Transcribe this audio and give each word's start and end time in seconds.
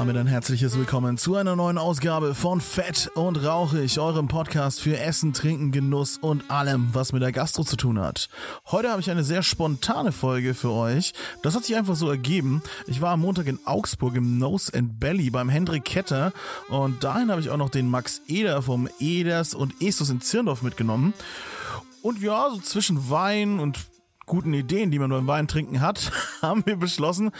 Damit 0.00 0.16
ein 0.16 0.26
herzliches 0.26 0.78
Willkommen 0.78 1.18
zu 1.18 1.36
einer 1.36 1.56
neuen 1.56 1.76
Ausgabe 1.76 2.34
von 2.34 2.62
Fett 2.62 3.10
und 3.16 3.36
Rauchig, 3.44 3.98
eurem 3.98 4.28
Podcast 4.28 4.80
für 4.80 4.98
Essen, 4.98 5.34
Trinken, 5.34 5.72
Genuss 5.72 6.16
und 6.16 6.50
allem, 6.50 6.88
was 6.94 7.12
mit 7.12 7.20
der 7.20 7.32
Gastro 7.32 7.64
zu 7.64 7.76
tun 7.76 8.00
hat. 8.00 8.30
Heute 8.70 8.90
habe 8.90 9.02
ich 9.02 9.10
eine 9.10 9.24
sehr 9.24 9.42
spontane 9.42 10.10
Folge 10.10 10.54
für 10.54 10.70
euch. 10.70 11.12
Das 11.42 11.54
hat 11.54 11.66
sich 11.66 11.76
einfach 11.76 11.96
so 11.96 12.08
ergeben. 12.08 12.62
Ich 12.86 13.02
war 13.02 13.10
am 13.10 13.20
Montag 13.20 13.46
in 13.46 13.58
Augsburg 13.66 14.14
im 14.14 14.38
Nose 14.38 14.72
and 14.74 14.98
Belly 14.98 15.28
beim 15.28 15.50
Hendrik 15.50 15.84
Ketter 15.84 16.32
und 16.70 17.04
dahin 17.04 17.30
habe 17.30 17.42
ich 17.42 17.50
auch 17.50 17.58
noch 17.58 17.68
den 17.68 17.90
Max 17.90 18.22
Eder 18.26 18.62
vom 18.62 18.88
Eders 19.00 19.52
und 19.52 19.82
Estus 19.82 20.08
in 20.08 20.22
Zirndorf 20.22 20.62
mitgenommen. 20.62 21.12
Und 22.00 22.22
ja, 22.22 22.48
so 22.48 22.58
zwischen 22.60 23.10
Wein 23.10 23.60
und 23.60 23.78
guten 24.24 24.54
Ideen, 24.54 24.90
die 24.90 24.98
man 24.98 25.10
beim 25.10 25.26
Wein 25.26 25.46
trinken 25.46 25.82
hat, 25.82 26.10
haben 26.40 26.64
wir 26.64 26.76
beschlossen, 26.76 27.32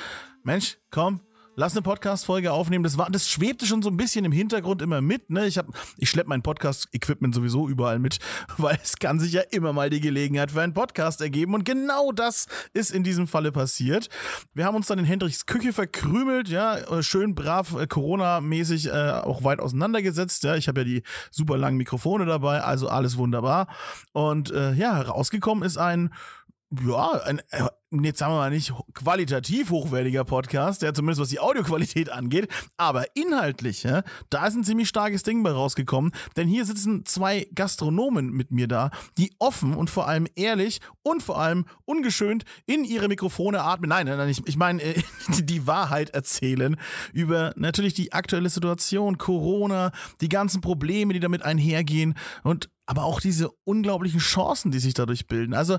Mensch, 0.43 0.77
komm, 0.91 1.21
lass 1.61 1.75
eine 1.75 1.83
Podcast-Folge 1.83 2.53
aufnehmen. 2.53 2.85
Das 2.85 2.97
war, 2.97 3.11
das 3.11 3.29
schwebte 3.29 3.67
schon 3.67 3.83
so 3.83 3.91
ein 3.91 3.99
bisschen 3.99 4.25
im 4.25 4.33
Hintergrund 4.33 4.81
immer 4.81 5.03
mit. 5.03 5.29
Ne? 5.29 5.47
Ich, 5.47 5.61
ich 5.99 6.09
schleppe 6.09 6.31
mein 6.31 6.41
Podcast-Equipment 6.41 7.35
sowieso 7.35 7.69
überall 7.69 7.99
mit, 7.99 8.19
weil 8.57 8.79
es 8.83 8.97
kann 8.97 9.21
sich 9.21 9.35
ja 9.35 9.43
immer 9.51 9.75
mal 9.75 9.91
die 9.91 10.01
Gelegenheit 10.01 10.53
für 10.53 10.63
einen 10.63 10.73
Podcast 10.73 11.21
ergeben. 11.21 11.53
Und 11.53 11.67
genau 11.67 12.13
das 12.13 12.47
ist 12.73 12.91
in 12.91 13.05
diesem 13.05 13.29
Falle 13.29 13.53
passiert. 13.53 14.09
Wir 14.55 14.65
haben 14.65 14.75
uns 14.75 14.87
dann 14.87 14.99
in 14.99 15.05
Hendrichs 15.05 15.45
Küche 15.45 15.75
verkrümelt, 15.75 16.49
ja, 16.49 16.79
äh, 16.79 17.03
schön 17.03 17.35
brav 17.35 17.77
äh, 17.79 17.87
Corona-mäßig 17.87 18.87
äh, 18.87 19.11
auch 19.11 19.45
weit 19.45 19.61
auseinandergesetzt. 19.61 20.43
Ja, 20.45 20.57
ich 20.57 20.67
habe 20.67 20.81
ja 20.81 20.85
die 20.85 21.03
super 21.31 21.59
langen 21.59 21.77
Mikrofone 21.77 22.25
dabei, 22.25 22.63
also 22.63 22.89
alles 22.89 23.19
wunderbar. 23.19 23.69
Und 24.13 24.51
äh, 24.51 24.73
ja, 24.73 24.99
rausgekommen 24.99 25.63
ist 25.63 25.77
ein 25.77 26.11
ja, 26.71 27.11
ein, 27.25 27.41
äh, 27.51 27.65
jetzt 28.03 28.21
sagen 28.21 28.33
wir 28.33 28.39
mal 28.39 28.51
nicht 28.51 28.73
qualitativ 28.95 29.71
hochwertiger 29.71 30.25
Podcast, 30.25 30.83
der 30.83 30.95
zumindest 30.95 31.21
was 31.21 31.29
die 31.29 31.41
Audioqualität 31.41 32.11
angeht, 32.11 32.49
aber 32.77 33.17
inhaltlich, 33.17 33.83
ja, 33.83 34.03
da 34.31 34.47
ist 34.47 34.55
ein 34.55 34.63
ziemlich 34.63 34.89
starkes 34.89 35.25
Ding 35.25 35.43
bei 35.43 35.51
rausgekommen, 35.51 36.13
denn 36.37 36.47
hier 36.47 36.65
sitzen 36.65 37.05
zwei 37.05 37.49
Gastronomen 37.55 38.31
mit 38.31 38.53
mir 38.53 38.69
da, 38.69 38.91
die 39.19 39.33
offen 39.41 39.75
und 39.75 39.91
vor 39.91 40.07
allem 40.07 40.29
ehrlich 40.37 40.81
und 41.03 41.25
vor 41.25 41.41
allem 41.41 41.65
ungeschönt 41.85 42.45
in 42.67 42.85
ihre 42.85 43.09
Mikrofone 43.09 43.63
atmen. 43.63 43.89
Nein, 43.89 44.07
nein, 44.07 44.19
nein, 44.19 44.29
ich, 44.29 44.47
ich 44.47 44.57
meine, 44.57 44.81
äh, 44.81 45.03
die 45.43 45.67
Wahrheit 45.67 46.11
erzählen 46.11 46.77
über 47.13 47.53
natürlich 47.57 47.95
die 47.95 48.13
aktuelle 48.13 48.49
Situation, 48.49 49.19
Corona, 49.19 49.91
die 50.21 50.29
ganzen 50.29 50.61
Probleme, 50.61 51.15
die 51.15 51.21
damit 51.21 51.43
einhergehen 51.43 52.15
und 52.45 52.71
aber 52.87 53.05
auch 53.05 53.21
diese 53.21 53.51
unglaublichen 53.65 54.19
Chancen, 54.19 54.73
die 54.73 54.81
sich 54.81 54.95
dadurch 54.95 55.29
bilden. 55.29 55.55
Also 55.55 55.79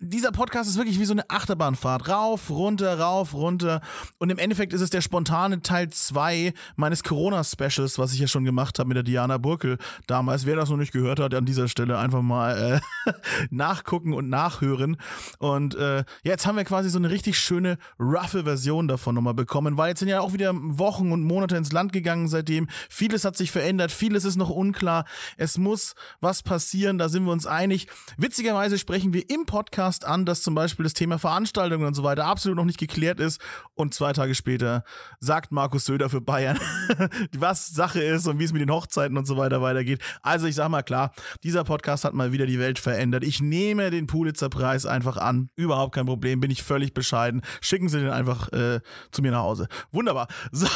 dieser 0.00 0.32
Podcast 0.32 0.68
ist 0.68 0.78
wirklich 0.78 0.98
wie 0.98 1.04
so 1.04 1.12
eine 1.12 1.28
Achterbahnfahrt. 1.28 2.08
Rauf, 2.08 2.48
runter, 2.48 2.98
rauf, 2.98 3.34
runter. 3.34 3.82
Und 4.18 4.30
im 4.30 4.38
Endeffekt 4.38 4.72
ist 4.72 4.80
es 4.80 4.88
der 4.88 5.02
spontane 5.02 5.60
Teil 5.60 5.90
2 5.90 6.54
meines 6.76 7.04
Corona-Specials, 7.04 7.98
was 7.98 8.14
ich 8.14 8.18
ja 8.20 8.26
schon 8.26 8.44
gemacht 8.44 8.78
habe 8.78 8.88
mit 8.88 8.96
der 8.96 9.02
Diana 9.02 9.36
Burkel 9.36 9.76
damals. 10.06 10.46
Wer 10.46 10.56
das 10.56 10.70
noch 10.70 10.78
nicht 10.78 10.92
gehört 10.92 11.20
hat, 11.20 11.34
an 11.34 11.44
dieser 11.44 11.68
Stelle 11.68 11.98
einfach 11.98 12.22
mal 12.22 12.80
äh, 13.06 13.12
nachgucken 13.50 14.14
und 14.14 14.30
nachhören. 14.30 14.96
Und 15.38 15.74
äh, 15.74 16.04
jetzt 16.22 16.46
haben 16.46 16.56
wir 16.56 16.64
quasi 16.64 16.88
so 16.88 16.98
eine 16.98 17.10
richtig 17.10 17.38
schöne, 17.38 17.76
roughe 17.98 18.44
Version 18.44 18.88
davon 18.88 19.14
nochmal 19.14 19.34
bekommen, 19.34 19.76
weil 19.76 19.90
jetzt 19.90 19.98
sind 19.98 20.08
ja 20.08 20.20
auch 20.20 20.32
wieder 20.32 20.54
Wochen 20.54 21.12
und 21.12 21.24
Monate 21.24 21.56
ins 21.56 21.72
Land 21.72 21.92
gegangen 21.92 22.26
seitdem. 22.26 22.68
Vieles 22.88 23.26
hat 23.26 23.36
sich 23.36 23.50
verändert, 23.50 23.92
vieles 23.92 24.24
ist 24.24 24.36
noch 24.36 24.50
unklar. 24.50 25.04
Es 25.36 25.58
muss 25.58 25.94
was 26.22 26.42
passieren, 26.42 26.96
da 26.96 27.10
sind 27.10 27.24
wir 27.24 27.32
uns 27.32 27.46
einig. 27.46 27.86
Witzigerweise 28.16 28.78
sprechen 28.78 29.12
wir 29.12 29.28
im 29.28 29.44
Podcast 29.44 29.89
Podcast 29.90 30.04
an, 30.04 30.24
dass 30.24 30.42
zum 30.42 30.54
Beispiel 30.54 30.84
das 30.84 30.94
Thema 30.94 31.18
Veranstaltungen 31.18 31.84
und 31.84 31.94
so 31.94 32.04
weiter 32.04 32.26
absolut 32.26 32.56
noch 32.56 32.64
nicht 32.64 32.78
geklärt 32.78 33.18
ist. 33.18 33.40
Und 33.74 33.92
zwei 33.92 34.12
Tage 34.12 34.36
später 34.36 34.84
sagt 35.18 35.50
Markus 35.50 35.84
Söder 35.84 36.08
für 36.08 36.20
Bayern, 36.20 36.58
was 37.36 37.68
Sache 37.68 38.00
ist 38.00 38.28
und 38.28 38.38
wie 38.38 38.44
es 38.44 38.52
mit 38.52 38.62
den 38.62 38.70
Hochzeiten 38.70 39.16
und 39.16 39.26
so 39.26 39.36
weiter 39.36 39.62
weitergeht. 39.62 40.00
Also 40.22 40.46
ich 40.46 40.54
sag 40.54 40.68
mal 40.68 40.82
klar, 40.82 41.12
dieser 41.42 41.64
Podcast 41.64 42.04
hat 42.04 42.14
mal 42.14 42.30
wieder 42.30 42.46
die 42.46 42.60
Welt 42.60 42.78
verändert. 42.78 43.24
Ich 43.24 43.40
nehme 43.40 43.90
den 43.90 44.06
Pulitzer-Preis 44.06 44.86
einfach 44.86 45.16
an. 45.16 45.50
Überhaupt 45.56 45.94
kein 45.94 46.06
Problem, 46.06 46.38
bin 46.38 46.52
ich 46.52 46.62
völlig 46.62 46.94
bescheiden. 46.94 47.42
Schicken 47.60 47.88
Sie 47.88 47.98
den 47.98 48.10
einfach 48.10 48.52
äh, 48.52 48.80
zu 49.10 49.22
mir 49.22 49.32
nach 49.32 49.42
Hause. 49.42 49.66
Wunderbar. 49.90 50.28
So. 50.52 50.66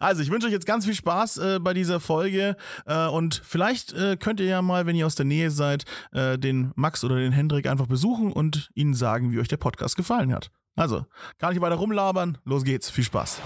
Also 0.00 0.22
ich 0.22 0.30
wünsche 0.30 0.46
euch 0.46 0.52
jetzt 0.52 0.66
ganz 0.66 0.84
viel 0.84 0.94
Spaß 0.94 1.36
äh, 1.38 1.58
bei 1.60 1.74
dieser 1.74 2.00
Folge 2.00 2.56
äh, 2.86 3.06
und 3.06 3.42
vielleicht 3.44 3.92
äh, 3.92 4.16
könnt 4.16 4.40
ihr 4.40 4.46
ja 4.46 4.62
mal, 4.62 4.86
wenn 4.86 4.96
ihr 4.96 5.06
aus 5.06 5.14
der 5.14 5.26
Nähe 5.26 5.50
seid, 5.50 5.84
äh, 6.12 6.38
den 6.38 6.72
Max 6.74 7.04
oder 7.04 7.16
den 7.16 7.32
Hendrik 7.32 7.66
einfach 7.66 7.86
besuchen 7.92 8.32
und 8.32 8.70
ihnen 8.74 8.94
sagen, 8.94 9.32
wie 9.32 9.38
euch 9.38 9.48
der 9.48 9.58
Podcast 9.58 9.96
gefallen 9.96 10.32
hat. 10.32 10.50
Also, 10.74 11.04
gar 11.38 11.50
nicht 11.50 11.60
weiter 11.60 11.76
rumlabern, 11.76 12.38
los 12.44 12.64
geht's, 12.64 12.88
viel 12.88 13.04
Spaß. 13.04 13.40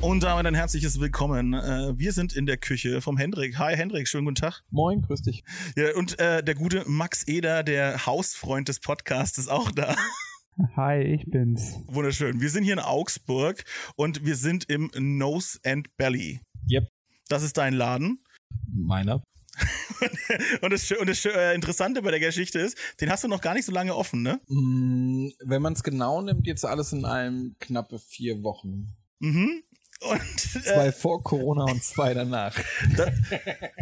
Und 0.00 0.24
damit 0.24 0.44
ein 0.46 0.54
herzliches 0.56 1.00
Willkommen. 1.00 1.54
Äh, 1.54 1.96
wir 1.96 2.12
sind 2.12 2.34
in 2.34 2.44
der 2.44 2.56
Küche 2.56 3.00
vom 3.00 3.16
Hendrik. 3.16 3.56
Hi 3.58 3.76
Hendrik, 3.76 4.08
schönen 4.08 4.24
guten 4.24 4.34
Tag. 4.34 4.64
Moin, 4.70 5.00
grüß 5.00 5.22
dich. 5.22 5.44
Ja, 5.76 5.94
und 5.94 6.18
äh, 6.18 6.42
der 6.42 6.56
gute 6.56 6.82
Max 6.86 7.26
Eder, 7.26 7.62
der 7.62 8.04
Hausfreund 8.04 8.68
des 8.68 8.80
Podcasts, 8.80 9.38
ist 9.38 9.48
auch 9.48 9.70
da. 9.70 9.94
Hi, 10.76 11.00
ich 11.00 11.24
bin's. 11.30 11.78
Wunderschön. 11.86 12.40
Wir 12.40 12.50
sind 12.50 12.64
hier 12.64 12.74
in 12.74 12.80
Augsburg 12.80 13.62
und 13.96 14.26
wir 14.26 14.34
sind 14.34 14.68
im 14.68 14.90
Nose 14.98 15.58
and 15.64 15.96
Belly. 15.96 16.40
Yep. 16.68 16.88
Das 17.28 17.44
ist 17.44 17.56
dein 17.56 17.74
Laden. 17.74 18.18
Meiner. 18.70 19.22
Und 20.62 20.72
das, 20.72 20.90
und 20.92 21.08
das 21.08 21.24
äh, 21.24 21.54
Interessante 21.54 22.02
bei 22.02 22.10
der 22.10 22.20
Geschichte 22.20 22.58
ist, 22.58 22.76
den 23.00 23.10
hast 23.10 23.24
du 23.24 23.28
noch 23.28 23.40
gar 23.40 23.54
nicht 23.54 23.64
so 23.64 23.72
lange 23.72 23.94
offen, 23.94 24.22
ne? 24.22 24.40
Mm, 24.48 25.30
wenn 25.44 25.62
man 25.62 25.72
es 25.72 25.82
genau 25.82 26.20
nimmt, 26.22 26.46
jetzt 26.46 26.64
alles 26.64 26.92
in 26.92 27.04
einem 27.04 27.56
knappe 27.60 27.98
vier 27.98 28.42
Wochen. 28.42 28.94
Mhm. 29.20 29.62
Und, 30.00 30.56
äh, 30.56 30.60
zwei 30.60 30.92
vor 30.92 31.22
Corona 31.22 31.64
und 31.64 31.82
zwei 31.82 32.14
danach. 32.14 32.54
Da, 32.96 33.06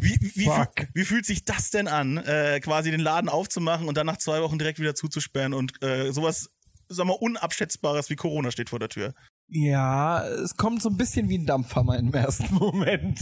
wie, 0.00 0.16
wie, 0.21 0.47
wie, 0.47 0.87
wie, 0.94 1.05
fühlt 1.05 1.27
sich 1.27 1.44
das 1.44 1.71
denn 1.71 1.88
an, 1.88 2.19
äh, 2.19 2.61
quasi 2.61 2.91
den 2.91 3.00
Laden 3.00 3.28
aufzumachen 3.28 3.88
und 3.88 3.97
dann 3.97 4.06
nach 4.06 4.19
zwei 4.19 4.41
Wochen 4.43 4.59
direkt 4.59 4.78
wieder 4.78 4.94
zuzusperren 4.94 5.53
und 5.53 5.82
äh, 5.82 6.12
sowas, 6.12 6.50
sag 6.88 7.06
mal, 7.06 7.16
Unabschätzbares 7.19 8.11
wie 8.11 8.16
Corona 8.16 8.50
steht 8.50 8.71
vor 8.71 8.78
der 8.78 8.88
Tür? 8.88 9.15
Ja, 9.55 10.27
es 10.27 10.57
kommt 10.57 10.81
so 10.81 10.89
ein 10.89 10.97
bisschen 10.97 11.29
wie 11.29 11.37
ein 11.37 11.45
Dampfhammer 11.45 11.99
im 11.99 12.15
ersten 12.15 12.55
Moment. 12.59 13.21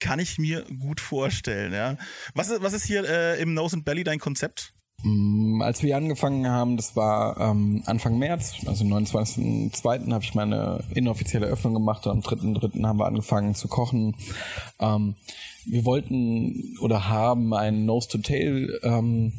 Kann 0.00 0.18
ich 0.18 0.38
mir 0.38 0.64
gut 0.80 1.00
vorstellen, 1.00 1.74
ja. 1.74 1.98
Was 2.34 2.48
ist, 2.48 2.62
was 2.62 2.72
ist 2.72 2.86
hier 2.86 3.04
äh, 3.06 3.40
im 3.42 3.52
Nose 3.52 3.76
and 3.76 3.84
Belly 3.84 4.04
dein 4.04 4.18
Konzept? 4.18 4.72
Mm, 5.02 5.60
als 5.60 5.82
wir 5.82 5.98
angefangen 5.98 6.48
haben, 6.48 6.78
das 6.78 6.96
war 6.96 7.38
ähm, 7.38 7.82
Anfang 7.84 8.18
März, 8.18 8.54
also 8.64 8.86
29.02. 8.86 10.10
habe 10.12 10.24
ich 10.24 10.34
meine 10.34 10.82
inoffizielle 10.94 11.46
Öffnung 11.46 11.74
gemacht 11.74 12.06
und 12.06 12.12
am 12.12 12.20
3.03. 12.20 12.82
haben 12.82 12.98
wir 12.98 13.06
angefangen 13.06 13.54
zu 13.54 13.68
kochen. 13.68 14.16
Ähm, 14.80 15.14
wir 15.66 15.84
wollten 15.84 16.74
oder 16.80 17.08
haben 17.10 17.52
ein 17.52 17.84
Nose-to-Tail-System 17.84 18.80
ähm, 18.82 19.32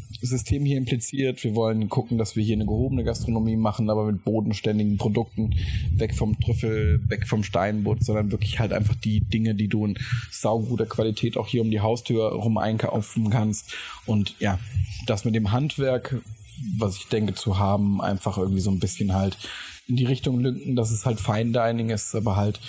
hier 0.66 0.78
impliziert. 0.78 1.44
Wir 1.44 1.56
wollen 1.56 1.90
gucken, 1.90 2.18
dass 2.18 2.36
wir 2.36 2.44
hier 2.44 2.56
eine 2.56 2.66
gehobene 2.66 3.03
Gastronomie 3.03 3.56
machen, 3.56 3.90
aber 3.90 4.06
mit 4.06 4.24
bodenständigen 4.24 4.97
Produkten, 4.97 5.56
weg 5.96 6.16
vom 6.16 6.40
Trüffel, 6.40 7.02
weg 7.08 7.28
vom 7.28 7.44
Steinbutt, 7.44 8.03
sondern 8.03 8.31
wirklich 8.31 8.59
halt 8.59 8.74
einfach 8.74 8.96
die 8.96 9.22
Dinge, 9.22 9.56
die 9.56 9.68
du 9.68 9.85
in 9.85 9.97
sauguter 10.31 10.85
Qualität 10.85 11.38
auch 11.38 11.47
hier 11.47 11.62
um 11.62 11.72
die 11.72 11.81
Haustür 11.81 12.31
rum 12.34 12.58
einkaufen 12.58 13.30
kannst. 13.30 13.74
Und 14.06 14.35
ja, 14.40 14.59
das 15.06 15.25
mit 15.25 15.35
dem 15.35 15.52
Handwerk, 15.52 16.22
was 16.78 16.97
ich 16.97 17.08
denke 17.08 17.34
zu 17.34 17.58
haben, 17.59 18.02
einfach 18.02 18.38
irgendwie 18.38 18.62
so 18.62 18.72
ein 18.72 18.80
bisschen 18.80 19.14
halt 19.14 19.38
in 19.88 19.96
die 19.96 20.05
Richtung 20.05 20.40
lünken, 20.40 20.76
dass 20.76 20.91
es 20.91 21.05
halt 21.05 21.20
Fine 21.20 21.52
Dining 21.52 21.90
ist, 21.90 22.16
aber 22.16 22.35
halt 22.35 22.59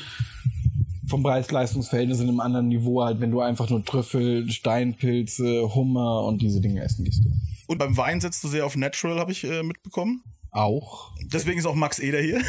vom 1.09 1.23
Preis-Leistungs-Verhältnis 1.23 2.21
in 2.21 2.29
einem 2.29 2.41
anderen 2.41 2.69
Niveau 2.69 3.03
halt, 3.03 3.21
wenn 3.21 3.31
du 3.31 3.41
einfach 3.41 3.71
nur 3.71 3.85
Trüffel, 3.85 4.51
Steinpilze, 4.51 5.75
Hummer 5.75 6.25
und 6.25 6.43
diese 6.43 6.61
Dinge 6.61 6.83
essen 6.83 7.05
gehst. 7.05 7.23
Und 7.67 7.79
beim 7.79 7.97
Wein 7.97 8.21
setzt 8.21 8.43
du 8.45 8.49
sehr 8.49 8.67
auf 8.67 8.77
Natural, 8.77 9.19
habe 9.19 9.33
ich 9.33 9.45
äh, 9.45 9.63
mitbekommen. 9.63 10.23
Auch. 10.51 11.13
Deswegen 11.25 11.59
ist 11.59 11.67
auch 11.67 11.75
Max 11.75 11.99
Eder 11.99 12.21
hier. 12.21 12.43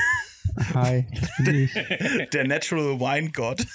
Hi, 0.74 1.06
der, 1.40 2.26
der 2.28 2.48
Natural 2.48 3.00
Wine 3.00 3.32
God. 3.32 3.66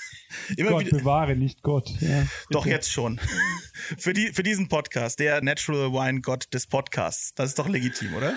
Immer 0.56 0.70
Gott 0.70 0.86
wieder, 0.86 0.98
bewahre, 0.98 1.36
nicht 1.36 1.62
Gott. 1.62 1.90
Ja, 2.00 2.26
doch 2.50 2.66
jetzt 2.66 2.90
schon. 2.90 3.20
für, 3.98 4.12
die, 4.12 4.28
für 4.28 4.42
diesen 4.42 4.68
Podcast, 4.68 5.18
der 5.18 5.42
Natural 5.42 5.92
Wine 5.92 6.22
God 6.22 6.52
des 6.54 6.66
Podcasts. 6.66 7.34
Das 7.34 7.50
ist 7.50 7.58
doch 7.58 7.68
legitim, 7.68 8.14
oder? 8.14 8.34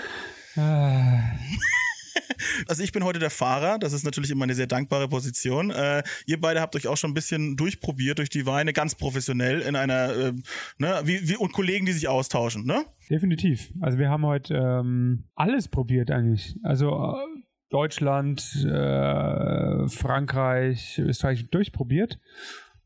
Ah. 0.56 1.22
Also 2.68 2.82
ich 2.82 2.92
bin 2.92 3.04
heute 3.04 3.18
der 3.18 3.30
Fahrer, 3.30 3.78
das 3.78 3.92
ist 3.92 4.04
natürlich 4.04 4.30
immer 4.30 4.44
eine 4.44 4.54
sehr 4.54 4.66
dankbare 4.66 5.08
Position. 5.08 5.70
Äh, 5.70 6.02
ihr 6.26 6.40
beide 6.40 6.60
habt 6.60 6.74
euch 6.76 6.88
auch 6.88 6.96
schon 6.96 7.10
ein 7.10 7.14
bisschen 7.14 7.56
durchprobiert 7.56 8.18
durch 8.18 8.28
die 8.28 8.46
Weine, 8.46 8.72
ganz 8.72 8.94
professionell 8.94 9.60
in 9.60 9.76
einer, 9.76 10.14
äh, 10.14 10.32
ne, 10.78 11.00
wie, 11.04 11.28
wie, 11.28 11.36
und 11.36 11.52
Kollegen, 11.52 11.86
die 11.86 11.92
sich 11.92 12.08
austauschen, 12.08 12.64
ne? 12.64 12.84
Definitiv. 13.10 13.72
Also 13.80 13.98
wir 13.98 14.08
haben 14.08 14.24
heute 14.26 14.54
ähm, 14.54 15.24
alles 15.34 15.68
probiert 15.68 16.10
eigentlich. 16.10 16.56
Also 16.62 16.90
äh, 16.90 17.40
Deutschland, 17.70 18.40
äh, 18.64 19.88
Frankreich, 19.88 20.98
Österreich 20.98 21.48
durchprobiert 21.50 22.18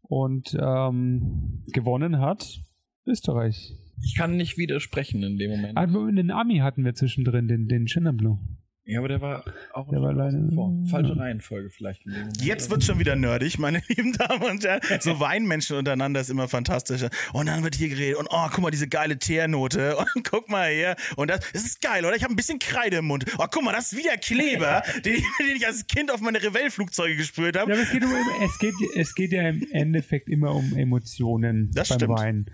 und 0.03 0.57
ähm, 0.61 1.63
gewonnen 1.73 2.21
hat 2.21 2.61
Österreich. 3.07 3.77
Ich 4.03 4.17
kann 4.17 4.37
nicht 4.37 4.57
widersprechen 4.57 5.23
in 5.23 5.39
dem 5.39 5.51
Moment. 5.51 5.77
Also 5.77 6.11
den 6.11 6.31
Ami 6.31 6.59
hatten 6.59 6.85
wir 6.85 6.95
zwischendrin, 6.95 7.49
den, 7.49 7.69
den 7.69 7.87
Blue. 8.17 8.39
Ja, 8.85 8.99
aber 8.99 9.09
der 9.09 9.21
war 9.21 9.45
auch 9.73 9.89
der 9.89 10.01
war 10.01 10.13
leider 10.13 10.43
vor. 10.55 10.75
Falsche 10.87 11.17
Reihenfolge 11.17 11.71
vielleicht. 11.71 12.03
Jetzt 12.41 12.71
wird 12.71 12.83
schon 12.83 12.99
wieder 12.99 13.15
nerdig, 13.15 13.59
meine 13.59 13.83
lieben 13.89 14.15
Damen 14.15 14.43
und 14.43 14.65
Herren. 14.65 14.81
So 15.01 15.21
Weinmenschen 15.21 15.77
untereinander 15.77 16.21
ist 16.21 16.31
immer 16.31 16.49
fantastisch. 16.49 17.05
Und 17.33 17.47
dann 17.47 17.63
wird 17.63 17.75
hier 17.75 17.89
geredet 17.91 18.17
und 18.19 18.29
oh, 18.31 18.47
guck 18.51 18.63
mal, 18.63 18.71
diese 18.71 18.89
geile 18.89 19.19
Teernote. 19.19 19.97
Und 20.15 20.29
guck 20.29 20.49
mal 20.49 20.71
hier. 20.71 20.97
Und 21.17 21.31
das, 21.31 21.41
das 21.53 21.65
ist 21.65 21.81
geil, 21.81 22.05
oder? 22.05 22.17
Ich 22.17 22.25
habe 22.25 22.33
ein 22.33 22.37
bisschen 22.37 22.59
Kreide 22.59 22.97
im 22.97 23.07
Mund. 23.07 23.25
Oh, 23.39 23.45
guck 23.51 23.63
mal, 23.63 23.73
das 23.73 23.93
ist 23.93 23.99
wieder 23.99 24.17
Kleber, 24.17 24.83
den, 25.05 25.23
den 25.41 25.57
ich 25.57 25.67
als 25.67 25.87
Kind 25.87 26.11
auf 26.11 26.21
meine 26.21 26.43
Revell-Flugzeuge 26.43 27.17
gesprüht 27.17 27.57
habe. 27.57 27.71
Ja, 27.71 27.77
aber 27.77 27.85
es 27.85 27.93
geht, 27.93 28.03
um, 28.03 28.11
es, 28.43 28.59
geht, 28.59 28.75
es 28.97 29.15
geht 29.15 29.33
ja 29.33 29.49
im 29.49 29.67
Endeffekt 29.73 30.29
immer 30.29 30.55
um 30.55 30.77
Emotionen 30.77 31.71
Das 31.73 31.91
beim 31.91 31.99
stimmt. 31.99 32.19
Wein. 32.19 32.47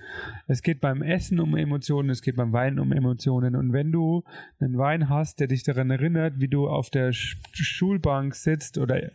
Es 0.49 0.63
geht 0.63 0.81
beim 0.81 1.03
Essen 1.03 1.41
um 1.41 1.57
Emotionen, 1.57 2.11
es 2.11 2.21
geht 2.21 2.37
beim 2.37 2.53
Wein 2.53 2.79
um 2.79 2.93
Emotionen. 2.93 3.55
Und 3.55 3.73
wenn 3.73 3.93
du 3.93 4.25
einen 4.61 4.77
Wein 4.77 5.09
hast, 5.09 5.41
der 5.41 5.47
dich 5.47 5.63
daran 5.63 5.91
erinnert, 5.91 6.16
wie 6.37 6.49
du 6.49 6.69
auf 6.69 6.91
der 6.91 7.13
Sch 7.13 7.37
Schulbank 7.53 8.35
sitzt 8.35 8.79
oder 8.79 9.11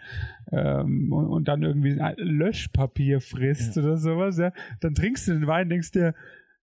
ähm, 0.51 1.12
und, 1.12 1.27
und 1.27 1.48
dann 1.48 1.63
irgendwie 1.63 2.00
ein 2.00 2.15
Löschpapier 2.18 3.21
frisst 3.21 3.77
oder 3.77 3.98
sowas, 3.98 4.38
ja, 4.38 4.51
dann 4.80 4.95
trinkst 4.95 5.27
du 5.27 5.33
den 5.33 5.48
Wein, 5.48 5.69
denkst 5.69 5.92
dir, 5.92 6.13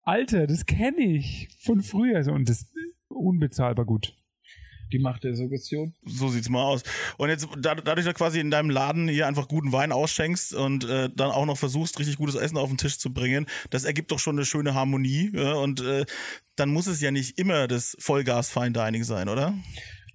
Alter, 0.03 0.47
das 0.47 0.65
kenne 0.65 1.01
ich 1.01 1.49
von 1.59 1.81
früher. 1.81 2.25
Und 2.31 2.47
das 2.47 2.61
ist 2.61 2.73
unbezahlbar 3.09 3.85
gut. 3.85 4.13
Die 4.93 4.99
Macht 4.99 5.25
der 5.25 5.35
Suggestion. 5.35 5.93
So 6.05 6.29
sieht's 6.29 6.47
mal 6.47 6.63
aus. 6.63 6.81
Und 7.17 7.27
jetzt, 7.27 7.45
da- 7.59 7.75
dadurch, 7.75 8.05
dass 8.05 8.13
du 8.13 8.17
quasi 8.17 8.39
in 8.39 8.49
deinem 8.49 8.69
Laden 8.69 9.09
hier 9.09 9.27
einfach 9.27 9.49
guten 9.49 9.73
Wein 9.73 9.91
ausschenkst 9.91 10.53
und 10.53 10.85
äh, 10.85 11.09
dann 11.13 11.29
auch 11.31 11.45
noch 11.45 11.57
versuchst, 11.57 11.99
richtig 11.99 12.15
gutes 12.15 12.35
Essen 12.35 12.55
auf 12.57 12.69
den 12.69 12.77
Tisch 12.77 12.97
zu 12.97 13.13
bringen, 13.13 13.47
das 13.69 13.83
ergibt 13.83 14.11
doch 14.11 14.19
schon 14.19 14.37
eine 14.37 14.45
schöne 14.45 14.73
Harmonie. 14.75 15.31
Ja? 15.33 15.55
Und 15.55 15.81
äh, 15.81 16.05
dann 16.55 16.69
muss 16.69 16.87
es 16.87 17.01
ja 17.01 17.11
nicht 17.11 17.37
immer 17.37 17.67
das 17.67 17.97
Vollgas 17.99 18.49
Fine 18.49 18.71
Dining 18.71 19.03
sein, 19.03 19.27
oder? 19.27 19.53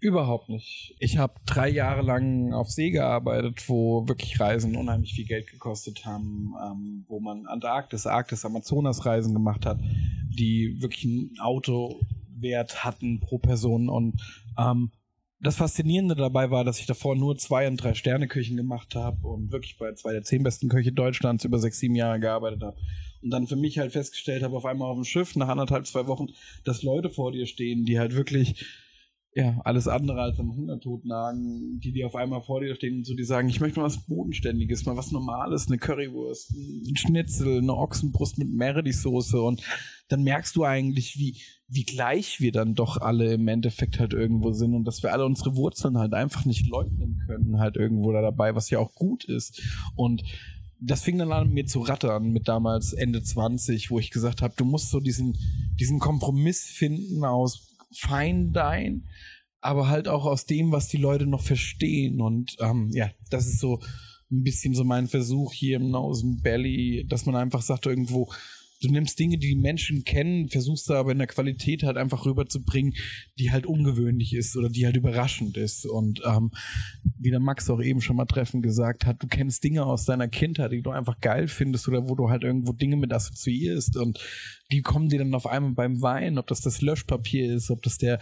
Überhaupt 0.02 0.49
nicht. 0.49 0.96
Ich 0.99 1.16
habe 1.16 1.34
drei 1.46 1.69
Jahre 1.69 2.02
lang 2.02 2.52
auf 2.52 2.69
See 2.69 2.90
gearbeitet, 2.90 3.69
wo 3.69 4.08
wirklich 4.08 4.40
Reisen 4.40 4.75
unheimlich 4.75 5.14
viel 5.14 5.26
Geld 5.26 5.46
gekostet 5.46 6.04
haben, 6.04 6.54
ähm, 6.60 7.04
wo 7.06 7.20
man 7.20 7.46
Antarktis, 7.46 8.08
Arktis, 8.08 8.44
Amazonas-Reisen 8.44 9.32
gemacht 9.32 9.64
hat, 9.64 9.78
die 10.28 10.76
wirklich 10.81 11.04
einen 11.04 11.38
Autowert 11.38 12.82
hatten 12.82 13.20
pro 13.20 13.38
Person. 13.38 13.88
Und 13.88 14.20
ähm, 14.58 14.90
das 15.38 15.54
Faszinierende 15.54 16.16
dabei 16.16 16.50
war, 16.50 16.64
dass 16.64 16.81
ich 16.81 16.87
davor 16.87 17.14
nur 17.14 17.38
zwei 17.38 17.69
und 17.69 17.76
drei 17.76 17.94
Sterne 17.94 18.26
Küchen 18.26 18.56
gemacht 18.56 18.96
habe 18.96 19.25
und 19.25 19.52
wirklich 19.52 19.78
bei 19.78 19.93
zwei 19.94 20.10
der 20.10 20.25
zehn 20.25 20.43
besten 20.43 20.69
Köche 20.69 20.90
Deutschlands 20.90 21.44
über 21.44 21.60
sechs, 21.60 21.78
sieben 21.78 21.94
Jahre 21.94 22.19
gearbeitet 22.19 22.64
habe. 22.64 22.76
Und 23.22 23.31
dann 23.31 23.46
für 23.46 23.54
mich 23.54 23.78
halt 23.78 23.93
festgestellt 23.93 24.43
habe, 24.43 24.56
auf 24.56 24.66
einmal 24.66 24.90
auf 24.90 24.96
dem 24.96 25.04
Schiff, 25.04 25.37
nach 25.37 25.46
anderthalb, 25.46 25.87
zwei 25.87 26.08
Wochen, 26.08 26.26
dass 26.64 26.82
Leute 26.82 27.08
vor 27.08 27.31
dir 27.31 27.46
stehen, 27.46 27.84
die 27.84 28.00
halt 28.00 28.16
wirklich 28.16 28.66
ja, 29.34 29.58
alles 29.64 29.88
andere 29.88 30.20
als 30.20 30.38
am 30.38 30.55
Hungertod 30.55 31.06
nagen, 31.06 31.81
die 31.81 31.93
dir 31.93 32.06
auf 32.06 32.14
einmal 32.14 32.43
vor 32.43 32.61
dir 32.61 32.75
stehen 32.75 32.99
und 32.99 33.06
so, 33.06 33.14
die 33.14 33.25
sagen, 33.25 33.49
ich 33.49 33.61
möchte 33.61 33.81
mal 33.81 33.87
was 33.87 34.05
Bodenständiges, 34.05 34.84
mal 34.84 34.96
was 34.96 35.11
Normales, 35.11 35.69
eine 35.69 35.79
Currywurst, 35.79 36.50
ein 36.52 36.96
Schnitzel, 36.96 37.58
eine 37.58 37.75
Ochsenbrust 37.75 38.37
mit 38.38 38.52
Meredith-Soße 38.52 39.40
und 39.40 39.62
dann 40.08 40.23
merkst 40.23 40.55
du 40.55 40.64
eigentlich, 40.64 41.19
wie, 41.19 41.40
wie 41.67 41.84
gleich 41.84 42.40
wir 42.40 42.52
dann 42.52 42.75
doch 42.75 42.99
alle 42.99 43.32
im 43.32 43.49
Endeffekt 43.49 43.99
halt 43.99 44.12
irgendwo 44.12 44.52
sind 44.52 44.75
und 44.75 44.84
dass 44.84 45.02
wir 45.02 45.14
alle 45.14 45.25
unsere 45.25 45.56
Wurzeln 45.56 45.96
halt 45.96 46.12
einfach 46.12 46.44
nicht 46.44 46.69
leugnen 46.69 47.19
können, 47.26 47.58
halt 47.58 47.76
irgendwo 47.76 48.12
da 48.12 48.20
dabei, 48.20 48.55
was 48.55 48.69
ja 48.69 48.78
auch 48.78 48.93
gut 48.94 49.25
ist. 49.25 49.62
Und 49.96 50.23
das 50.78 51.02
fing 51.02 51.17
dann 51.17 51.32
an 51.32 51.50
mir 51.50 51.64
zu 51.64 51.81
rattern 51.81 52.32
mit 52.32 52.49
damals 52.49 52.93
Ende 52.93 53.23
20, 53.23 53.90
wo 53.90 53.99
ich 53.99 54.11
gesagt 54.11 54.43
habe, 54.43 54.52
du 54.56 54.67
musst 54.67 54.90
so 54.90 55.00
diesen, 55.00 55.38
diesen 55.81 56.00
Kompromiss 56.00 56.64
finden 56.64 57.25
aus 57.25 57.71
Fine 57.94 58.52
Dine, 58.52 59.02
aber 59.60 59.88
halt 59.88 60.08
auch 60.08 60.24
aus 60.24 60.46
dem, 60.46 60.72
was 60.72 60.88
die 60.88 60.96
Leute 60.96 61.26
noch 61.26 61.42
verstehen. 61.42 62.20
Und 62.20 62.56
ähm, 62.60 62.90
ja, 62.92 63.10
das 63.30 63.46
ist 63.46 63.60
so 63.60 63.80
ein 64.30 64.42
bisschen 64.42 64.74
so 64.74 64.84
mein 64.84 65.08
Versuch 65.08 65.52
hier 65.52 65.76
im 65.76 65.90
Nose 65.90 66.26
and 66.26 66.42
Belly, 66.42 67.06
dass 67.08 67.26
man 67.26 67.36
einfach 67.36 67.62
sagt 67.62 67.86
irgendwo, 67.86 68.30
du 68.82 68.90
nimmst 68.90 69.18
Dinge, 69.18 69.38
die 69.38 69.48
die 69.48 69.56
Menschen 69.56 70.04
kennen, 70.04 70.48
versuchst 70.48 70.90
da 70.90 70.94
aber 70.94 71.12
in 71.12 71.18
der 71.18 71.26
Qualität 71.26 71.82
halt 71.84 71.96
einfach 71.96 72.26
rüberzubringen, 72.26 72.94
die 73.38 73.50
halt 73.50 73.66
ungewöhnlich 73.66 74.34
ist 74.34 74.56
oder 74.56 74.68
die 74.68 74.84
halt 74.84 74.96
überraschend 74.96 75.56
ist. 75.56 75.86
Und 75.86 76.22
ähm, 76.26 76.50
wie 77.18 77.30
der 77.30 77.40
Max 77.40 77.70
auch 77.70 77.80
eben 77.80 78.00
schon 78.00 78.16
mal 78.16 78.26
treffend 78.26 78.62
gesagt 78.62 79.06
hat, 79.06 79.22
du 79.22 79.28
kennst 79.28 79.62
Dinge 79.64 79.86
aus 79.86 80.04
deiner 80.04 80.28
Kindheit, 80.28 80.72
die 80.72 80.82
du 80.82 80.90
einfach 80.90 81.20
geil 81.20 81.48
findest 81.48 81.88
oder 81.88 82.08
wo 82.08 82.14
du 82.14 82.28
halt 82.28 82.42
irgendwo 82.42 82.72
Dinge 82.72 82.96
mit 82.96 83.12
assoziierst 83.12 83.96
und 83.96 84.18
die 84.72 84.82
kommen 84.82 85.08
dir 85.08 85.19
dann 85.19 85.34
auf 85.34 85.46
einmal 85.46 85.72
beim 85.72 86.00
Wein, 86.00 86.38
ob 86.38 86.46
das 86.46 86.62
das 86.62 86.80
Löschpapier 86.80 87.54
ist, 87.54 87.70
ob 87.70 87.82
das 87.82 87.98
der 87.98 88.19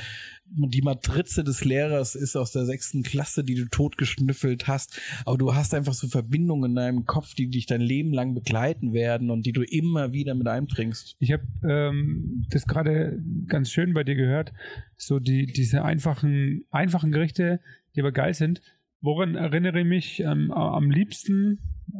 die 0.52 0.82
Matrize 0.82 1.44
des 1.44 1.64
Lehrers 1.64 2.16
ist 2.16 2.36
aus 2.36 2.50
der 2.50 2.66
sechsten 2.66 3.04
Klasse, 3.04 3.44
die 3.44 3.54
du 3.54 3.66
totgeschnüffelt 3.66 4.66
hast, 4.66 5.00
aber 5.24 5.38
du 5.38 5.54
hast 5.54 5.74
einfach 5.74 5.94
so 5.94 6.08
Verbindungen 6.08 6.72
in 6.72 6.76
deinem 6.76 7.04
Kopf, 7.06 7.34
die 7.34 7.48
dich 7.48 7.66
dein 7.66 7.80
Leben 7.80 8.12
lang 8.12 8.34
begleiten 8.34 8.92
werden 8.92 9.30
und 9.30 9.46
die 9.46 9.52
du 9.52 9.62
immer 9.62 10.12
wieder 10.12 10.34
mit 10.34 10.48
einbringst. 10.48 11.16
Ich 11.20 11.30
habe 11.30 11.44
ähm, 11.62 12.46
das 12.50 12.66
gerade 12.66 13.22
ganz 13.46 13.70
schön 13.70 13.94
bei 13.94 14.02
dir 14.02 14.16
gehört, 14.16 14.52
so 14.96 15.20
die 15.20 15.46
diese 15.46 15.84
einfachen 15.84 16.64
einfachen 16.70 17.12
Gerichte, 17.12 17.60
die 17.94 18.00
aber 18.00 18.12
geil 18.12 18.34
sind. 18.34 18.60
Woran 19.02 19.36
erinnere 19.36 19.80
ich 19.80 19.86
mich 19.86 20.20
ähm, 20.20 20.50
am 20.50 20.90
liebsten, 20.90 21.58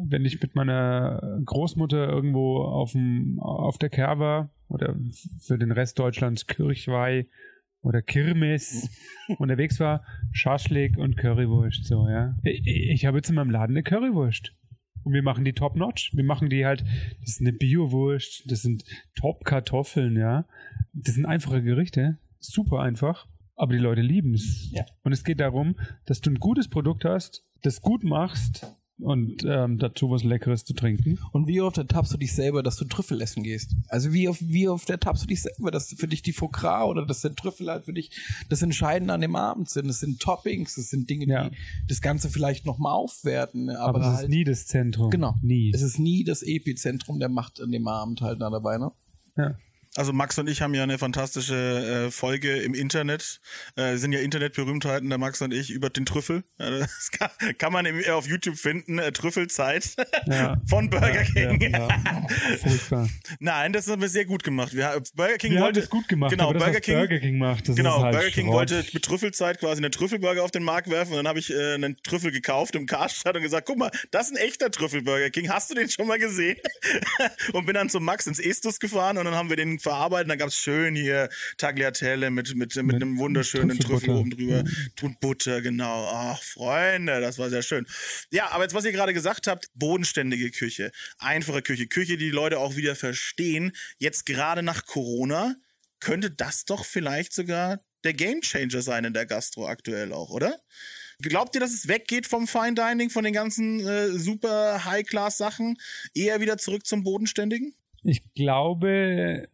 wenn 0.08 0.24
ich 0.24 0.40
mit 0.40 0.54
meiner 0.54 1.40
Großmutter 1.44 2.08
irgendwo 2.08 2.62
auf, 2.62 2.92
dem, 2.92 3.38
auf 3.40 3.78
der 3.78 3.90
war 4.18 4.50
oder 4.68 4.96
für 5.40 5.58
den 5.58 5.72
Rest 5.72 5.98
Deutschlands 5.98 6.46
Kirchweih 6.46 7.26
oder 7.82 8.02
Kirmes 8.02 8.88
unterwegs 9.38 9.80
war, 9.80 10.04
Schaschlik 10.32 10.96
und 10.98 11.16
Currywurst, 11.16 11.84
so, 11.84 12.08
ja. 12.08 12.36
Ich, 12.42 12.66
ich 12.66 13.06
habe 13.06 13.18
jetzt 13.18 13.30
in 13.30 13.36
meinem 13.36 13.50
Laden 13.50 13.74
eine 13.74 13.82
Currywurst. 13.82 14.52
Und 15.02 15.14
wir 15.14 15.22
machen 15.22 15.44
die 15.44 15.54
top 15.54 15.76
notch. 15.76 16.14
Wir 16.14 16.24
machen 16.24 16.50
die 16.50 16.66
halt, 16.66 16.84
das 17.20 17.30
ist 17.30 17.40
eine 17.40 17.54
Bio-Wurst, 17.54 18.50
das 18.50 18.60
sind 18.60 18.84
Top-Kartoffeln, 19.14 20.16
ja. 20.16 20.46
Das 20.92 21.14
sind 21.14 21.24
einfache 21.24 21.62
Gerichte, 21.62 22.18
super 22.38 22.80
einfach, 22.80 23.26
aber 23.56 23.72
die 23.72 23.78
Leute 23.78 24.02
lieben 24.02 24.34
es. 24.34 24.70
Ja. 24.72 24.84
Und 25.02 25.12
es 25.12 25.24
geht 25.24 25.40
darum, 25.40 25.76
dass 26.04 26.20
du 26.20 26.30
ein 26.30 26.38
gutes 26.38 26.68
Produkt 26.68 27.06
hast, 27.06 27.48
das 27.62 27.80
gut 27.80 28.04
machst 28.04 28.66
und 29.02 29.44
ähm, 29.44 29.78
dazu 29.78 30.10
was 30.10 30.24
Leckeres 30.24 30.64
zu 30.64 30.74
trinken. 30.74 31.18
Und 31.32 31.46
wie 31.46 31.60
oft 31.60 31.78
ertappst 31.78 32.12
du 32.12 32.16
dich 32.18 32.32
selber, 32.34 32.62
dass 32.62 32.76
du 32.76 32.84
Trüffel 32.84 33.20
essen 33.20 33.42
gehst? 33.42 33.74
Also 33.88 34.12
wie 34.12 34.28
oft, 34.28 34.40
wie 34.46 34.68
oft 34.68 34.88
ertappst 34.90 35.22
du 35.22 35.26
dich 35.26 35.42
selber, 35.42 35.70
dass 35.70 35.94
für 35.94 36.06
dich 36.08 36.22
die 36.22 36.32
Foie 36.32 36.50
Gras 36.50 36.86
oder 36.88 37.06
dass 37.06 37.22
der 37.22 37.34
Trüffel 37.34 37.68
halt 37.70 37.84
für 37.84 37.92
dich 37.92 38.10
das 38.48 38.62
Entscheidende 38.62 39.14
an 39.14 39.20
dem 39.20 39.36
Abend 39.36 39.68
sind? 39.70 39.88
Das 39.88 40.00
sind 40.00 40.20
Toppings, 40.20 40.74
das 40.74 40.90
sind 40.90 41.08
Dinge, 41.10 41.26
Ja. 41.26 41.48
die 41.48 41.56
das 41.88 42.00
Ganze 42.00 42.30
vielleicht 42.30 42.66
nochmal 42.66 42.94
aufwerten. 42.94 43.70
Aber, 43.70 43.88
Aber, 43.88 43.98
das 44.00 44.08
halt, 44.16 44.22
ist 44.24 44.30
nie 44.30 44.44
das 44.44 44.66
Zentrum. 44.66 45.10
Genau. 45.10 45.34
Nie. 45.42 45.72
es 45.74 45.82
ist 45.82 45.98
nie 45.98 46.24
das 46.24 46.42
Epizentrum 46.42 47.18
der 47.18 47.28
Macht 47.28 47.60
an 47.60 47.70
dem 47.70 47.88
Abend 47.88 48.20
halt 48.20 48.40
da 48.40 48.50
dabei, 48.50 48.78
ne? 48.78 48.90
ja. 49.36 49.54
Also 49.96 50.12
Max 50.12 50.38
und 50.38 50.48
ich 50.48 50.62
haben 50.62 50.72
ja 50.72 50.84
eine 50.84 50.98
fantastische 50.98 52.06
äh, 52.06 52.10
Folge 52.12 52.58
im 52.58 52.74
Internet. 52.74 53.40
Äh, 53.74 53.96
sind 53.96 54.12
ja 54.12 54.20
Internetberühmtheiten, 54.20 55.08
der 55.08 55.18
Max 55.18 55.42
und 55.42 55.52
ich, 55.52 55.70
über 55.70 55.90
den 55.90 56.06
Trüffel. 56.06 56.44
Ja, 56.60 56.70
das 56.70 57.10
kann, 57.18 57.30
kann 57.58 57.72
man 57.72 57.86
im, 57.86 57.98
äh, 57.98 58.10
auf 58.10 58.28
YouTube 58.28 58.56
finden, 58.56 59.00
äh, 59.00 59.10
Trüffelzeit 59.10 59.96
Ja. 60.26 60.60
von 60.68 60.90
Burger 60.90 61.24
King. 61.24 61.60
Ja, 61.60 61.88
ja. 61.88 62.26
Furchtbar. 62.62 63.08
Nein, 63.40 63.72
das 63.72 63.88
haben 63.88 64.00
wir 64.00 64.08
sehr 64.08 64.26
gut 64.26 64.44
gemacht. 64.44 64.74
Wir, 64.74 65.02
Burger 65.16 65.38
King 65.38 65.54
Wir 65.54 65.60
wollte 65.62 65.80
das 65.80 65.90
gut 65.90 66.06
gemacht, 66.06 66.30
Genau, 66.30 66.52
das, 66.52 66.62
Burger 66.62 66.76
was 66.76 66.82
King, 66.82 66.94
Burger 66.94 67.18
King 67.18 67.38
macht, 67.38 67.68
das 67.68 67.74
genau, 67.74 68.02
halt 68.02 68.14
Burger 68.14 68.30
King 68.30 68.46
Schrott. 68.46 68.54
wollte 68.54 68.84
mit 68.92 69.04
Trüffelzeit 69.04 69.58
quasi 69.58 69.82
einen 69.82 69.90
Trüffelburger 69.90 70.44
auf 70.44 70.52
den 70.52 70.62
Markt 70.62 70.88
werfen 70.88 71.12
und 71.12 71.16
dann 71.16 71.28
habe 71.28 71.40
ich 71.40 71.50
äh, 71.50 71.74
einen 71.74 71.96
Trüffel 72.04 72.30
gekauft 72.30 72.76
im 72.76 72.86
Karstadt 72.86 73.34
und 73.34 73.42
gesagt, 73.42 73.66
guck 73.66 73.78
mal, 73.78 73.90
das 74.12 74.30
ist 74.30 74.36
ein 74.36 74.46
echter 74.46 74.70
Trüffelburger 74.70 75.30
King. 75.30 75.50
Hast 75.50 75.68
du 75.70 75.74
den 75.74 75.90
schon 75.90 76.06
mal 76.06 76.20
gesehen? 76.20 76.58
und 77.54 77.66
bin 77.66 77.74
dann 77.74 77.88
zum 77.88 78.04
Max 78.04 78.28
ins 78.28 78.38
Estus 78.38 78.78
gefahren 78.78 79.18
und 79.18 79.24
dann 79.24 79.34
haben 79.34 79.48
wir 79.48 79.56
den 79.56 79.80
verarbeitet. 79.90 80.24
Und 80.26 80.28
dann 80.30 80.38
gab's 80.38 80.56
schön 80.56 80.94
hier 80.94 81.28
Tagliatelle 81.58 82.30
mit, 82.30 82.54
mit, 82.54 82.76
mit, 82.76 82.86
Mit 82.86 82.96
einem 82.96 83.18
wunderschönen 83.18 83.78
Trüffel 83.78 84.10
oben 84.10 84.30
drüber. 84.30 84.64
Und 85.02 85.20
Butter, 85.20 85.60
genau. 85.62 86.08
Ach, 86.12 86.42
Freunde, 86.42 87.20
das 87.20 87.38
war 87.38 87.50
sehr 87.50 87.62
schön. 87.62 87.86
Ja, 88.30 88.50
aber 88.50 88.64
jetzt, 88.64 88.74
was 88.74 88.84
ihr 88.84 88.92
gerade 88.92 89.14
gesagt 89.14 89.46
habt, 89.46 89.68
bodenständige 89.74 90.50
Küche, 90.50 90.92
einfache 91.18 91.62
Küche, 91.62 91.86
Küche, 91.86 92.16
die 92.16 92.26
die 92.26 92.30
Leute 92.30 92.58
auch 92.58 92.76
wieder 92.76 92.94
verstehen. 92.94 93.72
Jetzt 93.98 94.26
gerade 94.26 94.62
nach 94.62 94.86
Corona 94.86 95.56
könnte 95.98 96.30
das 96.30 96.64
doch 96.64 96.84
vielleicht 96.84 97.32
sogar 97.32 97.80
der 98.04 98.14
Gamechanger 98.14 98.80
sein 98.80 99.04
in 99.04 99.12
der 99.12 99.26
Gastro 99.26 99.66
aktuell 99.66 100.12
auch, 100.12 100.30
oder? 100.30 100.58
Glaubt 101.20 101.54
ihr, 101.54 101.60
dass 101.60 101.72
es 101.72 101.86
weggeht 101.86 102.26
vom 102.26 102.46
Fine 102.46 102.74
Dining, 102.74 103.10
von 103.10 103.24
den 103.24 103.34
ganzen 103.34 103.80
äh, 103.86 104.08
super 104.08 104.86
High-Class-Sachen, 104.86 105.76
eher 106.14 106.40
wieder 106.40 106.56
zurück 106.56 106.86
zum 106.86 107.02
Bodenständigen? 107.02 107.74
Ich 108.02 108.22
glaube, 108.34 109.48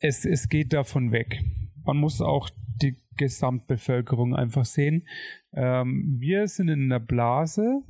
es, 0.00 0.24
es 0.24 0.48
geht 0.48 0.72
davon 0.72 1.12
weg. 1.12 1.42
Man 1.84 1.96
muss 1.96 2.20
auch 2.20 2.50
die 2.82 2.96
Gesamtbevölkerung 3.16 4.34
einfach 4.34 4.64
sehen. 4.64 5.06
Ähm, 5.52 6.16
wir 6.18 6.48
sind 6.48 6.68
in 6.68 6.84
einer 6.84 7.00
Blase, 7.00 7.82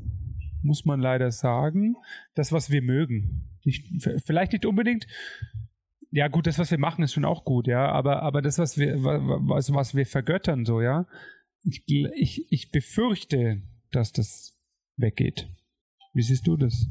muss 0.62 0.84
man 0.84 1.00
leider 1.00 1.30
sagen, 1.30 1.96
das, 2.34 2.52
was 2.52 2.70
wir 2.70 2.82
mögen. 2.82 3.50
Nicht, 3.64 3.86
vielleicht 4.24 4.52
nicht 4.52 4.66
unbedingt 4.66 5.06
ja, 6.14 6.28
gut, 6.28 6.46
das, 6.46 6.60
was 6.60 6.70
wir 6.70 6.78
machen, 6.78 7.02
ist 7.02 7.12
schon 7.12 7.24
auch 7.24 7.44
gut, 7.44 7.66
ja, 7.66 7.90
aber, 7.90 8.22
aber 8.22 8.40
das, 8.40 8.56
was 8.58 8.78
wir, 8.78 9.02
was, 9.02 9.74
was 9.74 9.96
wir 9.96 10.06
vergöttern, 10.06 10.64
so, 10.64 10.80
ja, 10.80 11.08
ich, 11.64 11.82
ich, 11.88 12.52
ich 12.52 12.70
befürchte, 12.70 13.62
dass 13.90 14.12
das 14.12 14.56
weggeht. 14.96 15.48
Wie 16.12 16.22
siehst 16.22 16.46
du 16.46 16.56
das? 16.56 16.86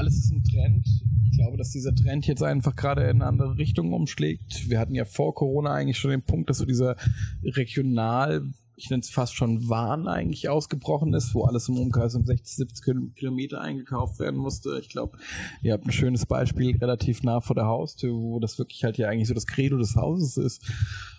Alles 0.00 0.14
ist 0.14 0.32
ein 0.32 0.42
Trend. 0.42 0.86
Ich 1.30 1.36
glaube, 1.36 1.58
dass 1.58 1.72
dieser 1.72 1.94
Trend 1.94 2.26
jetzt 2.26 2.42
einfach 2.42 2.74
gerade 2.74 3.02
in 3.02 3.20
eine 3.20 3.26
andere 3.26 3.58
Richtung 3.58 3.92
umschlägt. 3.92 4.70
Wir 4.70 4.78
hatten 4.78 4.94
ja 4.94 5.04
vor 5.04 5.34
Corona 5.34 5.74
eigentlich 5.74 5.98
schon 5.98 6.10
den 6.10 6.22
Punkt, 6.22 6.48
dass 6.48 6.56
so 6.56 6.64
dieser 6.64 6.96
regional 7.44 8.46
ich 8.76 8.88
nenne 8.88 9.02
es 9.02 9.10
fast 9.10 9.34
schon 9.34 9.68
Wahn 9.68 10.08
eigentlich 10.08 10.48
ausgebrochen 10.48 11.12
ist, 11.12 11.34
wo 11.34 11.44
alles 11.44 11.68
im 11.68 11.76
Umkreis 11.76 12.14
um 12.14 12.24
60, 12.24 12.56
70 12.56 13.14
Kilometer 13.14 13.60
eingekauft 13.60 14.18
werden 14.20 14.40
musste. 14.40 14.78
Ich 14.80 14.88
glaube, 14.88 15.18
ihr 15.60 15.74
habt 15.74 15.84
ein 15.84 15.92
schönes 15.92 16.24
Beispiel 16.24 16.78
relativ 16.78 17.22
nah 17.22 17.42
vor 17.42 17.54
der 17.54 17.66
Haustür, 17.66 18.14
wo 18.14 18.40
das 18.40 18.58
wirklich 18.58 18.82
halt 18.82 18.96
ja 18.96 19.10
eigentlich 19.10 19.28
so 19.28 19.34
das 19.34 19.46
Credo 19.46 19.76
des 19.76 19.96
Hauses 19.96 20.38
ist. 20.38 20.66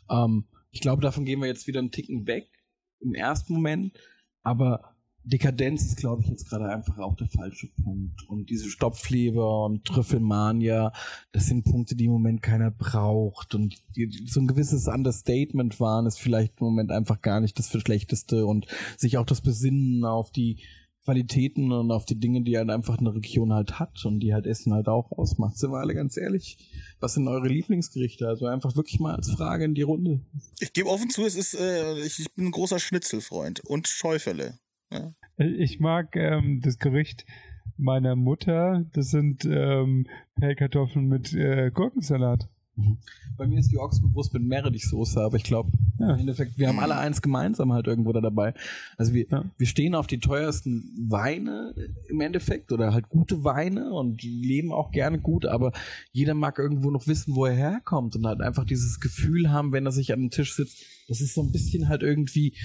Ähm, 0.09 0.45
ich 0.71 0.81
glaube, 0.81 1.03
davon 1.03 1.23
gehen 1.23 1.39
wir 1.39 1.47
jetzt 1.47 1.67
wieder 1.67 1.81
einen 1.81 1.91
Ticken 1.91 2.25
weg 2.25 2.49
im 2.99 3.13
ersten 3.13 3.53
Moment, 3.53 3.95
aber 4.41 4.95
Dekadenz 5.23 5.85
ist, 5.85 5.97
glaube 5.97 6.23
ich, 6.23 6.29
jetzt 6.29 6.49
gerade 6.49 6.69
einfach 6.69 6.97
auch 6.97 7.15
der 7.15 7.27
falsche 7.27 7.67
Punkt. 7.83 8.27
Und 8.27 8.49
diese 8.49 8.69
Stopfleber 8.69 9.65
und 9.65 9.85
Trüffelmania, 9.85 10.93
das 11.31 11.47
sind 11.47 11.63
Punkte, 11.63 11.95
die 11.95 12.05
im 12.05 12.11
Moment 12.11 12.41
keiner 12.41 12.71
braucht. 12.71 13.53
Und 13.53 13.81
so 14.25 14.39
ein 14.39 14.47
gewisses 14.47 14.87
Understatement 14.87 15.79
waren 15.79 16.05
ist 16.05 16.19
vielleicht 16.19 16.59
im 16.59 16.67
Moment 16.67 16.91
einfach 16.91 17.21
gar 17.21 17.39
nicht 17.39 17.57
das 17.59 17.69
Schlechteste. 17.69 18.45
Und 18.45 18.67
sich 18.97 19.17
auch 19.17 19.25
das 19.25 19.41
Besinnen 19.41 20.05
auf 20.05 20.31
die 20.31 20.57
Qualitäten 21.03 21.71
und 21.71 21.91
auf 21.91 22.05
die 22.05 22.19
Dinge, 22.19 22.41
die 22.41 22.57
halt 22.57 22.69
einfach 22.69 22.99
eine 22.99 23.13
Region 23.13 23.53
halt 23.53 23.79
hat 23.79 24.05
und 24.05 24.19
die 24.19 24.33
halt 24.33 24.45
Essen 24.45 24.73
halt 24.73 24.87
auch 24.87 25.11
ausmacht. 25.11 25.57
Sind 25.57 25.71
wir 25.71 25.79
alle 25.79 25.95
ganz 25.95 26.15
ehrlich? 26.15 26.57
Was 26.99 27.15
sind 27.15 27.27
eure 27.27 27.47
Lieblingsgerichte? 27.47 28.27
Also 28.27 28.45
einfach 28.45 28.75
wirklich 28.75 28.99
mal 28.99 29.15
als 29.15 29.31
Frage 29.31 29.65
in 29.65 29.73
die 29.73 29.81
Runde. 29.81 30.21
Ich 30.59 30.73
gebe 30.73 30.89
offen 30.89 31.09
zu, 31.09 31.25
es 31.25 31.35
ist, 31.35 31.55
äh, 31.55 31.99
ich, 32.01 32.19
ich 32.19 32.31
bin 32.33 32.47
ein 32.47 32.51
großer 32.51 32.79
Schnitzelfreund 32.79 33.61
und 33.61 33.87
Schäufele. 33.87 34.59
Ja. 34.91 35.13
Ich 35.37 35.79
mag 35.79 36.15
ähm, 36.15 36.61
das 36.61 36.77
Gericht 36.77 37.25
meiner 37.77 38.15
Mutter. 38.15 38.85
Das 38.93 39.09
sind 39.09 39.45
ähm, 39.45 40.07
Pellkartoffeln 40.35 41.07
mit 41.07 41.33
äh, 41.33 41.71
Gurkensalat. 41.73 42.47
Mhm. 42.75 42.97
Bei 43.37 43.47
mir 43.47 43.59
ist 43.59 43.71
die 43.71 43.77
Ochsenbrust 43.77 44.33
mit 44.33 44.43
Meerrettichsoße, 44.43 45.19
aber 45.19 45.35
ich 45.37 45.43
glaube, 45.43 45.71
ja. 45.99 46.13
im 46.13 46.19
Endeffekt, 46.19 46.57
wir 46.57 46.67
haben 46.67 46.79
alle 46.79 46.97
eins 46.97 47.21
gemeinsam 47.21 47.73
halt 47.73 47.87
irgendwo 47.87 48.13
da 48.13 48.21
dabei. 48.21 48.53
Also 48.97 49.13
wir, 49.13 49.25
ja. 49.29 49.45
wir 49.57 49.67
stehen 49.67 49.95
auf 49.95 50.07
die 50.07 50.19
teuersten 50.19 51.07
Weine 51.09 51.73
im 52.07 52.21
Endeffekt 52.21 52.71
oder 52.71 52.93
halt 52.93 53.09
gute 53.09 53.43
Weine 53.43 53.91
und 53.91 54.23
leben 54.23 54.71
auch 54.71 54.91
gerne 54.91 55.19
gut, 55.19 55.45
aber 55.45 55.71
jeder 56.11 56.33
mag 56.33 56.59
irgendwo 56.59 56.91
noch 56.91 57.07
wissen, 57.07 57.35
wo 57.35 57.45
er 57.45 57.55
herkommt 57.55 58.15
und 58.15 58.25
halt 58.25 58.41
einfach 58.41 58.65
dieses 58.65 58.99
Gefühl 58.99 59.49
haben, 59.51 59.73
wenn 59.73 59.85
er 59.85 59.91
sich 59.91 60.13
an 60.13 60.21
den 60.21 60.31
Tisch 60.31 60.55
sitzt. 60.55 60.85
Das 61.07 61.19
ist 61.19 61.33
so 61.33 61.41
ein 61.41 61.51
bisschen 61.51 61.89
halt 61.89 62.03
irgendwie 62.03 62.55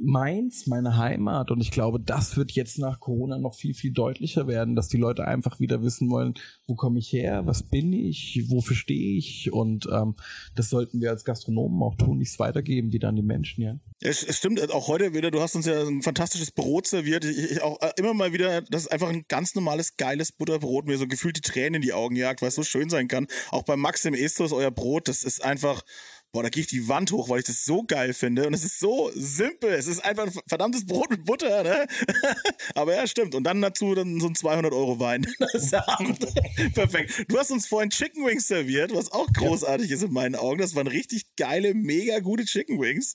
Mainz, 0.00 0.66
meine 0.66 0.96
Heimat. 0.96 1.50
Und 1.50 1.60
ich 1.60 1.70
glaube, 1.70 2.00
das 2.00 2.36
wird 2.36 2.52
jetzt 2.52 2.78
nach 2.78 3.00
Corona 3.00 3.38
noch 3.38 3.54
viel, 3.54 3.74
viel 3.74 3.92
deutlicher 3.92 4.46
werden, 4.46 4.76
dass 4.76 4.88
die 4.88 4.96
Leute 4.96 5.26
einfach 5.26 5.60
wieder 5.60 5.82
wissen 5.82 6.10
wollen, 6.10 6.34
wo 6.66 6.74
komme 6.74 6.98
ich 6.98 7.12
her, 7.12 7.46
was 7.46 7.62
bin 7.62 7.92
ich, 7.92 8.44
wofür 8.48 8.76
stehe 8.76 9.16
ich. 9.16 9.52
Und 9.52 9.88
ähm, 9.92 10.16
das 10.54 10.70
sollten 10.70 11.00
wir 11.00 11.10
als 11.10 11.24
Gastronomen 11.24 11.82
auch 11.82 11.94
tun, 11.96 12.18
nichts 12.18 12.38
weitergeben 12.38 12.92
wieder 12.92 13.08
an 13.08 13.16
die 13.16 13.22
Menschen, 13.22 13.62
ja. 13.62 13.78
Es, 14.00 14.22
es 14.22 14.36
stimmt, 14.36 14.70
auch 14.70 14.86
heute 14.86 15.12
wieder, 15.12 15.32
du 15.32 15.40
hast 15.40 15.56
uns 15.56 15.66
ja 15.66 15.82
ein 15.82 16.02
fantastisches 16.02 16.52
Brot 16.52 16.86
serviert. 16.86 17.24
Ich, 17.24 17.36
ich 17.36 17.62
auch 17.62 17.80
äh, 17.80 17.90
immer 17.96 18.14
mal 18.14 18.32
wieder, 18.32 18.62
das 18.62 18.82
ist 18.82 18.92
einfach 18.92 19.08
ein 19.08 19.24
ganz 19.26 19.56
normales, 19.56 19.96
geiles 19.96 20.30
Butterbrot, 20.30 20.86
mir 20.86 20.98
so 20.98 21.08
gefühlt 21.08 21.36
die 21.36 21.40
Tränen 21.40 21.76
in 21.76 21.82
die 21.82 21.92
Augen 21.92 22.14
jagt, 22.14 22.40
weil 22.40 22.48
es 22.48 22.54
so 22.54 22.62
schön 22.62 22.90
sein 22.90 23.08
kann. 23.08 23.26
Auch 23.50 23.64
bei 23.64 23.76
Max 23.76 24.04
im 24.04 24.14
Estros, 24.14 24.52
euer 24.52 24.70
Brot, 24.70 25.08
das 25.08 25.24
ist 25.24 25.44
einfach 25.44 25.82
boah, 26.32 26.42
da 26.42 26.48
gehe 26.50 26.60
ich 26.60 26.66
die 26.66 26.88
Wand 26.88 27.10
hoch, 27.12 27.28
weil 27.28 27.40
ich 27.40 27.46
das 27.46 27.64
so 27.64 27.82
geil 27.82 28.12
finde. 28.12 28.46
Und 28.46 28.54
es 28.54 28.64
ist 28.64 28.78
so 28.78 29.10
simpel. 29.14 29.70
Es 29.70 29.86
ist 29.86 30.04
einfach 30.04 30.26
ein 30.26 30.32
verdammtes 30.46 30.84
Brot 30.86 31.10
mit 31.10 31.24
Butter, 31.24 31.62
ne? 31.62 31.86
Aber 32.74 32.94
ja, 32.94 33.06
stimmt. 33.06 33.34
Und 33.34 33.44
dann 33.44 33.62
dazu 33.62 33.94
dann 33.94 34.20
so 34.20 34.28
ein 34.28 34.34
200 34.34 34.72
Euro 34.72 35.00
Wein. 35.00 35.22
Perfekt. 36.74 37.24
Du 37.28 37.38
hast 37.38 37.50
uns 37.50 37.66
vorhin 37.66 37.90
Chicken 37.90 38.26
Wings 38.26 38.46
serviert, 38.46 38.94
was 38.94 39.10
auch 39.10 39.26
großartig 39.32 39.88
ja. 39.88 39.96
ist 39.96 40.02
in 40.02 40.12
meinen 40.12 40.34
Augen. 40.34 40.58
Das 40.58 40.74
waren 40.74 40.86
richtig 40.86 41.24
geile, 41.36 41.74
mega 41.74 42.18
gute 42.20 42.44
Chicken 42.44 42.80
Wings. 42.80 43.14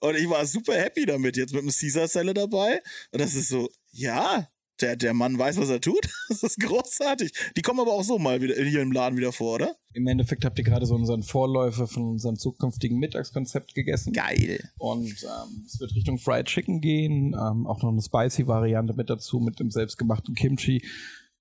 Und 0.00 0.16
ich 0.16 0.28
war 0.28 0.46
super 0.46 0.74
happy 0.74 1.06
damit 1.06 1.36
jetzt 1.36 1.52
mit 1.52 1.62
dem 1.62 1.70
Caesar 1.70 2.08
Salad 2.08 2.36
dabei. 2.36 2.82
Und 3.12 3.20
das 3.20 3.34
ist 3.34 3.48
so, 3.48 3.70
ja, 3.92 4.48
der, 4.80 4.96
der 4.96 5.14
Mann 5.14 5.38
weiß, 5.38 5.58
was 5.58 5.70
er 5.70 5.80
tut. 5.80 6.08
Das 6.28 6.42
ist 6.42 6.58
großartig. 6.58 7.32
Die 7.54 7.60
kommen 7.60 7.80
aber 7.80 7.92
auch 7.92 8.02
so 8.02 8.18
mal 8.18 8.40
wieder 8.40 8.54
hier 8.54 8.80
im 8.80 8.92
Laden 8.92 9.18
wieder 9.18 9.30
vor, 9.30 9.56
oder? 9.56 9.76
Im 9.92 10.06
Endeffekt 10.06 10.44
habt 10.44 10.58
ihr 10.58 10.64
gerade 10.64 10.86
so 10.86 10.94
unseren 10.94 11.22
Vorläufer 11.22 11.86
von 11.86 12.02
unserem 12.12 12.36
zukünftigen 12.36 12.98
Mittagskonzept 12.98 13.74
gegessen. 13.74 14.14
Geil. 14.14 14.70
Und 14.78 15.22
ähm, 15.22 15.64
es 15.66 15.78
wird 15.80 15.94
Richtung 15.94 16.18
Fried 16.18 16.46
Chicken 16.46 16.80
gehen. 16.80 17.34
Ähm, 17.34 17.66
auch 17.66 17.82
noch 17.82 17.90
eine 17.90 18.00
Spicy-Variante 18.00 18.94
mit 18.94 19.10
dazu, 19.10 19.38
mit 19.38 19.60
dem 19.60 19.70
selbstgemachten 19.70 20.34
Kimchi. 20.34 20.82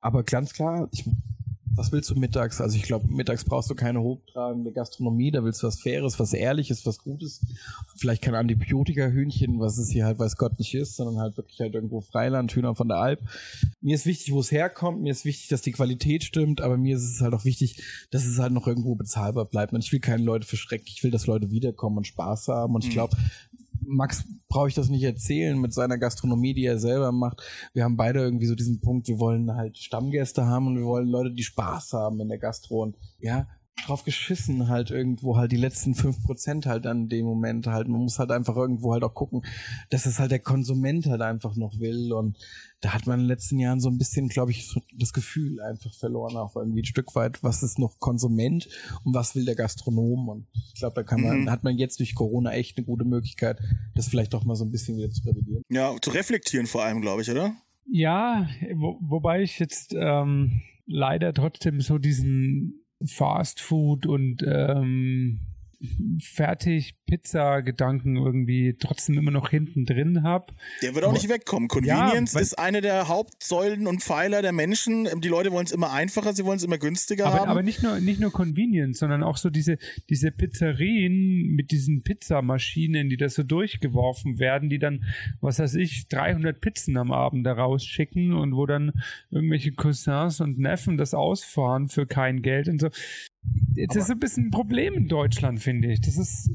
Aber 0.01 0.23
ganz 0.23 0.53
klar, 0.53 0.89
ich 0.91 1.05
was 1.75 1.91
willst 1.91 2.09
du 2.09 2.15
mittags? 2.15 2.61
Also 2.61 2.77
ich 2.77 2.83
glaube, 2.83 3.07
mittags 3.07 3.43
brauchst 3.43 3.69
du 3.69 3.75
keine 3.75 4.01
hochtragende 4.01 4.71
Gastronomie, 4.71 5.31
da 5.31 5.43
willst 5.43 5.63
du 5.63 5.67
was 5.67 5.81
Faires, 5.81 6.19
was 6.19 6.33
Ehrliches, 6.33 6.85
was 6.85 6.99
Gutes. 6.99 7.41
Vielleicht 7.97 8.21
kein 8.21 8.35
Antibiotika-Hühnchen, 8.35 9.59
was 9.59 9.77
es 9.77 9.89
hier 9.89 10.05
halt 10.05 10.19
weiß 10.19 10.37
Gott 10.37 10.59
nicht 10.59 10.73
ist, 10.75 10.95
sondern 10.95 11.19
halt 11.19 11.37
wirklich 11.37 11.59
halt 11.59 11.73
irgendwo 11.73 12.01
Freiland, 12.01 12.51
Hühner 12.51 12.75
von 12.75 12.87
der 12.87 12.97
Alp. 12.97 13.21
Mir 13.81 13.95
ist 13.95 14.05
wichtig, 14.05 14.33
wo 14.33 14.39
es 14.39 14.51
herkommt, 14.51 15.01
mir 15.01 15.11
ist 15.11 15.25
wichtig, 15.25 15.47
dass 15.49 15.61
die 15.61 15.71
Qualität 15.71 16.23
stimmt, 16.23 16.61
aber 16.61 16.77
mir 16.77 16.97
ist 16.97 17.03
es 17.03 17.21
halt 17.21 17.33
auch 17.33 17.45
wichtig, 17.45 17.81
dass 18.11 18.25
es 18.25 18.39
halt 18.39 18.53
noch 18.53 18.67
irgendwo 18.67 18.95
bezahlbar 18.95 19.45
bleibt. 19.45 19.73
Und 19.73 19.83
ich 19.83 19.91
will 19.91 19.99
keine 19.99 20.23
Leute 20.23 20.47
verschrecken, 20.47 20.87
ich 20.87 21.03
will, 21.03 21.11
dass 21.11 21.27
Leute 21.27 21.51
wiederkommen 21.51 21.97
und 21.97 22.07
Spaß 22.07 22.49
haben. 22.49 22.75
Und 22.75 22.83
ich 22.83 22.91
mhm. 22.91 22.93
glaube, 22.93 23.17
Max 23.85 24.25
brauche 24.53 24.67
ich 24.67 24.75
das 24.75 24.89
nicht 24.89 25.01
erzählen 25.01 25.59
mit 25.59 25.73
seiner 25.73 25.97
Gastronomie, 25.97 26.53
die 26.53 26.65
er 26.65 26.77
selber 26.77 27.11
macht. 27.11 27.41
Wir 27.73 27.83
haben 27.83 27.97
beide 27.97 28.19
irgendwie 28.19 28.45
so 28.45 28.53
diesen 28.53 28.81
Punkt, 28.81 29.07
wir 29.07 29.17
wollen 29.17 29.55
halt 29.55 29.79
Stammgäste 29.79 30.45
haben 30.45 30.67
und 30.67 30.77
wir 30.77 30.85
wollen 30.85 31.07
Leute, 31.07 31.31
die 31.31 31.41
Spaß 31.41 31.93
haben 31.93 32.19
in 32.21 32.29
der 32.29 32.37
Gastro 32.37 32.83
und 32.83 32.95
ja, 33.17 33.47
drauf 33.85 34.03
geschissen 34.03 34.69
halt 34.69 34.91
irgendwo 34.91 35.35
halt 35.35 35.51
die 35.51 35.57
letzten 35.57 35.95
fünf 35.95 36.23
Prozent 36.23 36.65
halt 36.65 36.85
an 36.85 37.09
dem 37.09 37.25
Moment 37.25 37.67
halt. 37.67 37.87
Man 37.87 38.01
muss 38.01 38.19
halt 38.19 38.31
einfach 38.31 38.55
irgendwo 38.55 38.93
halt 38.93 39.03
auch 39.03 39.13
gucken, 39.13 39.43
dass 39.89 40.05
es 40.05 40.19
halt 40.19 40.31
der 40.31 40.39
Konsument 40.39 41.05
halt 41.05 41.21
einfach 41.21 41.55
noch 41.55 41.79
will 41.79 42.13
und 42.13 42.37
da 42.83 42.93
hat 42.93 43.07
man 43.07 43.19
in 43.19 43.23
den 43.23 43.29
letzten 43.29 43.59
Jahren 43.59 43.79
so 43.79 43.89
ein 43.89 43.97
bisschen, 43.97 44.27
glaube 44.27 44.51
ich, 44.51 44.67
so 44.67 44.81
das 44.93 45.13
Gefühl 45.13 45.61
einfach 45.61 45.93
verloren, 45.93 46.35
auch 46.35 46.57
irgendwie 46.57 46.81
ein 46.81 46.85
Stück 46.85 47.15
weit, 47.15 47.41
was 47.41 47.63
ist 47.63 47.79
noch 47.79 47.97
Konsument 47.99 48.67
und 49.05 49.13
was 49.13 49.35
will 49.35 49.45
der 49.45 49.55
Gastronom. 49.55 50.27
Und 50.27 50.47
ich 50.73 50.81
glaube, 50.81 50.95
da 50.95 51.03
kann 51.03 51.21
man, 51.21 51.41
mhm. 51.41 51.49
hat 51.49 51.63
man 51.63 51.77
jetzt 51.77 51.99
durch 51.99 52.13
Corona 52.13 52.51
echt 52.51 52.77
eine 52.77 52.85
gute 52.85 53.05
Möglichkeit, 53.05 53.57
das 53.95 54.09
vielleicht 54.09 54.33
doch 54.33 54.43
mal 54.43 54.55
so 54.55 54.65
ein 54.65 54.71
bisschen 54.71 54.97
wieder 54.97 55.09
zu 55.09 55.23
revidieren. 55.23 55.63
Ja, 55.69 55.95
zu 56.01 56.09
reflektieren 56.09 56.67
vor 56.67 56.83
allem, 56.83 56.99
glaube 56.99 57.21
ich, 57.21 57.31
oder? 57.31 57.55
Ja, 57.85 58.49
wo, 58.75 58.97
wobei 58.99 59.43
ich 59.43 59.59
jetzt 59.59 59.93
ähm, 59.97 60.61
leider 60.85 61.33
trotzdem 61.33 61.79
so 61.79 61.97
diesen 61.97 62.82
Fast 63.05 63.61
Food 63.61 64.05
und 64.05 64.43
ähm, 64.47 65.39
fertig 66.19 66.95
Pizza-Gedanken 67.05 68.15
irgendwie 68.15 68.75
trotzdem 68.79 69.17
immer 69.17 69.31
noch 69.31 69.49
hinten 69.49 69.85
drin 69.85 70.23
habe. 70.23 70.53
Der 70.81 70.95
wird 70.95 71.05
auch 71.05 71.13
nicht 71.13 71.29
wegkommen. 71.29 71.67
Convenience 71.67 72.33
ja, 72.33 72.39
ist 72.39 72.57
eine 72.57 72.81
der 72.81 73.07
Hauptsäulen 73.07 73.87
und 73.87 74.01
Pfeiler 74.01 74.41
der 74.41 74.51
Menschen. 74.51 75.07
Die 75.21 75.27
Leute 75.27 75.51
wollen 75.51 75.65
es 75.65 75.71
immer 75.71 75.91
einfacher, 75.91 76.33
sie 76.33 76.45
wollen 76.45 76.57
es 76.57 76.63
immer 76.63 76.77
günstiger 76.77 77.27
aber, 77.27 77.39
haben. 77.39 77.49
Aber 77.49 77.63
nicht 77.63 77.83
nur, 77.83 77.99
nicht 77.99 78.19
nur 78.19 78.31
Convenience, 78.31 78.99
sondern 78.99 79.23
auch 79.23 79.37
so 79.37 79.49
diese, 79.49 79.77
diese 80.09 80.31
Pizzerien 80.31 81.53
mit 81.55 81.71
diesen 81.71 82.03
Pizzamaschinen, 82.03 83.09
die 83.09 83.17
da 83.17 83.29
so 83.29 83.43
durchgeworfen 83.43 84.39
werden, 84.39 84.69
die 84.69 84.79
dann, 84.79 85.03
was 85.41 85.59
weiß 85.59 85.75
ich, 85.75 86.07
300 86.07 86.61
Pizzen 86.61 86.97
am 86.97 87.11
Abend 87.11 87.45
da 87.45 87.53
rausschicken 87.53 88.33
und 88.33 88.55
wo 88.55 88.65
dann 88.65 88.93
irgendwelche 89.31 89.73
Cousins 89.73 90.39
und 90.39 90.57
Neffen 90.57 90.97
das 90.97 91.13
ausfahren 91.13 91.89
für 91.89 92.05
kein 92.05 92.41
Geld 92.41 92.69
und 92.69 92.79
so. 92.79 92.89
Das 93.75 93.95
ist 93.95 94.11
ein 94.11 94.19
bisschen 94.19 94.47
ein 94.47 94.51
Problem 94.51 94.93
in 94.93 95.07
Deutschland, 95.07 95.61
finde 95.61 95.91
ich. 95.91 96.01
Das 96.01 96.17
ist. 96.17 96.49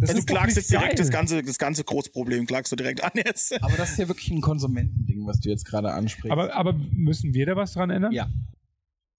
Das 0.00 0.10
also 0.10 0.20
ist 0.20 0.30
du 0.30 0.34
klagst 0.34 0.56
jetzt 0.56 0.70
direkt 0.70 0.90
geil. 0.90 0.96
das 0.96 1.10
ganze, 1.10 1.42
das 1.42 1.58
ganze 1.58 1.82
Großproblem, 1.82 2.46
klagst 2.46 2.70
du 2.70 2.76
direkt 2.76 3.02
an 3.02 3.10
jetzt. 3.16 3.60
Aber 3.60 3.76
das 3.76 3.90
ist 3.90 3.98
ja 3.98 4.06
wirklich 4.06 4.30
ein 4.30 4.40
Konsumentending, 4.40 5.26
was 5.26 5.40
du 5.40 5.48
jetzt 5.48 5.64
gerade 5.64 5.92
ansprichst. 5.92 6.30
Aber, 6.30 6.54
aber 6.54 6.74
müssen 6.92 7.34
wir 7.34 7.46
da 7.46 7.56
was 7.56 7.72
dran 7.72 7.90
ändern? 7.90 8.12
Ja. 8.12 8.30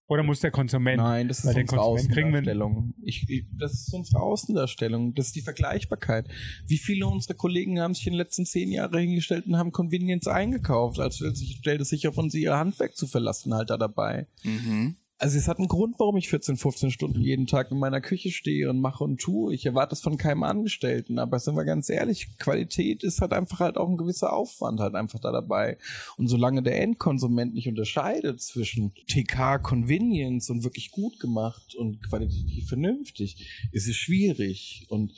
Oder 0.09 0.23
muss 0.23 0.39
der 0.39 0.49
Konsument? 0.49 0.97
Nein, 0.97 1.27
das 1.27 1.45
ist 1.45 1.55
unsere 1.55 1.81
Außendarstellung. 1.81 2.95
Ich, 3.03 3.29
ich, 3.29 3.45
das 3.55 3.73
ist 3.73 3.93
unsere 3.93 4.19
Außendarstellung. 4.19 5.13
Das 5.13 5.27
ist 5.27 5.35
die 5.35 5.41
Vergleichbarkeit. 5.41 6.27
Wie 6.65 6.79
viele 6.79 7.05
unserer 7.05 7.35
Kollegen 7.35 7.79
haben 7.79 7.93
sich 7.93 8.07
in 8.07 8.13
den 8.13 8.17
letzten 8.17 8.45
zehn 8.45 8.71
Jahren 8.71 8.97
hingestellt 8.97 9.45
und 9.45 9.57
haben 9.57 9.71
Convenience 9.71 10.27
eingekauft, 10.27 10.99
als 10.99 11.17
stellt 11.17 11.81
es 11.81 11.89
sich 11.89 12.07
auf 12.07 12.17
uns 12.17 12.33
ihr 12.33 12.57
Handwerk 12.57 12.97
zu 12.97 13.05
verlassen 13.05 13.53
halt 13.53 13.69
da 13.69 13.77
dabei. 13.77 14.25
Mhm. 14.43 14.95
Also 15.21 15.38
es 15.38 15.49
hat 15.49 15.57
einen 15.57 15.67
Grund, 15.67 15.99
warum 15.99 16.15
ich 16.15 16.29
14, 16.29 16.55
15 16.55 16.91
Stunden 16.91 17.19
jeden 17.19 17.45
Tag 17.45 17.71
in 17.71 17.77
meiner 17.77 17.99
Küche 17.99 18.31
stehe 18.31 18.69
und 18.69 18.79
mache 18.79 19.03
und 19.03 19.19
tue. 19.19 19.53
Ich 19.53 19.65
erwarte 19.65 19.93
es 19.93 19.99
von 19.99 20.17
keinem 20.17 20.43
Angestellten. 20.43 21.19
Aber 21.19 21.38
sind 21.39 21.57
wir 21.57 21.65
ganz 21.65 21.89
ehrlich, 21.89 22.38
Qualität 22.38 23.03
ist 23.03 23.19
halt 23.19 23.33
einfach 23.33 23.59
halt 23.59 23.75
auch 23.75 23.89
ein 23.89 23.97
gewisser 23.97 24.31
Aufwand 24.31 24.79
halt 24.79 24.95
einfach 24.95 25.19
da 25.19 25.33
dabei. 25.33 25.77
Und 26.15 26.29
solange 26.29 26.63
der 26.63 26.81
Endkonsument 26.81 27.53
nicht 27.53 27.67
unterscheidet 27.67 28.41
zwischen 28.41 28.93
TK 29.07 29.61
Convenience 29.61 30.49
und 30.49 30.63
wirklich 30.63 30.89
gut 30.91 31.19
gemacht 31.19 31.75
und 31.75 32.01
qualitativ 32.01 32.69
vernünftig, 32.69 33.69
ist 33.73 33.89
es 33.89 33.97
schwierig. 33.97 34.85
Und 34.88 35.11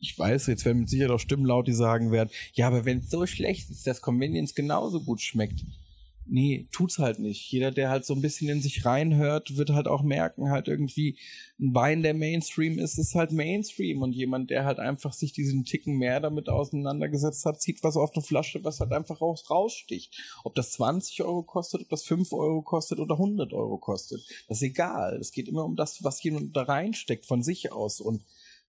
ich 0.00 0.18
weiß, 0.18 0.48
jetzt 0.48 0.66
werden 0.66 0.80
mit 0.80 0.90
Sicherheit 0.90 1.12
auch 1.12 1.18
Stimmen 1.18 1.46
laut, 1.46 1.66
die 1.66 1.72
sagen 1.72 2.12
werden, 2.12 2.28
ja, 2.52 2.66
aber 2.66 2.84
wenn 2.84 2.98
es 2.98 3.08
so 3.08 3.24
schlecht 3.24 3.70
ist, 3.70 3.86
dass 3.86 4.02
Convenience 4.02 4.54
genauso 4.54 5.00
gut 5.00 5.22
schmeckt 5.22 5.64
nee, 6.28 6.68
tut's 6.72 6.98
halt 6.98 7.18
nicht. 7.18 7.50
Jeder, 7.50 7.70
der 7.70 7.90
halt 7.90 8.04
so 8.04 8.14
ein 8.14 8.20
bisschen 8.20 8.48
in 8.48 8.60
sich 8.60 8.84
reinhört, 8.84 9.56
wird 9.56 9.70
halt 9.70 9.88
auch 9.88 10.02
merken, 10.02 10.50
halt 10.50 10.68
irgendwie 10.68 11.18
ein 11.58 11.74
Wein, 11.74 12.02
der 12.02 12.14
Mainstream 12.14 12.78
ist, 12.78 12.98
ist 12.98 13.14
halt 13.14 13.32
Mainstream 13.32 14.02
und 14.02 14.12
jemand, 14.12 14.50
der 14.50 14.64
halt 14.64 14.78
einfach 14.78 15.12
sich 15.12 15.32
diesen 15.32 15.64
Ticken 15.64 15.96
mehr 15.96 16.20
damit 16.20 16.48
auseinandergesetzt 16.48 17.44
hat, 17.46 17.60
zieht 17.60 17.82
was 17.82 17.96
auf 17.96 18.12
eine 18.14 18.22
Flasche, 18.22 18.62
was 18.64 18.80
halt 18.80 18.92
einfach 18.92 19.20
raus, 19.20 19.48
raussticht. 19.48 20.16
Ob 20.44 20.54
das 20.54 20.72
20 20.72 21.22
Euro 21.22 21.42
kostet, 21.42 21.82
ob 21.82 21.88
das 21.88 22.04
5 22.04 22.32
Euro 22.32 22.62
kostet 22.62 22.98
oder 22.98 23.14
100 23.14 23.52
Euro 23.52 23.78
kostet, 23.78 24.20
das 24.48 24.58
ist 24.58 24.62
egal. 24.62 25.16
Es 25.20 25.32
geht 25.32 25.48
immer 25.48 25.64
um 25.64 25.76
das, 25.76 26.02
was 26.04 26.22
jemand 26.22 26.56
da 26.56 26.62
reinsteckt 26.62 27.26
von 27.26 27.42
sich 27.42 27.72
aus 27.72 28.00
und 28.00 28.22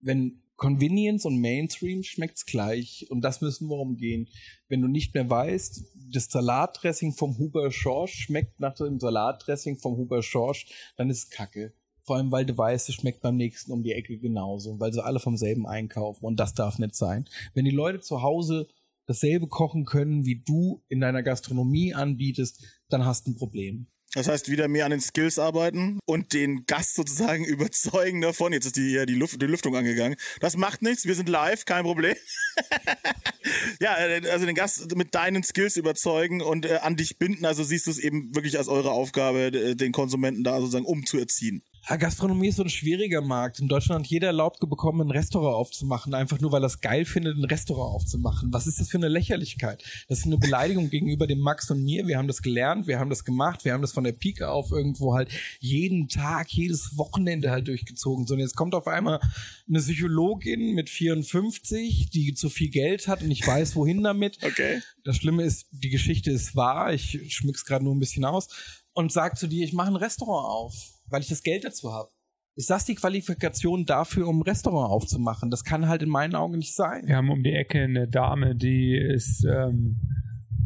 wenn 0.04 0.44
Convenience 0.56 1.26
und 1.26 1.42
Mainstream 1.42 2.04
schmeckt's 2.04 2.46
gleich 2.46 3.08
und 3.10 3.22
das 3.22 3.42
müssen 3.42 3.68
wir 3.68 3.78
umgehen. 3.78 4.30
Wenn 4.68 4.82
du 4.82 4.88
nicht 4.88 5.14
mehr 5.14 5.30
weißt, 5.30 5.84
das 6.12 6.26
Salatdressing 6.26 7.14
vom 7.14 7.38
Huber 7.38 7.72
Schorsch 7.72 8.14
schmeckt 8.14 8.60
nach 8.60 8.76
dem 8.76 9.00
Salatdressing 9.00 9.78
vom 9.78 9.98
Huber 9.98 10.22
Schorsch, 10.22 10.68
dann 10.96 11.10
ist 11.10 11.32
Kacke. 11.32 11.74
Vor 12.04 12.18
allem, 12.18 12.32
weil 12.32 12.46
du 12.46 12.58
weißt, 12.58 12.90
es 12.90 12.96
schmeckt 12.96 13.22
beim 13.22 13.38
nächsten 13.38 13.72
um 13.72 13.82
die 13.82 13.94
Ecke 13.94 14.18
genauso, 14.18 14.80
weil 14.80 14.94
sie 14.94 15.04
alle 15.04 15.20
vom 15.20 15.38
selben 15.38 15.66
einkaufen 15.66 16.26
und 16.26 16.40
das 16.40 16.54
darf 16.54 16.78
nicht 16.78 16.96
sein. 16.96 17.26
Wenn 17.54 17.66
die 17.66 17.72
Leute 17.72 18.02
zu 18.02 18.22
Hause 18.22 18.68
dasselbe 19.06 19.48
kochen 19.48 19.86
können, 19.86 20.26
wie 20.26 20.44
du 20.46 20.84
in 20.88 21.02
deiner 21.02 21.24
Gastronomie 21.24 21.94
anbietest, 21.94 22.64
dann 22.90 23.06
hast 23.06 23.28
du 23.28 23.32
ein 23.32 23.36
Problem. 23.36 23.88
Das 24.14 24.28
heißt, 24.28 24.50
wieder 24.50 24.68
mehr 24.68 24.86
an 24.86 24.92
den 24.92 25.02
Skills 25.02 25.40
arbeiten 25.40 26.00
und 26.06 26.34
den 26.34 26.66
Gast 26.66 26.96
sozusagen 26.96 27.46
überzeugen 27.46 28.22
davon. 28.22 28.54
Jetzt 28.54 28.66
ist 28.66 28.78
die, 28.78 28.92
ja, 28.92 29.06
die, 29.06 29.16
Luft, 29.16 29.42
die 29.42 29.48
Lüftung 29.48 29.76
angegangen. 29.76 30.18
Das 30.40 30.56
macht 30.56 30.82
nichts, 30.82 31.06
wir 31.06 31.16
sind 31.16 31.30
live, 31.30 31.66
kein 31.66 31.84
Problem. 31.84 32.16
ja, 33.82 33.98
äh, 33.98 34.30
also 34.30 34.46
den 34.46 34.56
Gast 34.56 34.96
mit 34.96 35.16
deinen 35.16 35.44
Skills 35.44 35.78
überzeugen 35.78 36.42
und 36.42 36.66
äh, 36.66 36.78
an 36.82 36.96
dich 36.96 37.18
binden. 37.18 37.46
Also 37.46 37.64
siehst 37.64 37.88
du 37.88 37.92
es 37.92 38.00
eben 38.00 38.34
wirklich 38.36 38.58
als 38.58 38.68
eure 38.68 38.92
Aufgabe, 38.92 39.52
den 39.76 39.92
Konsumenten 39.92 40.44
da 40.44 40.60
sozusagen 40.60 40.86
umzuerziehen. 40.86 41.64
Gastronomie 41.86 42.48
ist 42.48 42.56
so 42.56 42.64
ein 42.64 42.70
schwieriger 42.70 43.22
Markt. 43.22 43.60
In 43.60 43.68
Deutschland 43.68 44.06
hat 44.06 44.12
jeder 44.12 44.28
erlaubt 44.28 44.60
bekommen, 44.62 45.02
ein 45.02 45.12
Restaurant 45.12 45.56
aufzumachen, 45.56 46.14
einfach 46.14 46.40
nur 46.40 46.54
weil 46.54 46.64
er 46.64 46.68
es 46.68 46.80
geil 46.80 47.04
findet, 47.04 47.38
ein 47.38 47.44
Restaurant 47.44 47.96
aufzumachen. 47.96 48.54
Was 48.54 48.68
ist 48.68 48.80
das 48.80 48.90
für 48.90 48.98
eine 48.98 49.10
Lächerlichkeit? 49.10 49.84
Das 50.08 50.20
ist 50.20 50.26
eine 50.26 50.38
Beleidigung 50.38 50.90
gegenüber 50.90 51.28
dem 51.28 51.40
Max 51.40 51.70
und 51.72 51.84
mir. 51.84 52.08
Wir 52.08 52.18
haben 52.18 52.30
das 52.30 52.42
gelernt, 52.42 52.88
wir 52.88 53.00
haben 53.00 53.10
das 53.10 53.26
gemacht, 53.26 53.66
wir 53.66 53.74
haben 53.74 53.82
das 53.82 53.92
von 53.92 54.06
der 54.06 54.14
Pike 54.14 54.50
auf 54.50 54.72
irgendwo 54.72 55.14
halt 55.14 55.30
jeden 55.60 56.08
Tag, 56.08 56.50
jedes 56.52 56.98
Wochenende 56.98 57.52
halt 57.52 57.68
durchgezogen. 57.68 58.28
So, 58.28 58.36
und 58.36 58.40
jetzt 58.40 58.56
kommt 58.56 58.76
auf 58.76 58.88
einmal 58.88 59.20
eine 59.68 59.80
Psychologin 59.80 60.74
mit 60.74 60.90
54, 60.90 62.10
die 62.10 62.34
zu 62.34 62.50
viel 62.50 62.70
Geld 62.70 63.10
hat 63.10 63.22
und 63.22 63.32
ich 63.32 63.46
weiß, 63.46 63.76
wohin 63.76 64.04
damit. 64.04 64.38
Okay. 64.54 64.82
Das 65.04 65.18
Schlimme 65.18 65.44
ist, 65.44 65.68
die 65.72 65.90
Geschichte 65.90 66.30
ist 66.30 66.56
wahr. 66.56 66.94
Ich 66.94 67.34
schmück's 67.34 67.66
gerade 67.66 67.84
nur 67.84 67.96
ein 67.96 68.00
bisschen 68.00 68.24
aus 68.24 68.50
und 68.94 69.12
sagt 69.12 69.40
zu 69.40 69.48
dir, 69.48 69.64
ich 69.64 69.74
mache 69.74 69.88
ein 69.88 69.96
Restaurant 69.96 70.48
auf 70.48 70.93
weil 71.14 71.22
ich 71.22 71.30
das 71.30 71.44
Geld 71.44 71.64
dazu 71.64 71.94
habe. 71.94 72.10
Ist 72.56 72.70
das 72.70 72.86
die 72.86 72.96
Qualifikation 72.96 73.86
dafür, 73.86 74.28
um 74.28 74.40
ein 74.40 74.44
Restaurant 74.44 74.92
aufzumachen? 74.92 75.50
Das 75.50 75.64
kann 75.64 75.88
halt 75.88 76.04
in 76.04 76.10
meinen 76.10 76.36
Augen 76.36 76.58
nicht 76.58 76.76
sein. 76.76 77.08
Wir 77.08 77.16
haben 77.16 77.30
um 77.30 77.44
die 77.44 77.54
Ecke 77.54 77.82
eine 77.82 78.08
Dame, 78.08 78.56
die 78.56 78.96
ist 78.96 79.46
ähm, 79.46 80.00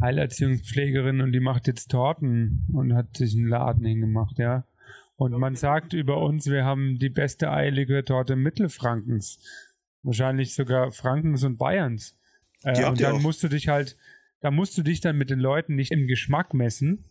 Heilerziehungspflegerin 0.00 1.20
und 1.20 1.32
die 1.32 1.40
macht 1.40 1.66
jetzt 1.66 1.90
Torten 1.90 2.66
und 2.72 2.94
hat 2.94 3.16
sich 3.16 3.36
einen 3.36 3.48
Laden 3.48 3.86
hingemacht, 3.86 4.38
ja. 4.38 4.64
Und 5.16 5.32
man 5.32 5.56
sagt 5.56 5.92
über 5.94 6.22
uns, 6.22 6.46
wir 6.46 6.64
haben 6.64 6.98
die 6.98 7.08
beste 7.08 7.50
eilige 7.50 8.04
Torte 8.04 8.36
Mittelfrankens. 8.36 9.40
Wahrscheinlich 10.02 10.54
sogar 10.54 10.92
Frankens 10.92 11.42
und 11.42 11.58
Bayerns. 11.58 12.16
Äh, 12.62 12.84
und 12.86 13.00
dann 13.00 13.20
musst 13.20 13.42
du 13.42 13.48
dich 13.48 13.68
halt, 13.68 13.96
da 14.40 14.50
musst 14.50 14.78
du 14.78 14.82
dich 14.82 15.00
dann 15.00 15.18
mit 15.18 15.30
den 15.30 15.40
Leuten 15.40 15.74
nicht 15.74 15.90
im 15.90 16.06
Geschmack 16.06 16.54
messen, 16.54 17.04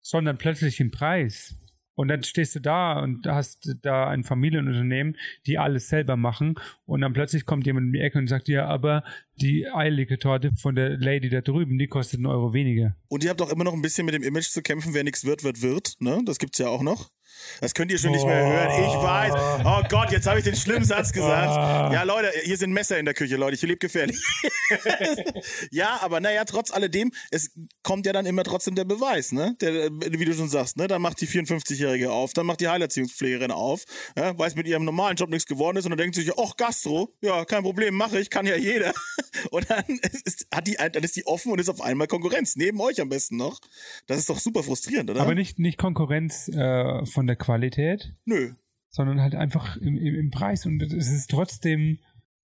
sondern 0.00 0.38
plötzlich 0.38 0.80
im 0.80 0.90
Preis. 0.90 1.54
Und 1.98 2.06
dann 2.06 2.22
stehst 2.22 2.54
du 2.54 2.60
da 2.60 3.00
und 3.00 3.26
hast 3.26 3.74
da 3.82 4.08
ein 4.08 4.22
Familienunternehmen, 4.22 5.16
die 5.46 5.58
alles 5.58 5.88
selber 5.88 6.16
machen. 6.16 6.54
Und 6.86 7.00
dann 7.00 7.12
plötzlich 7.12 7.44
kommt 7.44 7.66
jemand 7.66 7.86
in 7.88 7.92
die 7.92 7.98
Ecke 7.98 8.18
und 8.18 8.28
sagt, 8.28 8.46
ja, 8.46 8.66
aber 8.66 9.02
die 9.40 9.66
eilige 9.68 10.16
Torte 10.20 10.52
von 10.54 10.76
der 10.76 10.90
Lady 10.96 11.28
da 11.28 11.40
drüben, 11.40 11.76
die 11.76 11.88
kostet 11.88 12.18
einen 12.18 12.26
Euro 12.26 12.52
weniger. 12.52 12.94
Und 13.08 13.24
ihr 13.24 13.30
habt 13.30 13.42
auch 13.42 13.50
immer 13.50 13.64
noch 13.64 13.72
ein 13.72 13.82
bisschen 13.82 14.06
mit 14.06 14.14
dem 14.14 14.22
Image 14.22 14.46
zu 14.46 14.62
kämpfen, 14.62 14.94
wer 14.94 15.02
nichts 15.02 15.24
wird, 15.24 15.42
wird, 15.42 15.60
wird. 15.60 15.96
Ne? 15.98 16.22
Das 16.24 16.38
gibt's 16.38 16.58
ja 16.58 16.68
auch 16.68 16.82
noch. 16.82 17.10
Das 17.60 17.74
könnt 17.74 17.90
ihr 17.90 17.98
schon 17.98 18.12
nicht 18.12 18.24
mehr 18.26 18.46
hören. 18.46 18.70
Ich 18.70 19.02
weiß. 19.02 19.32
Oh 19.64 19.82
Gott, 19.88 20.10
jetzt 20.12 20.26
habe 20.26 20.38
ich 20.38 20.44
den 20.44 20.56
schlimmen 20.56 20.84
Satz 20.84 21.12
gesagt. 21.12 21.92
Ja, 21.92 22.02
Leute, 22.02 22.30
hier 22.44 22.56
sind 22.56 22.72
Messer 22.72 22.98
in 22.98 23.04
der 23.04 23.14
Küche, 23.14 23.36
Leute. 23.36 23.54
Ich 23.54 23.62
lebe 23.62 23.78
gefährlich. 23.78 24.22
ja, 25.70 25.98
aber 26.00 26.20
naja, 26.20 26.44
trotz 26.44 26.70
alledem, 26.70 27.12
es 27.30 27.50
kommt 27.82 28.06
ja 28.06 28.12
dann 28.12 28.26
immer 28.26 28.44
trotzdem 28.44 28.74
der 28.74 28.84
Beweis, 28.84 29.32
ne? 29.32 29.56
Der, 29.60 29.90
wie 29.90 30.24
du 30.24 30.34
schon 30.34 30.48
sagst, 30.48 30.76
ne? 30.76 30.86
Dann 30.86 31.02
macht 31.02 31.20
die 31.20 31.26
54-Jährige 31.26 32.12
auf, 32.12 32.32
dann 32.32 32.46
macht 32.46 32.60
die 32.60 32.68
Heilerziehungspflegerin 32.68 33.50
auf, 33.50 33.84
ja? 34.16 34.38
weiß 34.38 34.54
mit 34.54 34.66
ihrem 34.66 34.84
normalen 34.84 35.16
Job 35.16 35.30
nichts 35.30 35.46
geworden 35.46 35.76
ist 35.76 35.84
und 35.84 35.90
dann 35.90 35.98
denkt 35.98 36.14
sich, 36.14 36.30
ach, 36.38 36.56
Gastro, 36.56 37.14
ja, 37.20 37.44
kein 37.44 37.62
Problem, 37.62 37.94
mache 37.94 38.18
ich, 38.18 38.30
kann 38.30 38.46
ja 38.46 38.56
jeder. 38.56 38.92
Und 39.50 39.70
dann 39.70 39.84
ist, 40.24 40.48
hat 40.52 40.66
die, 40.66 40.74
dann 40.74 41.02
ist 41.02 41.14
die 41.14 41.26
offen 41.26 41.52
und 41.52 41.60
ist 41.60 41.68
auf 41.68 41.80
einmal 41.80 42.08
Konkurrenz, 42.08 42.56
neben 42.56 42.80
euch 42.80 43.00
am 43.00 43.08
besten 43.08 43.36
noch. 43.36 43.60
Das 44.08 44.18
ist 44.18 44.28
doch 44.28 44.38
super 44.40 44.64
frustrierend, 44.64 45.10
oder? 45.10 45.20
Aber 45.20 45.36
nicht, 45.36 45.60
nicht 45.60 45.78
Konkurrenz 45.78 46.48
äh, 46.48 47.06
von 47.06 47.27
der 47.28 47.36
Qualität. 47.36 48.14
Nö. 48.24 48.54
Sondern 48.88 49.20
halt 49.20 49.34
einfach 49.34 49.76
im, 49.76 49.96
im, 49.96 50.14
im 50.14 50.30
Preis. 50.30 50.66
Und 50.66 50.82
es 50.82 51.12
ist 51.12 51.30
trotzdem, 51.30 51.98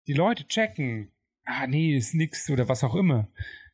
die 0.07 0.12
Leute 0.12 0.47
checken. 0.47 1.11
Ah, 1.44 1.66
nee, 1.66 1.97
ist 1.97 2.14
nix 2.14 2.49
oder 2.51 2.68
was 2.68 2.85
auch 2.85 2.94
immer. 2.94 3.29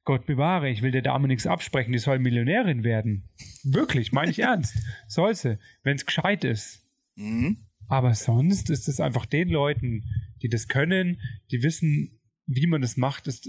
Gott 0.04 0.26
bewahre, 0.26 0.70
ich 0.70 0.82
will 0.82 0.90
der 0.90 1.02
Dame 1.02 1.28
nichts 1.28 1.46
absprechen, 1.46 1.92
die 1.92 1.98
soll 1.98 2.18
Millionärin 2.18 2.84
werden. 2.84 3.28
Wirklich, 3.62 4.12
meine 4.12 4.30
ich 4.30 4.38
ernst. 4.40 4.76
Soll 5.06 5.34
sie, 5.34 5.58
wenn 5.82 5.96
es 5.96 6.06
gescheit 6.06 6.44
ist. 6.44 6.86
Mhm. 7.16 7.66
Aber 7.88 8.14
sonst 8.14 8.70
ist 8.70 8.88
es 8.88 9.00
einfach 9.00 9.26
den 9.26 9.48
Leuten, 9.48 10.04
die 10.42 10.48
das 10.48 10.68
können, 10.68 11.20
die 11.50 11.62
wissen, 11.62 12.20
wie 12.46 12.66
man 12.66 12.80
das 12.80 12.96
macht, 12.96 13.26
ist, 13.26 13.48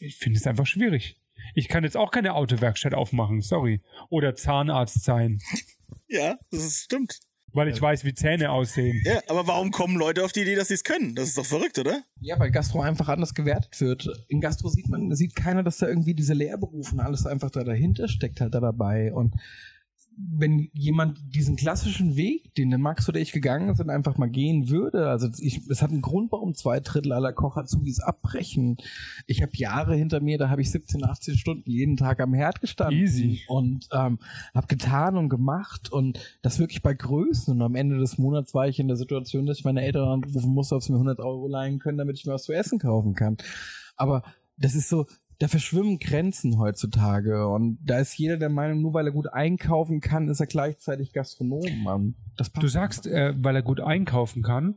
ich 0.00 0.16
finde 0.16 0.38
es 0.38 0.46
einfach 0.46 0.66
schwierig. 0.66 1.20
Ich 1.54 1.68
kann 1.68 1.84
jetzt 1.84 1.96
auch 1.96 2.10
keine 2.10 2.34
Autowerkstatt 2.34 2.94
aufmachen, 2.94 3.40
sorry. 3.40 3.80
Oder 4.08 4.34
Zahnarzt 4.34 5.04
sein. 5.04 5.40
Ja, 6.14 6.36
das 6.50 6.82
stimmt. 6.84 7.18
Weil 7.52 7.68
ich 7.68 7.80
weiß, 7.80 8.04
wie 8.04 8.14
Zähne 8.14 8.50
aussehen. 8.50 9.00
Ja, 9.04 9.20
aber 9.28 9.46
warum 9.46 9.70
kommen 9.70 9.96
Leute 9.96 10.24
auf 10.24 10.32
die 10.32 10.42
Idee, 10.42 10.56
dass 10.56 10.68
sie 10.68 10.74
es 10.74 10.82
können? 10.82 11.14
Das 11.14 11.28
ist 11.28 11.38
doch 11.38 11.46
verrückt, 11.46 11.78
oder? 11.78 12.02
Ja, 12.20 12.38
weil 12.40 12.50
Gastro 12.50 12.80
einfach 12.80 13.08
anders 13.08 13.32
gewertet 13.32 13.80
wird. 13.80 14.08
In 14.26 14.40
Gastro 14.40 14.68
sieht 14.68 14.88
man, 14.88 15.14
sieht 15.14 15.36
keiner, 15.36 15.62
dass 15.62 15.78
da 15.78 15.86
irgendwie 15.86 16.14
diese 16.14 16.34
Lehrberufe 16.34 16.92
und 16.92 17.00
alles 17.00 17.26
einfach 17.26 17.50
da 17.50 17.62
dahinter 17.62 18.08
steckt 18.08 18.40
halt 18.40 18.54
da 18.54 18.60
dabei. 18.60 19.12
Und 19.12 19.34
wenn 20.16 20.68
jemand 20.72 21.18
diesen 21.34 21.56
klassischen 21.56 22.16
Weg, 22.16 22.54
den 22.54 22.70
der 22.70 22.78
Max 22.78 23.08
oder 23.08 23.20
ich 23.20 23.32
gegangen 23.32 23.74
sind, 23.74 23.90
einfach 23.90 24.16
mal 24.16 24.28
gehen 24.28 24.68
würde, 24.68 25.08
also 25.08 25.28
ich, 25.38 25.66
es 25.68 25.82
hat 25.82 25.90
einen 25.90 26.02
Grund, 26.02 26.30
warum 26.32 26.54
zwei 26.54 26.80
Drittel 26.80 27.12
aller 27.12 27.32
Kochazubis 27.32 28.00
abbrechen. 28.00 28.76
Ich 29.26 29.42
habe 29.42 29.52
Jahre 29.54 29.94
hinter 29.96 30.20
mir, 30.20 30.38
da 30.38 30.48
habe 30.48 30.62
ich 30.62 30.70
17, 30.70 31.04
18 31.04 31.36
Stunden 31.36 31.70
jeden 31.70 31.96
Tag 31.96 32.20
am 32.20 32.34
Herd 32.34 32.60
gestanden 32.60 33.00
Easy. 33.00 33.42
und 33.48 33.88
ähm, 33.92 34.18
habe 34.54 34.66
getan 34.66 35.16
und 35.16 35.28
gemacht 35.28 35.90
und 35.90 36.18
das 36.42 36.58
wirklich 36.58 36.82
bei 36.82 36.94
Größen. 36.94 37.54
Und 37.54 37.62
am 37.62 37.74
Ende 37.74 37.98
des 37.98 38.18
Monats 38.18 38.54
war 38.54 38.68
ich 38.68 38.78
in 38.78 38.88
der 38.88 38.96
Situation, 38.96 39.46
dass 39.46 39.58
ich 39.58 39.64
meine 39.64 39.82
Eltern 39.82 40.08
anrufen 40.08 40.52
musste, 40.52 40.76
ob 40.76 40.82
sie 40.82 40.92
mir 40.92 40.98
100 40.98 41.20
Euro 41.20 41.48
leihen 41.48 41.78
können, 41.78 41.98
damit 41.98 42.18
ich 42.18 42.26
mir 42.26 42.32
was 42.32 42.44
zu 42.44 42.52
essen 42.52 42.78
kaufen 42.78 43.14
kann. 43.14 43.36
Aber 43.96 44.22
das 44.56 44.74
ist 44.74 44.88
so, 44.88 45.06
da 45.38 45.48
verschwimmen 45.48 45.98
Grenzen 45.98 46.58
heutzutage 46.58 47.48
und 47.48 47.78
da 47.84 47.98
ist 47.98 48.16
jeder 48.16 48.36
der 48.36 48.50
Meinung, 48.50 48.82
nur 48.82 48.94
weil 48.94 49.06
er 49.06 49.12
gut 49.12 49.32
einkaufen 49.32 50.00
kann, 50.00 50.28
ist 50.28 50.40
er 50.40 50.46
gleichzeitig 50.46 51.12
Gastronom. 51.12 51.82
Mann. 51.82 52.14
Du 52.60 52.68
sagst, 52.68 53.06
äh, 53.06 53.34
weil 53.36 53.56
er 53.56 53.62
gut 53.62 53.80
einkaufen 53.80 54.42
kann. 54.42 54.76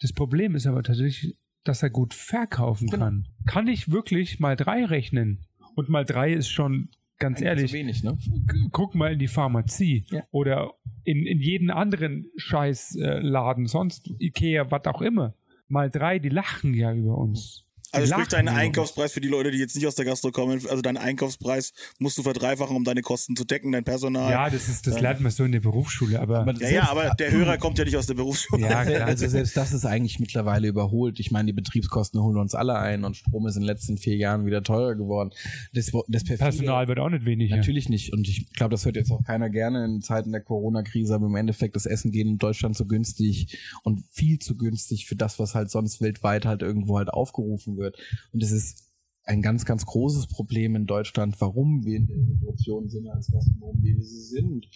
Das 0.00 0.12
Problem 0.12 0.54
ist 0.54 0.66
aber 0.66 0.82
tatsächlich, 0.82 1.36
dass 1.64 1.82
er 1.82 1.90
gut 1.90 2.14
verkaufen 2.14 2.88
genau. 2.88 3.04
kann. 3.04 3.28
Kann 3.46 3.68
ich 3.68 3.90
wirklich 3.90 4.40
mal 4.40 4.56
drei 4.56 4.84
rechnen? 4.84 5.46
Und 5.74 5.88
mal 5.88 6.04
drei 6.04 6.32
ist 6.32 6.48
schon 6.48 6.88
ganz 7.18 7.38
Eigentlich 7.38 7.46
ehrlich. 7.48 7.72
Wenig, 7.72 8.02
ne? 8.02 8.18
Guck 8.72 8.94
mal 8.94 9.12
in 9.12 9.18
die 9.18 9.28
Pharmazie 9.28 10.04
ja. 10.10 10.24
oder 10.30 10.72
in, 11.04 11.26
in 11.26 11.38
jeden 11.38 11.70
anderen 11.70 12.26
Scheißladen, 12.36 13.66
sonst 13.66 14.10
Ikea, 14.18 14.70
was 14.70 14.86
auch 14.86 15.02
immer. 15.02 15.34
Mal 15.68 15.90
drei, 15.90 16.18
die 16.18 16.30
lachen 16.30 16.74
ja 16.74 16.92
über 16.92 17.16
uns. 17.16 17.66
Also 17.92 18.06
sprich 18.06 18.30
lachen 18.30 18.46
deinen. 18.46 18.48
Einkaufspreis 18.56 19.12
für 19.12 19.20
die 19.20 19.28
Leute, 19.28 19.50
die 19.50 19.58
jetzt 19.58 19.74
nicht 19.74 19.86
aus 19.86 19.94
der 19.94 20.04
Gastro 20.04 20.30
kommen, 20.30 20.60
also 20.68 20.82
deinen 20.82 20.96
Einkaufspreis 20.96 21.72
musst 21.98 22.18
du 22.18 22.22
verdreifachen, 22.22 22.76
um 22.76 22.84
deine 22.84 23.02
Kosten 23.02 23.34
zu 23.36 23.44
decken, 23.44 23.72
dein 23.72 23.84
Personal. 23.84 24.30
Ja, 24.30 24.50
das 24.50 24.68
ist, 24.68 24.86
das 24.86 25.00
lernt 25.00 25.20
man 25.20 25.32
so 25.32 25.44
in 25.44 25.52
der 25.52 25.60
Berufsschule, 25.60 26.20
aber, 26.20 26.40
Aber 26.40 26.54
ja, 26.60 26.68
ja, 26.70 26.90
aber 26.90 27.10
der 27.18 27.30
Hörer 27.32 27.58
kommt 27.58 27.78
ja 27.78 27.84
nicht 27.84 27.96
aus 27.96 28.06
der 28.06 28.14
Berufsschule. 28.14 28.62
ja, 28.62 28.84
klar. 28.84 29.06
Also 29.06 29.26
selbst 29.28 29.56
das 29.56 29.72
ist 29.72 29.84
eigentlich 29.84 30.20
mittlerweile 30.20 30.68
überholt. 30.68 31.18
Ich 31.20 31.30
meine, 31.30 31.46
die 31.46 31.52
Betriebskosten 31.52 32.20
holen 32.22 32.36
uns 32.38 32.54
alle 32.54 32.76
ein 32.78 33.04
und 33.04 33.16
Strom 33.16 33.46
ist 33.46 33.56
in 33.56 33.62
den 33.62 33.66
letzten 33.66 33.96
vier 33.98 34.16
Jahren 34.16 34.46
wieder 34.46 34.62
teurer 34.62 34.94
geworden. 34.94 35.30
Das, 35.74 35.86
das 36.08 36.24
perfide- 36.24 36.38
Personal 36.38 36.88
wird 36.88 36.98
auch 36.98 37.08
nicht 37.10 37.24
weniger. 37.24 37.56
Natürlich 37.56 37.88
nicht. 37.88 38.12
Und 38.12 38.28
ich 38.28 38.52
glaube, 38.52 38.70
das 38.72 38.84
hört 38.84 38.96
jetzt 38.96 39.10
auch 39.10 39.22
keiner 39.24 39.50
gerne 39.50 39.84
in 39.84 40.00
Zeiten 40.02 40.32
der 40.32 40.40
Corona-Krise, 40.42 41.14
aber 41.14 41.26
im 41.26 41.34
Endeffekt 41.36 41.76
das 41.76 41.86
Essen 41.86 42.12
geht 42.12 42.26
in 42.26 42.38
Deutschland 42.38 42.76
so 42.76 42.86
günstig 42.86 43.58
und 43.82 44.04
viel 44.10 44.38
zu 44.38 44.56
günstig 44.56 45.06
für 45.06 45.16
das, 45.16 45.38
was 45.38 45.54
halt 45.54 45.70
sonst 45.70 46.00
weltweit 46.00 46.46
halt 46.46 46.62
irgendwo 46.62 46.98
halt 46.98 47.08
aufgerufen 47.10 47.76
wird. 47.76 47.79
Und 48.32 48.42
es 48.42 48.52
ist 48.52 48.90
ein 49.24 49.42
ganz, 49.42 49.64
ganz 49.64 49.86
großes 49.86 50.26
Problem 50.28 50.74
in 50.76 50.86
Deutschland, 50.86 51.40
warum 51.40 51.84
wir 51.84 51.96
in 51.96 52.06
der 52.06 52.24
Situation 52.24 52.88
sind, 52.88 53.08
als 53.08 53.30
wie 53.30 53.96
wir 53.96 54.04
sie 54.04 54.22
sind. 54.22 54.66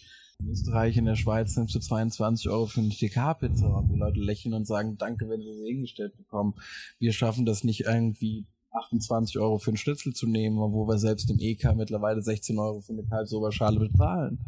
In 0.40 0.48
Österreich, 0.48 0.96
in 0.96 1.04
der 1.04 1.14
Schweiz 1.14 1.56
nimmst 1.56 1.74
du 1.74 1.80
22 1.80 2.48
Euro 2.50 2.66
für 2.66 2.80
eine 2.80 2.90
TK-Pizza 2.90 3.66
und 3.66 3.88
die 3.88 3.98
Leute 3.98 4.20
lächeln 4.20 4.54
und 4.54 4.66
sagen, 4.66 4.96
danke, 4.98 5.28
wenn 5.28 5.40
sie 5.40 5.54
sie 5.54 5.72
hingestellt 5.72 6.16
bekommen. 6.16 6.54
Wir 6.98 7.12
schaffen 7.12 7.46
das 7.46 7.64
nicht 7.64 7.82
irgendwie 7.82 8.46
28 8.72 9.38
Euro 9.38 9.58
für 9.58 9.70
einen 9.70 9.76
Schnitzel 9.76 10.12
zu 10.12 10.26
nehmen, 10.26 10.58
wo 10.58 10.86
wir 10.88 10.98
selbst 10.98 11.30
im 11.30 11.38
EK 11.38 11.74
mittlerweile 11.76 12.20
16 12.20 12.58
Euro 12.58 12.80
für 12.80 12.92
eine 12.92 13.04
Kaltsoberschale 13.04 13.78
bezahlen. 13.78 14.40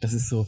Das 0.00 0.14
ist 0.14 0.28
so, 0.28 0.46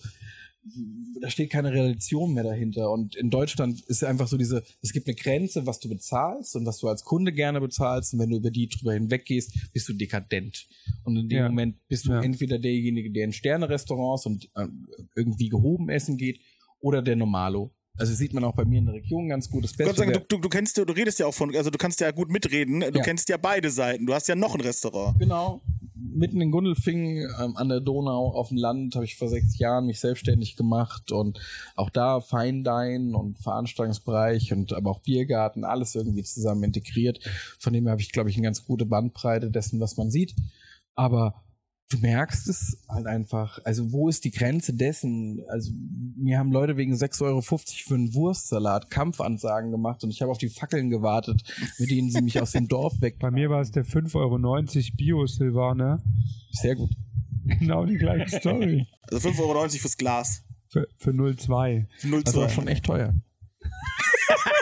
da 1.21 1.31
steht 1.31 1.51
keine 1.51 1.73
Relation 1.73 2.35
mehr 2.35 2.45
dahinter. 2.45 2.91
Und 2.91 3.17
in 3.17 3.31
Deutschland 3.31 3.81
ist 3.83 4.05
einfach 4.05 4.29
so 4.29 4.37
diese, 4.37 4.63
es 4.83 4.93
gibt 4.93 5.07
eine 5.07 5.15
Grenze, 5.17 5.67
was 5.67 5.81
du 5.81 5.89
bezahlst 5.89 6.57
und 6.57 6.67
was 6.67 6.79
du 6.79 6.89
als 6.89 7.05
Kunde 7.05 7.33
gerne 7.33 7.61
bezahlst. 7.61 8.13
Und 8.15 8.21
wenn 8.21 8.31
du 8.31 8.37
über 8.37 8.51
die 8.51 8.69
drüber 8.69 8.95
hinweggehst, 8.95 9.71
bist 9.73 9.89
du 9.89 9.93
dekadent. 9.93 10.67
Und 11.05 11.17
in 11.17 11.29
dem 11.29 11.39
Ja. 11.39 11.49
Moment 11.49 11.77
bist 11.89 12.07
du 12.07 12.13
Ja. 12.13 12.21
entweder 12.23 12.59
derjenige, 12.59 13.11
der 13.11 13.25
in 13.25 13.33
Sterne-Restaurants 13.33 14.27
und 14.27 14.49
äh, 14.55 14.67
irgendwie 15.15 15.49
gehoben 15.49 15.89
essen 15.89 16.17
geht, 16.17 16.41
oder 16.81 17.03
der 17.03 17.17
Normalo. 17.17 17.73
Also 17.99 18.13
sieht 18.15 18.33
man 18.35 18.45
auch 18.45 18.55
bei 18.55 18.65
mir 18.65 18.79
in 18.79 18.87
der 18.87 18.95
Region 18.95 19.29
ganz 19.29 19.49
gut. 19.51 19.65
Das 19.65 19.73
Beste 19.73 19.85
Gott 19.93 19.97
sei 19.97 20.13
Dank, 20.13 20.29
du, 20.29 20.37
du, 20.37 20.43
du 20.43 20.49
kennst 20.49 20.77
ja, 20.77 20.85
du 20.85 20.93
redest 20.93 21.19
ja 21.19 21.27
auch 21.27 21.35
von, 21.35 21.55
also 21.55 21.71
du 21.71 21.79
kannst 21.79 22.01
ja 22.01 22.11
gut 22.11 22.31
mitreden, 22.31 22.81
du 22.81 22.87
Ja. 22.87 23.03
kennst 23.03 23.29
ja 23.29 23.37
beide 23.37 23.71
Seiten, 23.71 24.07
du 24.07 24.15
hast 24.15 24.29
ja 24.29 24.35
noch 24.35 24.55
ein 24.55 24.61
Restaurant. 24.61 25.19
Genau. 25.19 25.63
Mitten 25.95 26.41
in 26.41 26.51
Gundelfingen 26.51 27.29
ähm, 27.43 27.57
an 27.57 27.69
der 27.69 27.81
Donau 27.81 28.33
auf 28.33 28.49
dem 28.49 28.59
Land 28.59 28.95
habe 28.95 29.05
ich 29.05 29.17
vor 29.17 29.29
sechs 29.29 29.59
Jahren 29.59 29.87
mich 29.87 29.99
selbstständig 30.01 30.57
gemacht 30.57 31.11
und 31.11 31.41
auch 31.75 31.91
da 31.91 32.21
Feindein 32.21 33.15
und 33.15 33.39
Veranstaltungsbereich 33.39 34.53
und 34.53 34.73
aber 34.73 34.91
auch 34.91 35.01
Biergarten, 35.01 35.65
alles 35.65 35.95
irgendwie 35.95 36.23
zusammen 36.23 36.65
integriert. 36.65 37.21
Von 37.59 37.73
dem 37.73 37.85
her 37.85 37.93
habe 37.93 38.03
ich, 38.03 38.13
glaube 38.13 38.31
ich, 38.31 38.37
eine 38.37 38.45
ganz 38.45 38.65
gute 38.65 38.87
Bandbreite 38.87 39.51
dessen, 39.51 39.81
was 39.81 39.97
man 39.97 40.11
sieht. 40.11 40.35
Aber 40.95 41.43
du 41.91 41.99
merkst 41.99 42.49
es 42.49 42.79
halt 42.89 43.07
einfach. 43.07 43.59
Also, 43.65 43.93
wo 43.93 44.09
ist 44.09 44.25
die 44.25 44.31
Grenze 44.31 44.75
dessen? 44.75 45.43
Also, 45.49 45.73
mir 46.17 46.39
haben 46.39 46.53
Leute 46.53 46.77
wegen 46.77 46.95
6,50 46.95 47.23
Euro 47.23 47.41
für 47.43 47.95
einen 47.95 48.15
Wurstsalat 48.15 48.91
Kampfansagen 48.91 49.71
gemacht 49.71 50.03
und 50.05 50.11
ich 50.11 50.23
habe 50.23 50.31
auf 50.31 50.39
die 50.39 50.49
Fackeln 50.49 50.91
gewartet, 50.91 51.43
mit 51.79 51.91
denen 51.91 52.11
sie 52.11 52.23
mich 52.23 52.41
aus 52.41 52.53
dem 52.53 52.69
Dorf 52.69 53.01
weg. 53.01 53.19
Bei 53.19 53.31
mir 53.31 53.51
war 53.51 53.61
es 53.61 53.71
der 53.71 53.85
5,90 53.85 54.15
Euro 54.17 54.97
Bio-Silvaner. 54.97 56.03
Sehr 56.51 56.77
gut. 56.77 56.91
Genau 57.45 57.85
die 57.85 57.97
gleiche 57.97 58.41
Story. 58.41 58.87
Also 59.11 59.29
5,90 59.29 59.41
Euro 59.41 59.69
fürs 59.69 59.97
Glas. 59.97 60.43
Für, 60.69 60.89
für 60.97 61.11
0,2. 61.11 61.87
Null 62.05 62.23
Das 62.25 62.35
war 62.35 62.49
schon 62.49 62.67
echt 62.67 62.85
teuer. 62.85 63.15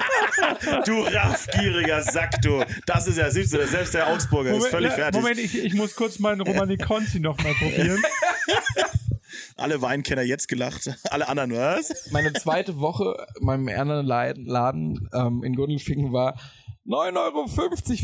Du 0.85 1.01
raffgieriger 1.03 2.03
Sack, 2.03 2.41
du. 2.43 2.63
Das 2.87 3.07
ist 3.07 3.19
ja 3.19 3.31
siehst 3.31 3.53
du, 3.55 3.67
selbst 3.67 3.95
der 3.95 4.09
Augsburger 4.09 4.55
ist 4.57 4.67
völlig 4.69 4.91
le- 4.91 4.97
fertig. 4.97 5.21
Moment 5.21 5.39
ich, 5.39 5.57
ich 5.65 5.75
muss 5.75 5.95
kurz 5.95 6.19
meinen 6.19 6.41
Romani 6.41 6.77
Conti 6.79 7.21
noch 7.21 7.37
mal 7.43 7.55
probieren. 7.55 8.03
Alle 9.57 9.81
Weinkenner 9.83 10.23
jetzt 10.23 10.49
gelacht. 10.49 10.91
Alle 11.11 11.29
anderen, 11.29 11.53
was? 11.53 12.11
Meine 12.11 12.33
zweite 12.33 12.79
Woche 12.81 13.27
in 13.39 13.47
meinem 13.47 13.69
anderen 13.69 14.07
La- 14.07 14.33
Laden 14.37 15.09
ähm, 15.13 15.43
in 15.45 15.55
Gundelfingen 15.55 16.13
war 16.13 16.39
9,50 16.87 17.17
Euro 17.17 17.47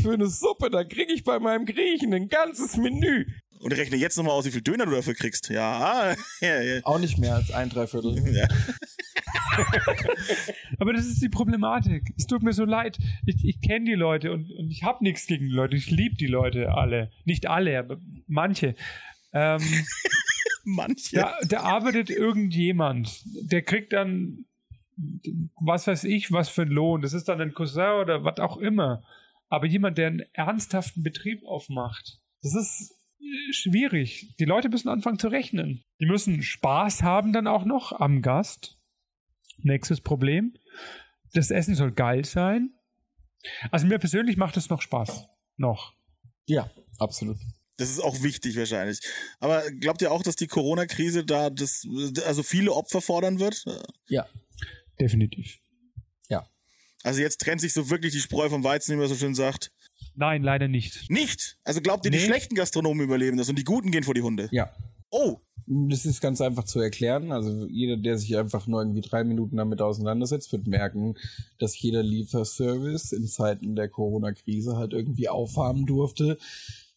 für 0.02 0.12
eine 0.14 0.26
Suppe. 0.28 0.70
Da 0.70 0.84
kriege 0.84 1.12
ich 1.12 1.24
bei 1.24 1.38
meinem 1.38 1.66
Griechen 1.66 2.14
ein 2.14 2.28
ganzes 2.28 2.76
Menü. 2.76 3.26
Und 3.58 3.72
rechne 3.72 3.96
jetzt 3.96 4.16
nochmal 4.16 4.32
aus, 4.34 4.46
wie 4.46 4.52
viel 4.52 4.62
Döner 4.62 4.86
du 4.86 4.92
dafür 4.92 5.14
kriegst. 5.14 5.50
Ja, 5.50 6.14
ja, 6.40 6.60
ja. 6.62 6.80
Auch 6.84 6.98
nicht 6.98 7.18
mehr 7.18 7.34
als 7.34 7.50
ein 7.50 7.68
Dreiviertel. 7.68 8.16
ja. 8.34 8.46
Aber 10.78 10.92
das 10.92 11.06
ist 11.06 11.22
die 11.22 11.28
Problematik. 11.28 12.12
Es 12.16 12.26
tut 12.26 12.42
mir 12.42 12.52
so 12.52 12.64
leid. 12.64 12.98
Ich, 13.26 13.44
ich 13.44 13.60
kenne 13.60 13.86
die 13.86 13.94
Leute 13.94 14.32
und, 14.32 14.50
und 14.50 14.70
ich 14.70 14.82
habe 14.82 15.04
nichts 15.04 15.26
gegen 15.26 15.46
die 15.46 15.54
Leute. 15.54 15.76
Ich 15.76 15.90
liebe 15.90 16.16
die 16.16 16.26
Leute 16.26 16.72
alle. 16.72 17.10
Nicht 17.24 17.48
alle, 17.48 17.78
aber 17.78 17.98
manche. 18.26 18.74
Ähm, 19.32 19.60
Manche. 20.64 21.16
da, 21.16 21.36
da 21.48 21.60
arbeitet 21.60 22.10
irgendjemand, 22.10 23.22
der 23.50 23.62
kriegt 23.62 23.92
dann, 23.92 24.44
was 25.56 25.86
weiß 25.86 26.04
ich, 26.04 26.32
was 26.32 26.48
für 26.48 26.62
einen 26.62 26.70
Lohn. 26.70 27.02
Das 27.02 27.12
ist 27.12 27.28
dann 27.28 27.40
ein 27.40 27.54
Cousin 27.54 28.00
oder 28.00 28.24
was 28.24 28.38
auch 28.38 28.58
immer. 28.58 29.02
Aber 29.48 29.66
jemand, 29.66 29.98
der 29.98 30.08
einen 30.08 30.22
ernsthaften 30.32 31.02
Betrieb 31.02 31.44
aufmacht, 31.44 32.20
das 32.42 32.54
ist 32.54 32.94
äh, 33.20 33.52
schwierig. 33.52 34.34
Die 34.38 34.44
Leute 34.44 34.68
müssen 34.68 34.88
anfangen 34.88 35.18
zu 35.18 35.28
rechnen. 35.28 35.82
Die 35.98 36.06
müssen 36.06 36.42
Spaß 36.42 37.02
haben 37.02 37.32
dann 37.32 37.46
auch 37.46 37.64
noch 37.64 37.92
am 37.92 38.22
Gast. 38.22 38.79
Nächstes 39.62 40.00
Problem. 40.00 40.54
Das 41.32 41.50
Essen 41.50 41.74
soll 41.74 41.92
geil 41.92 42.24
sein. 42.24 42.70
Also 43.70 43.86
mir 43.86 43.98
persönlich 43.98 44.36
macht 44.36 44.56
es 44.56 44.68
noch 44.68 44.82
Spaß. 44.82 45.26
Noch. 45.56 45.94
Ja, 46.46 46.70
absolut. 46.98 47.38
Das 47.76 47.88
ist 47.90 48.00
auch 48.00 48.22
wichtig 48.22 48.56
wahrscheinlich. 48.56 49.00
Aber 49.38 49.62
glaubt 49.70 50.02
ihr 50.02 50.12
auch, 50.12 50.22
dass 50.22 50.36
die 50.36 50.46
Corona-Krise 50.48 51.24
da 51.24 51.48
das, 51.48 51.86
also 52.26 52.42
viele 52.42 52.72
Opfer 52.72 53.00
fordern 53.00 53.38
wird? 53.40 53.64
Ja. 54.08 54.26
Definitiv. 54.98 55.58
Also 57.02 57.22
jetzt 57.22 57.40
trennt 57.40 57.62
sich 57.62 57.72
so 57.72 57.88
wirklich 57.88 58.12
die 58.12 58.20
Spreu 58.20 58.50
vom 58.50 58.62
Weizen, 58.62 58.92
wie 58.94 58.98
man 58.98 59.08
so 59.08 59.14
schön 59.14 59.34
sagt. 59.34 59.72
Nein, 60.16 60.42
leider 60.42 60.68
nicht. 60.68 61.08
Nicht. 61.08 61.56
Also 61.64 61.80
glaubt 61.80 62.04
ihr, 62.04 62.10
die 62.10 62.18
Nee. 62.18 62.26
schlechten 62.26 62.54
Gastronomen 62.54 63.02
überleben 63.02 63.38
das 63.38 63.48
und 63.48 63.56
die 63.56 63.64
guten 63.64 63.90
gehen 63.90 64.04
vor 64.04 64.12
die 64.12 64.20
Hunde? 64.20 64.50
Ja. 64.52 64.70
Oh, 65.10 65.38
Das 65.66 66.04
ist 66.04 66.20
ganz 66.20 66.40
einfach 66.40 66.64
zu 66.64 66.80
erklären. 66.80 67.32
Also 67.32 67.66
jeder, 67.66 67.96
der 67.96 68.18
sich 68.18 68.36
einfach 68.36 68.66
nur 68.66 68.80
irgendwie 68.80 69.02
drei 69.02 69.22
Minuten 69.24 69.56
damit 69.56 69.82
auseinandersetzt, 69.82 70.50
wird 70.52 70.66
merken, 70.66 71.16
dass 71.58 71.80
jeder 71.80 72.02
Lieferservice 72.02 73.12
in 73.12 73.26
Zeiten 73.26 73.76
der 73.76 73.88
Corona-Krise 73.88 74.76
halt 74.76 74.92
irgendwie 74.92 75.28
aufhaben 75.28 75.86
durfte. 75.86 76.38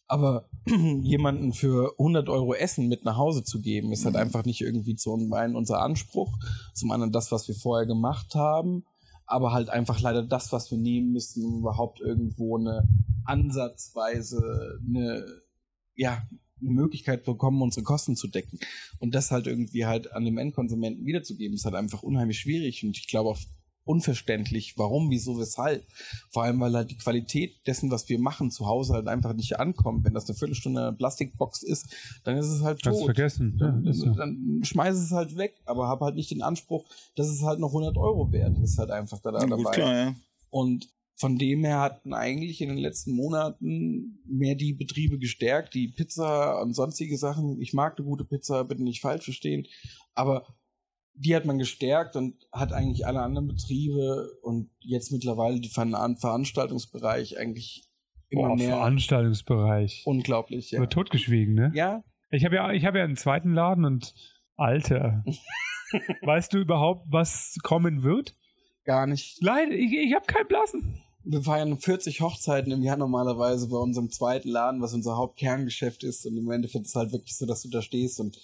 Aber 0.06 0.48
jemanden 1.02 1.52
für 1.52 1.94
100 1.98 2.28
Euro 2.28 2.54
Essen 2.54 2.88
mit 2.88 3.04
nach 3.04 3.16
Hause 3.16 3.44
zu 3.44 3.60
geben, 3.60 3.92
ist 3.92 4.04
halt 4.04 4.16
einfach 4.16 4.44
nicht 4.44 4.60
irgendwie 4.60 4.96
zum 4.96 5.32
einen 5.32 5.56
unser 5.56 5.80
Anspruch, 5.80 6.36
zum 6.74 6.90
anderen 6.90 7.12
das, 7.12 7.32
was 7.32 7.48
wir 7.48 7.54
vorher 7.54 7.86
gemacht 7.86 8.34
haben, 8.34 8.84
aber 9.26 9.52
halt 9.52 9.70
einfach 9.70 10.00
leider 10.00 10.22
das, 10.22 10.52
was 10.52 10.70
wir 10.70 10.78
nehmen 10.78 11.12
müssen, 11.12 11.44
um 11.44 11.58
überhaupt 11.60 12.00
irgendwo 12.00 12.58
eine 12.58 12.86
ansatzweise 13.24 14.78
eine, 14.86 15.24
ja, 15.94 16.22
eine 16.64 16.74
Möglichkeit 16.74 17.24
bekommen, 17.24 17.62
unsere 17.62 17.84
Kosten 17.84 18.16
zu 18.16 18.28
decken. 18.28 18.58
Und 18.98 19.14
das 19.14 19.30
halt 19.30 19.46
irgendwie 19.46 19.86
halt 19.86 20.12
an 20.12 20.24
dem 20.24 20.38
Endkonsumenten 20.38 21.06
wiederzugeben, 21.06 21.54
ist 21.54 21.64
halt 21.64 21.74
einfach 21.74 22.02
unheimlich 22.02 22.40
schwierig 22.40 22.84
und 22.84 22.96
ich 22.96 23.08
glaube 23.08 23.30
auch 23.30 23.38
unverständlich, 23.84 24.78
warum, 24.78 25.10
wieso, 25.10 25.38
weshalb. 25.38 25.84
Vor 26.30 26.42
allem, 26.42 26.60
weil 26.60 26.74
halt 26.74 26.90
die 26.90 26.96
Qualität 26.96 27.54
dessen, 27.66 27.90
was 27.90 28.08
wir 28.08 28.18
machen, 28.18 28.50
zu 28.50 28.66
Hause 28.66 28.94
halt 28.94 29.08
einfach 29.08 29.34
nicht 29.34 29.58
ankommt. 29.58 30.04
Wenn 30.04 30.14
das 30.14 30.28
eine 30.28 30.36
Viertelstunde 30.36 30.80
in 30.80 30.86
einer 30.86 30.96
Plastikbox 30.96 31.62
ist, 31.62 31.94
dann 32.24 32.36
ist 32.36 32.46
es 32.46 32.62
halt 32.62 32.80
Hast 32.84 32.96
tot. 32.96 33.04
vergessen. 33.04 33.58
Ja, 33.60 33.66
Dann, 33.68 33.92
so. 33.92 34.10
dann 34.14 34.60
schmeiß 34.62 34.96
es 34.96 35.10
halt 35.10 35.36
weg, 35.36 35.54
aber 35.66 35.88
hab 35.88 36.00
halt 36.00 36.16
nicht 36.16 36.30
den 36.30 36.42
Anspruch, 36.42 36.86
dass 37.16 37.28
es 37.28 37.42
halt 37.42 37.60
noch 37.60 37.68
100 37.68 37.96
Euro 37.96 38.32
wert 38.32 38.58
ist, 38.58 38.78
halt 38.78 38.90
einfach 38.90 39.20
da, 39.20 39.32
da 39.32 39.40
dabei. 39.40 39.56
gut, 39.56 39.72
klar, 39.72 39.94
ja. 39.94 40.14
Und 40.50 40.88
von 41.16 41.38
dem 41.38 41.64
her 41.64 41.80
hatten 41.80 42.12
eigentlich 42.12 42.60
in 42.60 42.68
den 42.70 42.78
letzten 42.78 43.14
Monaten 43.14 44.18
mehr 44.26 44.56
die 44.56 44.72
Betriebe 44.72 45.18
gestärkt, 45.18 45.74
die 45.74 45.88
Pizza 45.88 46.60
und 46.60 46.74
sonstige 46.74 47.16
Sachen. 47.16 47.60
Ich 47.60 47.72
mag 47.72 47.96
eine 47.96 48.06
gute 48.06 48.24
Pizza, 48.24 48.64
bitte 48.64 48.82
nicht 48.82 49.00
falsch 49.00 49.24
verstehen, 49.24 49.66
aber 50.14 50.44
die 51.16 51.36
hat 51.36 51.44
man 51.44 51.58
gestärkt 51.58 52.16
und 52.16 52.34
hat 52.50 52.72
eigentlich 52.72 53.06
alle 53.06 53.20
anderen 53.20 53.46
Betriebe 53.46 54.28
und 54.42 54.70
jetzt 54.80 55.12
mittlerweile 55.12 55.60
die 55.60 55.68
Ver 55.68 55.86
Veranstaltungsbereich 56.18 57.38
eigentlich 57.38 57.88
immer 58.28 58.48
Boah, 58.48 58.56
mehr 58.56 58.68
Veranstaltungsbereich. 58.70 60.02
unglaublich. 60.06 60.72
Ja. 60.72 60.80
Wird 60.80 60.92
totgeschwiegen, 60.92 61.54
ne? 61.54 61.70
ja, 61.74 62.02
Ich 62.30 62.44
habe 62.44 62.56
ja, 62.56 62.72
ich 62.72 62.84
habe 62.84 62.98
ja 62.98 63.04
einen 63.04 63.16
zweiten 63.16 63.54
Laden 63.54 63.84
und 63.84 64.14
Alter. 64.56 65.24
weißt 66.22 66.52
du 66.52 66.58
überhaupt, 66.58 67.06
was 67.12 67.56
kommen 67.62 68.02
wird? 68.02 68.34
gar 68.84 69.06
nicht. 69.06 69.42
Leider, 69.42 69.72
ich, 69.72 69.92
ich 69.92 70.14
habe 70.14 70.26
keinen 70.26 70.46
Blassen. 70.46 71.02
Wir 71.24 71.42
feiern 71.42 71.78
40 71.78 72.20
Hochzeiten 72.20 72.70
im 72.72 72.82
Jahr 72.82 72.96
normalerweise 72.96 73.68
bei 73.68 73.78
unserem 73.78 74.10
zweiten 74.10 74.48
Laden, 74.48 74.82
was 74.82 74.92
unser 74.92 75.16
Hauptkerngeschäft 75.16 76.04
ist. 76.04 76.26
Und 76.26 76.36
im 76.36 76.50
Endeffekt 76.50 76.84
ist 76.84 76.90
es 76.90 76.94
halt 76.96 77.12
wirklich 77.12 77.36
so, 77.36 77.46
dass 77.46 77.62
du 77.62 77.70
da 77.70 77.82
stehst 77.82 78.20
und 78.20 78.38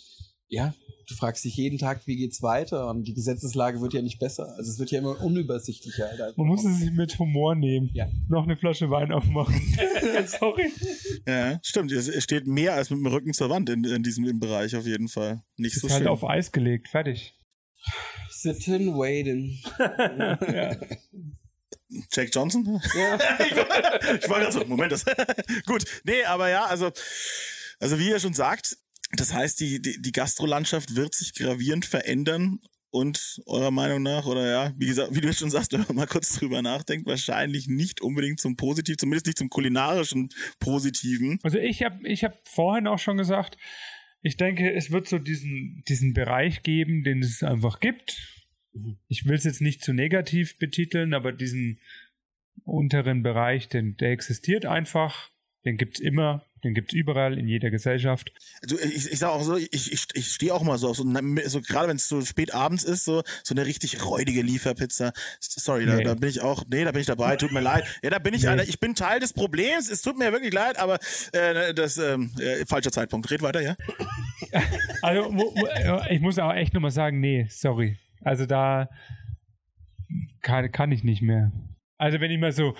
ja, 0.49 0.75
du 1.09 1.15
fragst 1.15 1.45
dich 1.45 1.57
jeden 1.57 1.79
Tag, 1.79 2.07
wie 2.07 2.17
geht's 2.17 2.43
weiter 2.43 2.89
und 2.91 3.05
die 3.05 3.15
Gesetzeslage 3.15 3.81
wird 3.81 3.95
ja 3.95 4.03
nicht 4.03 4.19
besser. 4.19 4.53
Also 4.57 4.71
es 4.71 4.79
wird 4.81 4.91
ja 4.91 4.99
immer 4.99 5.21
unübersichtlicher. 5.21 6.09
Halt 6.19 6.37
Man 6.37 6.49
muss 6.49 6.65
es 6.65 6.79
sich 6.81 6.91
mit 6.91 7.19
Humor 7.21 7.55
nehmen. 7.55 7.89
Ja. 7.95 8.09
Noch 8.29 8.43
eine 8.43 8.57
Flasche 8.57 8.91
Wein 8.91 9.13
aufmachen. 9.13 9.55
Sorry. 10.27 10.73
Ja, 11.27 11.61
stimmt. 11.63 11.93
Es 11.93 12.23
steht 12.23 12.49
mehr 12.49 12.75
als 12.75 12.91
mit 12.91 12.99
dem 12.99 13.07
Rücken 13.07 13.33
zur 13.33 13.49
Wand 13.49 13.71
in, 13.71 13.85
in 13.85 14.03
diesem 14.03 14.27
im 14.27 14.41
Bereich 14.41 14.75
auf 14.75 14.87
jeden 14.87 15.09
Fall. 15.09 15.45
Nicht 15.57 15.77
Ist 15.77 15.83
so 15.83 15.89
halt 15.89 16.01
schön. 16.01 16.09
auf 16.09 16.25
Eis 16.25 16.51
gelegt. 16.51 16.89
Fertig. 16.89 17.35
Sitting, 18.31 18.95
waiting. 18.97 19.59
ja. 19.79 20.77
Jack 22.13 22.35
Johnson? 22.35 22.81
Ja. 22.95 23.15
ich 23.45 24.29
war 24.29 24.41
gerade 24.41 24.53
so, 24.53 24.65
Moment, 24.65 24.93
das. 24.93 25.05
Gut, 25.67 25.85
nee, 26.05 26.25
aber 26.25 26.49
ja, 26.49 26.65
also, 26.65 26.91
also 27.79 27.99
wie 27.99 28.09
ihr 28.09 28.21
schon 28.21 28.35
sagt, 28.35 28.77
das 29.13 29.35
heißt, 29.35 29.59
die, 29.61 29.83
die, 29.83 30.01
die 30.01 30.13
Gastrolandschaft 30.13 30.95
wird 30.95 31.15
sich 31.15 31.35
gravierend 31.35 31.85
verändern 31.85 32.61
und 32.91 33.41
eurer 33.47 33.71
Meinung 33.71 34.03
nach, 34.03 34.27
oder 34.27 34.49
ja, 34.49 34.73
wie 34.77 34.87
gesagt, 34.87 35.15
wie 35.15 35.21
du 35.21 35.33
schon 35.33 35.51
sagst, 35.51 35.73
wenn 35.73 35.83
man 35.83 35.97
mal 35.97 36.07
kurz 36.07 36.39
drüber 36.39 36.63
nachdenkt, 36.63 37.07
wahrscheinlich 37.07 37.69
nicht 37.69 38.01
unbedingt 38.01 38.41
zum 38.41 38.57
Positiv, 38.57 38.97
zumindest 38.97 39.27
nicht 39.27 39.39
zum 39.39 39.49
kulinarischen 39.49 40.29
Positiven. 40.59 41.39
Also 41.43 41.59
ich 41.59 41.83
habe 41.83 42.07
ich 42.07 42.25
hab 42.25 42.47
vorhin 42.49 42.87
auch 42.87 42.99
schon 42.99 43.17
gesagt, 43.17 43.57
ich 44.23 44.37
denke, 44.37 44.73
es 44.75 44.91
wird 44.91 45.09
so 45.09 45.19
diesen, 45.19 45.83
diesen 45.89 46.13
Bereich 46.13 46.63
geben, 46.63 47.03
den 47.03 47.21
es 47.21 47.43
einfach 47.43 47.81
gibt. 47.81 48.40
Ich 49.09 49.27
will 49.27 49.35
es 49.37 49.45
jetzt 49.45 49.61
nicht 49.61 49.83
zu 49.83 49.93
negativ 49.93 50.59
betiteln, 50.59 51.15
aber 51.15 51.33
diesen 51.33 51.81
unteren 52.65 53.23
Bereich, 53.23 53.69
den, 53.69 53.97
der 53.97 54.11
existiert 54.11 54.67
einfach. 54.67 55.31
Den 55.67 55.77
gibt's 55.77 56.01
immer, 56.01 56.47
den 56.65 56.73
gibt's 56.73 56.95
überall 56.95 57.37
in 57.39 57.47
jeder 57.47 57.71
Gesellschaft. 57.71 58.33
Also 58.63 58.79
ich, 58.79 59.13
ich 59.13 59.19
sag 59.19 59.29
auch 59.31 59.43
so, 59.43 59.57
ich, 59.57 59.93
ich, 59.93 60.07
ich 60.15 60.27
stehe 60.29 60.55
auch 60.55 60.63
mal 60.63 60.79
so 60.79 60.89
auf 60.89 60.97
so, 60.97 61.05
so 61.05 61.61
gerade 61.61 61.89
wenn 61.89 61.97
es 61.97 62.09
so 62.09 62.23
spät 62.23 62.55
abends 62.55 62.83
ist, 62.83 63.05
so, 63.05 63.23
so 63.45 63.55
eine 63.55 63.67
richtig 63.67 64.03
räudige 64.07 64.41
Lieferpizza. 64.41 65.13
Sorry, 65.39 65.85
da, 65.85 65.97
Nee. 65.97 66.05
da 66.05 66.15
bin 66.15 66.31
ich 66.31 66.41
auch, 66.41 66.65
nee, 66.71 66.83
da 66.85 66.93
bin 66.93 67.03
ich 67.03 67.07
dabei, 67.07 67.37
tut 67.37 67.53
mir 67.53 67.61
leid. 67.61 67.85
Ja, 68.03 68.09
da 68.09 68.19
bin 68.19 68.33
ich 68.33 68.43
Nee. 68.45 68.49
einer, 68.49 68.63
ich 68.63 68.81
bin 68.81 68.95
Teil 68.95 69.21
des 69.21 69.35
Problems, 69.35 69.91
es 69.91 70.01
tut 70.01 70.17
mir 70.17 70.33
wirklich 70.33 70.55
leid, 70.55 70.79
aber 70.79 70.99
äh, 71.33 71.75
das, 71.75 71.99
ähm, 71.99 72.33
äh, 72.41 72.65
falscher 72.65 72.93
Zeitpunkt. 72.93 73.31
Red 73.31 73.43
weiter, 73.43 73.61
ja? 73.61 73.77
Also 75.03 75.31
wo, 75.35 75.55
ich 76.11 76.21
muss 76.21 76.39
auch 76.39 76.55
echt 76.55 76.73
nochmal 76.73 76.91
sagen, 76.91 77.21
nee, 77.21 77.47
sorry. 77.51 77.99
Also 78.23 78.47
da 78.47 78.89
kann, 80.43 80.71
kann 80.73 80.93
ich 80.93 81.05
nicht 81.05 81.23
mehr. 81.23 81.53
Also 81.99 82.21
wenn 82.21 82.31
ich 82.31 82.39
mal 82.39 82.53
so, 82.53 82.75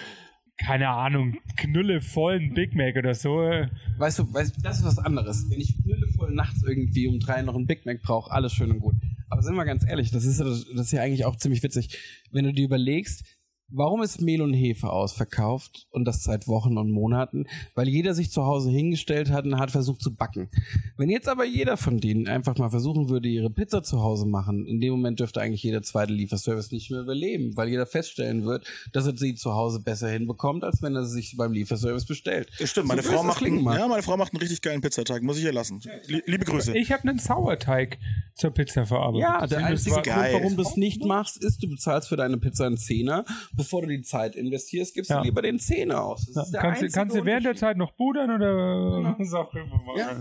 keine 0.59 0.89
Ahnung, 0.89 1.37
knüllevollen 1.57 2.55
Big 2.55 2.75
Mac 2.75 2.97
oder 2.97 3.15
so, 3.15 3.43
äh, 3.43 3.69
Weißt 3.99 4.19
du, 4.19 4.33
weißt, 4.33 4.57
das 4.63 4.79
ist 4.79 4.85
was 4.85 4.99
anderes. 4.99 5.47
Wenn 5.51 5.61
ich 5.61 5.77
knüllevoll 5.83 6.33
nachts 6.33 6.63
irgendwie 6.63 7.07
um 7.07 7.19
drei 7.19 7.43
noch 7.43 7.55
einen 7.55 7.67
Big 7.67 7.87
Mac 7.87 8.03
brauche, 8.03 8.31
alles 8.31 8.53
schön 8.53 8.71
und 8.71 8.81
gut. 8.81 8.95
Aber 9.29 9.43
sind 9.43 9.55
wir 9.55 9.65
ganz 9.65 9.87
ehrlich, 9.87 10.11
das 10.11 10.25
ist, 10.25 10.41
das 10.41 10.67
ist 10.67 10.93
ja 10.93 11.03
eigentlich 11.03 11.25
auch 11.25 11.37
ziemlich 11.37 11.63
witzig. 11.63 11.99
Wenn 12.33 12.45
du 12.45 12.53
dir 12.53 12.65
überlegst, 12.65 13.25
warum 13.71 14.03
ist 14.03 14.21
Mehl 14.21 14.43
und 14.43 14.53
Hefe 14.53 14.91
ausverkauft 14.91 15.87
und 15.91 16.05
das 16.05 16.25
seit 16.25 16.49
Wochen 16.49 16.79
und 16.79 16.91
Monaten? 16.91 17.47
Weil 17.75 17.89
jeder 17.89 18.15
sich 18.15 18.31
zu 18.31 18.45
Hause 18.45 18.71
hingestellt 18.71 19.31
hat 19.31 19.45
und 19.45 19.59
hat 19.59 19.71
versucht 19.71 20.03
zu 20.03 20.15
backen. 20.15 20.49
Wenn 20.97 21.11
jetzt 21.11 21.29
aber 21.29 21.45
jeder 21.45 21.77
von 21.77 21.99
denen 22.01 22.29
einfach 22.29 22.57
mal 22.59 22.69
versuchen 22.71 23.09
würde, 23.09 23.29
ihre 23.29 23.51
Pizza 23.51 23.83
zu 23.83 24.03
Hause 24.03 24.27
machen, 24.27 24.67
in 24.67 24.81
dem 24.81 24.93
Moment 24.93 25.21
dürfte 25.21 25.41
eigentlich 25.41 25.63
jeder 25.63 25.83
zweite 25.83 26.13
Lieferservice 26.13 26.71
nicht 26.73 26.91
mehr 26.91 27.01
überleben, 27.01 27.57
weil 27.57 27.69
jeder 27.69 27.87
feststellen 27.87 28.45
wird, 28.45 28.67
dass 28.93 29.07
er 29.07 29.17
sie 29.17 29.35
zu 29.35 29.55
Hause 29.55 29.81
besser 29.81 30.09
hinbekommt, 30.09 30.65
als 30.65 30.83
wenn 30.83 30.95
er 30.97 31.05
sie 31.05 31.15
sich 31.21 31.37
beim 31.37 31.53
Lieferservice 31.53 32.07
bestellt. 32.07 32.49
Stimmt, 32.65 32.89
meine 32.89 33.03
So 33.03 33.13
Frau 33.13 33.23
macht, 33.23 33.43
einen, 33.43 33.65
ja, 33.65 33.87
meine 33.89 34.03
Frau 34.03 34.17
macht 34.17 34.33
einen 34.33 34.41
richtig 34.41 34.63
geilen 34.63 34.81
Pizzateig, 34.81 35.23
muss 35.23 35.39
ich 35.39 35.45
ihr 35.45 35.53
lassen. 35.53 35.81
Lie- 36.07 36.23
Liebe 36.27 36.45
Grüße. 36.45 36.77
ich 36.77 36.93
habe 36.93 37.09
einen 37.09 37.19
Sauerteig 37.19 37.99
zur 38.41 38.51
Pizza 38.51 38.87
verarbeitet. 38.87 39.29
Ja, 39.29 39.47
der 39.47 39.65
einzige 39.67 39.91
Grund, 39.95 40.07
geil. 40.07 40.35
warum 40.35 40.57
du 40.57 40.63
es 40.63 40.77
nicht 40.77 41.05
machst, 41.05 41.43
ist, 41.43 41.63
du 41.63 41.69
bezahlst 41.69 42.09
für 42.09 42.17
deine 42.17 42.39
Pizza 42.39 42.67
einen 42.67 42.77
Zehner. 42.77 43.25
Bevor 43.53 43.83
du 43.83 43.89
die 43.89 44.03
Zeit 44.03 44.35
investierst, 44.35 44.95
gibst 44.95 45.11
Ja. 45.11 45.19
du 45.19 45.25
lieber 45.25 45.43
den 45.43 45.59
Zehner 45.59 46.03
aus. 46.05 46.27
Das 46.35 46.47
ist 46.47 46.53
der 46.53 46.61
Kannst, 46.63 46.93
kannst 46.95 47.17
du 47.17 47.25
während 47.25 47.47
der. 47.47 47.55
Zeit 47.55 47.77
noch 47.77 47.93
budern 47.93 48.31
oder 48.35 49.15
was 49.19 49.35
auch 49.35 49.53
immer? 49.55 49.81
Ja. 49.97 50.19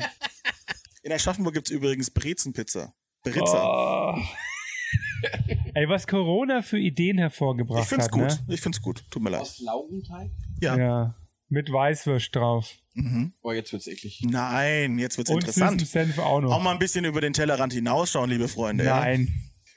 In 1.03 1.11
Aschaffenburg 1.13 1.53
gibt's 1.53 1.69
übrigens 1.71 2.11
Brezenpizza. 2.11 2.93
Britzer. 3.23 3.63
Oh. 3.63 4.17
Ey, 5.73 5.87
was 5.87 6.07
Corona 6.07 6.61
für 6.61 6.79
Ideen 6.79 7.17
hervorgebracht 7.17 7.83
ich 7.83 7.87
find's 7.89 8.05
hat, 8.05 8.11
gut. 8.11 8.21
ne? 8.23 8.39
Ich 8.49 8.61
find's 8.61 8.81
gut. 8.81 9.03
Tut 9.11 9.21
mir 9.21 9.29
leid. 9.29 9.41
Aus 9.41 9.59
Laugenteig? 9.59 10.29
Ja. 10.61 10.77
Ja. 10.77 11.15
Mit 11.49 11.71
Weißwurst 11.71 12.35
drauf. 12.35 12.73
Mhm. 13.03 13.33
Boah, 13.41 13.53
jetzt 13.53 13.71
wird's 13.71 13.87
eklig. 13.87 14.21
Nein, 14.23 14.99
jetzt 14.99 15.17
wird's 15.17 15.29
Und 15.29 15.37
interessant. 15.43 15.85
Senf 15.87 16.17
auch 16.19 16.41
noch. 16.41 16.51
Auch 16.51 16.61
mal 16.61 16.71
ein 16.71 16.79
bisschen 16.79 17.05
über 17.05 17.21
den 17.21 17.33
Tellerrand 17.33 17.73
hinausschauen, 17.73 18.29
liebe 18.29 18.47
Freunde. 18.47 18.83
Ja? 18.85 18.99
Nein. 18.99 19.33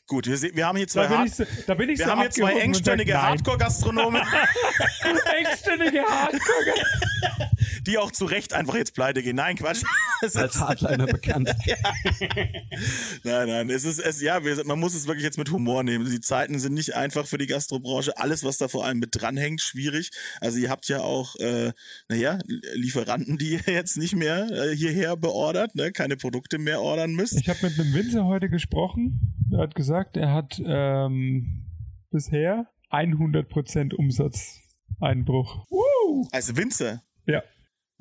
Gut, 0.06 0.26
wir, 0.26 0.54
wir 0.54 0.66
haben 0.66 0.76
hier 0.76 0.88
zwei, 0.88 1.06
Da 1.06 1.16
bin 1.16 1.26
ich 1.26 1.34
so, 1.34 1.44
da 1.66 1.74
bin 1.74 1.88
ich 1.88 1.98
wir 1.98 2.04
so 2.04 2.10
haben 2.10 2.20
hier 2.20 2.30
zwei 2.30 2.52
engstirnige. 2.58 3.22
Hardcore-Gastronomen, 3.22 4.22
Engstirnige 5.38 6.02
Hardcore. 6.02 6.74
die 7.86 7.98
auch 7.98 8.10
zu 8.10 8.24
Recht 8.24 8.52
einfach 8.52 8.74
jetzt 8.74 8.94
pleite 8.94 9.22
gehen. 9.22 9.36
Nein, 9.36 9.56
Quatsch. 9.56 9.82
Als 10.22 10.60
Hardliner 10.60 11.06
bekannt. 11.06 11.48
nein, 13.24 13.48
nein, 13.48 13.70
es 13.70 13.84
ist, 13.84 13.98
es, 13.98 14.20
ja, 14.20 14.44
wir, 14.44 14.64
man 14.64 14.78
muss 14.78 14.94
es 14.94 15.06
wirklich 15.06 15.24
jetzt 15.24 15.38
mit 15.38 15.50
Humor 15.50 15.82
nehmen. 15.82 16.08
Die 16.08 16.20
Zeiten 16.20 16.58
sind 16.58 16.74
nicht 16.74 16.94
einfach 16.94 17.26
für 17.26 17.38
die 17.38 17.46
Gastrobranche. 17.46 18.16
Alles, 18.18 18.44
was 18.44 18.58
da 18.58 18.68
vor 18.68 18.84
allem 18.84 18.98
mit 18.98 19.10
dranhängt, 19.12 19.60
schwierig. 19.60 20.10
Also 20.40 20.58
ihr 20.58 20.70
habt 20.70 20.88
ja 20.88 21.00
auch, 21.00 21.36
äh, 21.36 21.72
naja, 22.08 22.38
Lieferanten, 22.74 23.38
die 23.38 23.54
ihr 23.54 23.72
jetzt 23.72 23.96
nicht 23.96 24.14
mehr 24.14 24.50
äh, 24.50 24.76
hierher 24.76 25.16
beordert, 25.16 25.74
ne, 25.74 25.92
keine 25.92 26.16
Produkte 26.16 26.58
mehr 26.58 26.80
ordern 26.80 27.12
müsst. 27.12 27.40
Ich 27.40 27.48
habe 27.48 27.58
mit 27.62 27.78
einem 27.78 27.92
Winzer 27.94 28.24
heute 28.24 28.48
gesprochen. 28.48 29.48
Er 29.50 29.58
hat 29.58 29.74
gesagt, 29.74 30.16
er 30.16 30.32
hat 30.32 30.60
ähm, 30.64 31.66
bisher 32.10 32.68
100% 32.90 33.94
Umsatzeinbruch. 33.94 35.66
Als 36.30 36.56
Winzer. 36.56 37.02
Ja, 37.26 37.42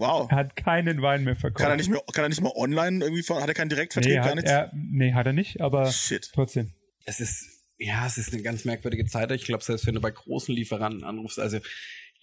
Wow. 0.01 0.29
er 0.31 0.37
hat 0.37 0.55
keinen 0.55 1.01
Wein 1.01 1.23
mehr 1.23 1.35
verkauft. 1.35 1.61
Kann 1.61 1.71
er 1.71 1.77
nicht 1.77 1.89
mehr, 1.89 2.01
kann 2.13 2.25
er 2.25 2.29
nicht 2.29 2.41
mal 2.41 2.51
online 2.55 3.03
irgendwie 3.03 3.23
von, 3.23 3.41
hat 3.41 3.47
er 3.47 3.53
keinen 3.53 3.69
Direktvertrieb, 3.69 4.11
nee, 4.11 4.15
gar 4.17 4.25
hat 4.29 4.35
nichts? 4.35 4.49
er, 4.51 4.71
nee, 4.73 5.13
hat 5.13 5.25
er 5.27 5.33
nicht, 5.33 5.61
aber 5.61 5.91
Shit. 5.91 6.31
trotzdem. 6.33 6.71
Es 7.05 7.19
ist, 7.19 7.45
ja, 7.77 8.05
es 8.05 8.17
ist 8.17 8.33
eine 8.33 8.41
ganz 8.41 8.65
merkwürdige 8.65 9.05
Zeit. 9.05 9.31
Ich 9.31 9.45
glaube, 9.45 9.63
selbst 9.63 9.85
wenn 9.87 9.95
du 9.95 10.01
bei 10.01 10.11
großen 10.11 10.53
Lieferanten 10.53 11.03
anrufst, 11.03 11.39
also 11.39 11.59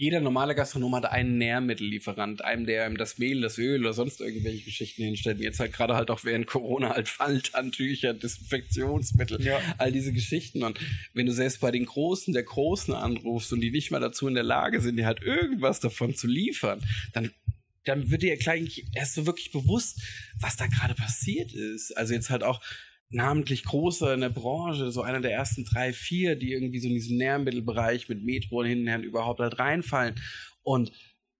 jeder 0.00 0.20
normale 0.20 0.54
Gastronom 0.54 0.94
hat 0.94 1.06
einen 1.06 1.38
Nährmittellieferant, 1.38 2.44
einem, 2.44 2.66
der 2.66 2.86
ihm 2.86 2.96
das 2.96 3.18
Mehl, 3.18 3.40
das 3.40 3.58
Öl 3.58 3.80
oder 3.80 3.92
sonst 3.92 4.20
irgendwelche 4.20 4.64
Geschichten 4.64 5.02
hinstellt. 5.02 5.38
Und 5.38 5.42
Jetzt 5.42 5.58
halt 5.58 5.72
gerade 5.72 5.96
halt 5.96 6.12
auch 6.12 6.22
während 6.22 6.46
Corona 6.46 6.90
halt 6.90 7.08
Falltantücher, 7.08 8.14
Desinfektionsmittel, 8.14 9.42
Ja. 9.42 9.60
all 9.78 9.90
diese 9.90 10.12
Geschichten. 10.12 10.62
Und 10.62 10.78
wenn 11.14 11.26
du 11.26 11.32
selbst 11.32 11.60
bei 11.60 11.72
den 11.72 11.84
Großen 11.84 12.32
der 12.32 12.44
Großen 12.44 12.94
anrufst 12.94 13.52
und 13.52 13.60
die 13.60 13.72
nicht 13.72 13.90
mal 13.90 13.98
dazu 13.98 14.28
in 14.28 14.34
der 14.34 14.44
Lage 14.44 14.80
sind, 14.80 14.96
dir 14.96 15.06
halt 15.06 15.20
irgendwas 15.22 15.80
davon 15.80 16.14
zu 16.14 16.28
liefern, 16.28 16.80
dann 17.12 17.32
dann 17.88 18.10
wird 18.10 18.22
dir 18.22 18.36
gleich 18.36 18.84
erst 18.94 19.14
so 19.14 19.26
wirklich 19.26 19.50
bewusst, 19.50 20.00
was 20.40 20.56
da 20.56 20.66
gerade 20.66 20.94
passiert 20.94 21.52
ist. 21.52 21.96
Also 21.96 22.14
jetzt 22.14 22.30
halt 22.30 22.42
auch 22.42 22.60
namentlich 23.10 23.64
große 23.64 24.12
in 24.12 24.20
der 24.20 24.28
Branche, 24.28 24.90
so 24.90 25.02
einer 25.02 25.20
der 25.20 25.32
ersten 25.32 25.64
drei, 25.64 25.92
vier, 25.92 26.36
die 26.36 26.52
irgendwie 26.52 26.78
so 26.78 26.88
in 26.88 26.94
diesem 26.94 27.16
Nährmittelbereich 27.16 28.08
mit 28.08 28.22
Metro 28.22 28.60
und 28.60 28.66
hin 28.66 28.80
und 28.80 28.86
her 28.88 29.00
überhaupt 29.00 29.40
halt 29.40 29.58
reinfallen. 29.58 30.16
Und 30.62 30.92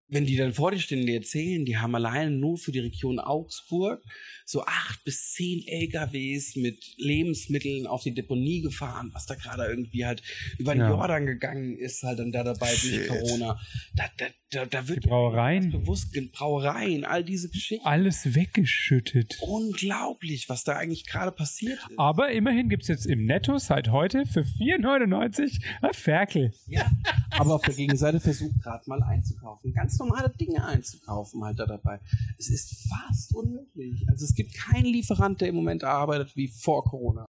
wenn 0.09 0.25
die 0.27 0.37
dann 0.37 0.53
vor 0.55 0.71
dir 0.71 0.79
stehen 0.79 1.01
und 1.01 1.07
dir 1.07 1.17
erzählen, 1.17 1.65
die 1.65 1.77
haben 1.77 1.95
alleine 1.95 2.31
nur 2.31 2.57
für 2.59 2.73
die 2.73 2.79
Region 2.81 3.19
Augsburg 3.19 4.03
so 4.47 4.65
acht 4.65 5.05
bis 5.05 5.33
zehn 5.33 5.63
LKWs 5.67 6.57
mit 6.57 6.83
Lebensmitteln 6.97 7.87
auf 7.87 8.03
die 8.03 8.15
Deponie 8.15 8.63
gefahren, 8.63 9.11
was 9.13 9.27
da 9.27 9.35
gerade 9.35 9.67
irgendwie 9.67 10.07
halt 10.07 10.23
über 10.59 10.73
den 10.75 10.81
Ja. 10.81 10.91
Jordan 10.91 11.27
gegangen 11.27 11.77
ist, 11.77 12.03
halt 12.03 12.19
dann 12.19 12.33
da 12.33 12.43
dabei 12.45 12.69
durch 12.71 12.81
Shit. 12.81 13.09
Corona. 13.09 13.61
Da, 13.95 14.05
da, 14.17 14.27
da, 14.51 14.65
da 14.65 14.89
wird 14.89 15.05
Die 15.05 15.09
Brauereien. 15.09 15.71
bewusst, 15.71 16.17
Brauereien, 16.33 17.05
all 17.05 17.23
diese 17.23 17.51
Geschichten. 17.51 17.85
Alles 17.87 18.35
weggeschüttet. 18.35 19.37
Unglaublich, 19.43 20.49
was 20.49 20.65
da 20.65 20.77
eigentlich 20.77 21.05
gerade 21.07 21.33
passiert 21.33 21.79
ist. 21.91 21.99
Aber 21.99 22.31
immerhin 22.33 22.71
gibt 22.71 22.85
es 22.85 22.89
jetzt 22.89 23.05
im 23.07 23.27
Netto 23.27 23.59
seit 23.59 23.91
heute 23.91 24.25
für 24.25 24.41
4,99 24.41 25.61
ein 25.83 25.93
Ferkel. 25.93 26.53
Ja, 26.67 26.91
aber 27.33 27.55
auf 27.57 27.63
der 27.63 27.75
Gegenseite 27.75 28.21
versucht 28.21 28.63
gerade 28.63 28.83
mal 28.89 29.03
einzukaufen. 29.03 29.75
Ganz 29.75 29.98
normale 29.99 30.31
Dinge 30.31 30.65
einzukaufen 30.65 31.43
halt 31.45 31.59
da 31.59 31.67
dabei. 31.67 32.01
Es 32.39 32.49
ist 32.49 32.89
fast 32.89 33.35
unmöglich. 33.35 34.07
Also 34.09 34.25
es 34.25 34.35
gibt 34.35 34.55
keinen 34.55 34.87
Lieferant, 34.87 35.41
der 35.41 35.49
im 35.49 35.55
Moment 35.55 35.85
arbeitet 35.85 36.37
wie 36.37 36.49
vor 36.49 36.85
Corona. 36.85 37.27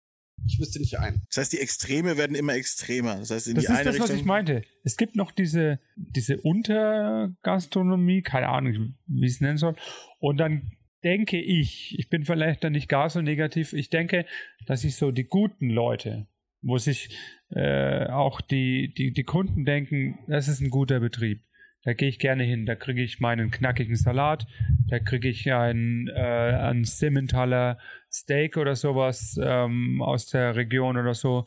Ich 0.45 0.59
wüsste 0.59 0.81
nicht 0.81 0.99
einen. 0.99 1.23
Das 1.29 1.39
heißt, 1.39 1.53
die 1.53 1.61
Extreme 1.61 2.17
werden 2.17 2.35
immer 2.35 2.55
extremer. 2.55 3.17
Das 3.17 3.31
heißt, 3.31 3.49
in 3.49 3.55
Das 3.55 3.67
die 3.67 3.73
ist 3.73 3.79
eine 3.79 3.85
das, 3.85 3.95
Richtung. 3.95 4.09
was 4.11 4.17
ich 4.17 4.25
meinte. 4.25 4.63
Es 4.83 4.97
gibt 4.97 5.15
noch 5.15 5.31
diese, 5.31 5.79
diese 5.95 6.41
Untergastronomie, 6.41 8.23
keine 8.23 8.49
Ahnung, 8.49 8.95
wie 9.07 9.27
ich 9.27 9.33
es 9.35 9.41
nennen 9.41 9.59
soll. 9.59 9.77
Und 10.19 10.39
dann 10.39 10.73
denke 11.05 11.41
ich, 11.41 11.97
ich 11.99 12.09
bin 12.09 12.25
vielleicht 12.25 12.65
dann 12.65 12.73
nicht 12.73 12.89
gar 12.89 13.11
so 13.11 13.21
negativ, 13.21 13.73
ich 13.73 13.91
denke, 13.91 14.27
dass 14.67 14.85
ich 14.85 14.97
so 14.97 15.11
die 15.11 15.25
guten 15.25 15.69
Leute, 15.71 16.27
wo 16.61 16.79
sich 16.79 17.11
äh, 17.51 18.07
auch 18.07 18.41
die, 18.41 18.95
die, 18.95 19.13
die 19.13 19.25
Kunden 19.25 19.65
denken, 19.65 20.19
das 20.29 20.49
ist 20.49 20.61
ein 20.61 20.71
guter 20.71 21.01
Betrieb, 21.01 21.43
Da 21.85 21.95
gehe 21.95 22.09
ich 22.09 22.19
gerne 22.19 22.45
hin. 22.45 22.67
Da 22.67 22.75
kriege 22.75 23.03
ich 23.03 23.21
meinen 23.21 23.51
knackigen 23.51 23.97
Salat. 23.97 24.47
Da 24.89 24.99
kriege 24.99 25.29
ich 25.29 25.53
ein, 25.53 26.09
äh, 26.09 26.21
ein 26.21 26.85
Simmentaler 26.85 27.79
Steak 28.11 28.57
oder 28.57 28.77
sowas 28.77 29.39
ähm, 29.43 30.01
aus 30.01 30.27
der 30.27 30.55
Region 30.55 30.97
oder 30.97 31.15
so. 31.15 31.45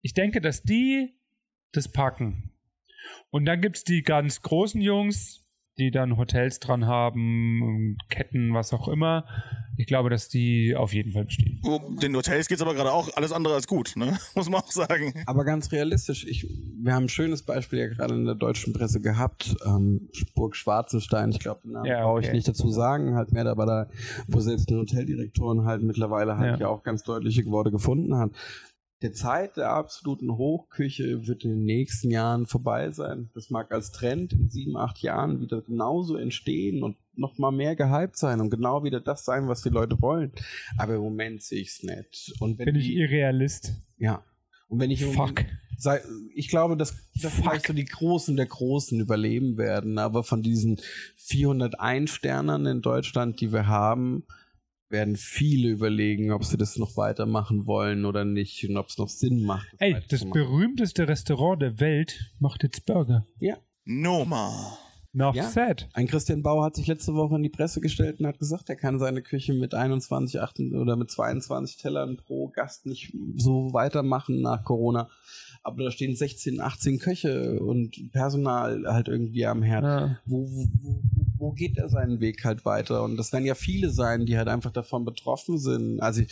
Ich 0.00 0.14
denke, 0.14 0.40
dass 0.40 0.62
die 0.62 1.14
das 1.72 1.90
packen. 1.90 2.52
Und 3.30 3.46
dann 3.46 3.60
gibt 3.60 3.76
es 3.76 3.84
die 3.84 4.02
ganz 4.02 4.42
großen 4.42 4.80
Jungs, 4.80 5.47
die 5.78 5.90
dann 5.90 6.16
Hotels 6.16 6.60
dran 6.60 6.86
haben, 6.86 7.96
Ketten, 8.10 8.52
was 8.54 8.72
auch 8.72 8.88
immer. 8.88 9.24
Ich 9.76 9.86
glaube, 9.86 10.10
dass 10.10 10.28
die 10.28 10.74
auf 10.74 10.92
jeden 10.92 11.12
Fall 11.12 11.26
bestehen. 11.26 11.60
Den 12.02 12.16
Hotels 12.16 12.48
geht's 12.48 12.60
aber 12.60 12.74
gerade 12.74 12.90
auch 12.90 13.08
alles 13.14 13.30
andere 13.30 13.54
als 13.54 13.68
gut, 13.68 13.92
ne? 13.94 14.18
muss 14.34 14.50
man 14.50 14.60
auch 14.60 14.72
sagen. 14.72 15.14
Aber 15.26 15.44
ganz 15.44 15.70
realistisch, 15.70 16.26
ich, 16.26 16.48
wir 16.82 16.94
haben 16.94 17.04
ein 17.04 17.08
schönes 17.08 17.42
Beispiel 17.42 17.78
ja 17.78 17.86
gerade 17.86 18.14
in 18.14 18.24
der 18.24 18.34
deutschen 18.34 18.72
Presse 18.72 19.00
gehabt. 19.00 19.54
Ähm, 19.64 20.08
Burg 20.34 20.56
Schwarzenstein, 20.56 21.30
ich 21.30 21.38
glaube, 21.38 21.60
den 21.62 21.72
Namen 21.72 21.86
Ja, 21.86 22.02
brauche 22.02 22.20
ich 22.20 22.26
okay. 22.26 22.34
nicht 22.34 22.48
dazu 22.48 22.70
sagen, 22.70 23.14
halt 23.14 23.30
mehr 23.30 23.46
aber 23.46 23.66
da, 23.66 23.86
wo 24.26 24.40
selbst 24.40 24.68
eine 24.68 24.80
Hoteldirektorin 24.80 25.64
halt 25.64 25.82
mittlerweile 25.82 26.38
halt 26.38 26.54
Ja. 26.54 26.66
ja. 26.66 26.68
auch 26.68 26.82
ganz 26.82 27.04
deutliche 27.04 27.46
Worte 27.46 27.70
gefunden 27.70 28.16
hat. 28.16 28.32
Der 29.02 29.12
Zeit 29.12 29.56
der 29.56 29.70
absoluten 29.70 30.36
Hochküche 30.36 31.26
wird 31.28 31.44
in 31.44 31.50
den 31.50 31.64
nächsten 31.64 32.10
Jahren 32.10 32.46
vorbei 32.46 32.90
sein. 32.90 33.30
Das 33.34 33.48
mag 33.48 33.70
als 33.70 33.92
Trend 33.92 34.32
in 34.32 34.48
sieben, 34.50 34.76
acht 34.76 34.98
Jahren 35.02 35.40
wieder 35.40 35.62
genauso 35.62 36.16
entstehen 36.16 36.82
und 36.82 36.96
noch 37.14 37.38
mal 37.38 37.52
mehr 37.52 37.76
gehypt 37.76 38.16
sein 38.16 38.40
und 38.40 38.50
genau 38.50 38.82
wieder 38.82 39.00
das 39.00 39.24
sein, 39.24 39.46
was 39.46 39.62
die 39.62 39.68
Leute 39.68 40.00
wollen. 40.02 40.32
Aber 40.78 40.96
im 40.96 41.00
Moment 41.02 41.42
sehe 41.42 41.60
ich 41.60 41.68
es 41.68 41.82
nicht. 41.84 42.32
Und 42.40 42.58
wenn 42.58 42.66
Bin 42.66 42.74
ich 42.76 42.86
die- 42.86 42.96
Irrealist. 42.98 43.74
ja. 43.98 44.22
Und 44.70 44.80
wenn 44.80 44.90
ich 44.90 45.02
Fuck. 45.02 45.44
sei, 45.78 46.02
ich 46.34 46.48
glaube, 46.48 46.76
dass, 46.76 46.94
dass 47.22 47.32
Fuck. 47.32 47.44
vielleicht 47.44 47.66
so 47.68 47.72
die 47.72 47.86
Großen 47.86 48.36
der 48.36 48.44
Großen 48.44 49.00
überleben 49.00 49.56
werden, 49.56 49.96
aber 49.98 50.24
von 50.24 50.42
diesen 50.42 50.78
401 51.16 52.10
Sternern 52.10 52.66
in 52.66 52.82
Deutschland, 52.82 53.40
die 53.40 53.50
wir 53.50 53.66
haben, 53.66 54.24
werden 54.90 55.16
viele 55.16 55.68
überlegen, 55.68 56.32
ob 56.32 56.44
sie 56.44 56.56
das 56.56 56.76
noch 56.78 56.96
weitermachen 56.96 57.66
wollen 57.66 58.04
oder 58.04 58.24
nicht 58.24 58.66
und 58.68 58.76
ob 58.76 58.88
es 58.88 58.98
noch 58.98 59.08
Sinn 59.08 59.42
macht. 59.44 59.68
Ey, 59.78 59.96
das 60.08 60.24
berühmteste 60.24 61.06
Restaurant 61.08 61.60
der 61.62 61.78
Welt 61.80 62.32
macht 62.38 62.62
jetzt 62.62 62.86
Burger. 62.86 63.26
Ja. 63.38 63.56
Noma. 63.84 64.78
Enough 65.14 65.34
Ja. 65.36 65.44
said. 65.48 65.88
Ein 65.94 66.06
Christian 66.06 66.42
Bauer 66.42 66.64
hat 66.64 66.76
sich 66.76 66.86
letzte 66.86 67.14
Woche 67.14 67.36
in 67.36 67.42
die 67.42 67.48
Presse 67.48 67.80
gestellt 67.80 68.20
und 68.20 68.26
hat 68.26 68.38
gesagt, 68.38 68.68
er 68.68 68.76
kann 68.76 68.98
seine 68.98 69.22
Küche 69.22 69.54
mit 69.54 69.74
21 69.74 70.40
8 70.40 70.60
oder 70.74 70.96
mit 70.96 71.10
22 71.10 71.78
Tellern 71.78 72.16
pro 72.18 72.48
Gast 72.48 72.84
nicht 72.86 73.12
so 73.36 73.72
weitermachen 73.72 74.40
nach 74.42 74.64
Corona. 74.64 75.08
Aber 75.62 75.82
da 75.84 75.90
stehen 75.90 76.14
16, 76.14 76.60
18 76.60 76.98
Köche 76.98 77.58
und 77.60 78.12
Personal 78.12 78.84
halt 78.86 79.08
irgendwie 79.08 79.44
am 79.46 79.62
Herd. 79.62 79.82
Ja. 79.84 80.18
Wo, 80.26 80.46
wo, 80.46 80.68
wo- 80.82 81.02
wo 81.38 81.52
geht 81.52 81.78
er 81.78 81.88
seinen 81.88 82.20
Weg 82.20 82.44
halt 82.44 82.64
weiter? 82.64 83.02
Und 83.04 83.16
das 83.16 83.32
werden 83.32 83.44
ja 83.46 83.54
viele 83.54 83.90
sein, 83.90 84.26
die 84.26 84.36
halt 84.36 84.48
einfach 84.48 84.72
davon 84.72 85.04
betroffen 85.04 85.58
sind. 85.58 86.00
Also 86.00 86.22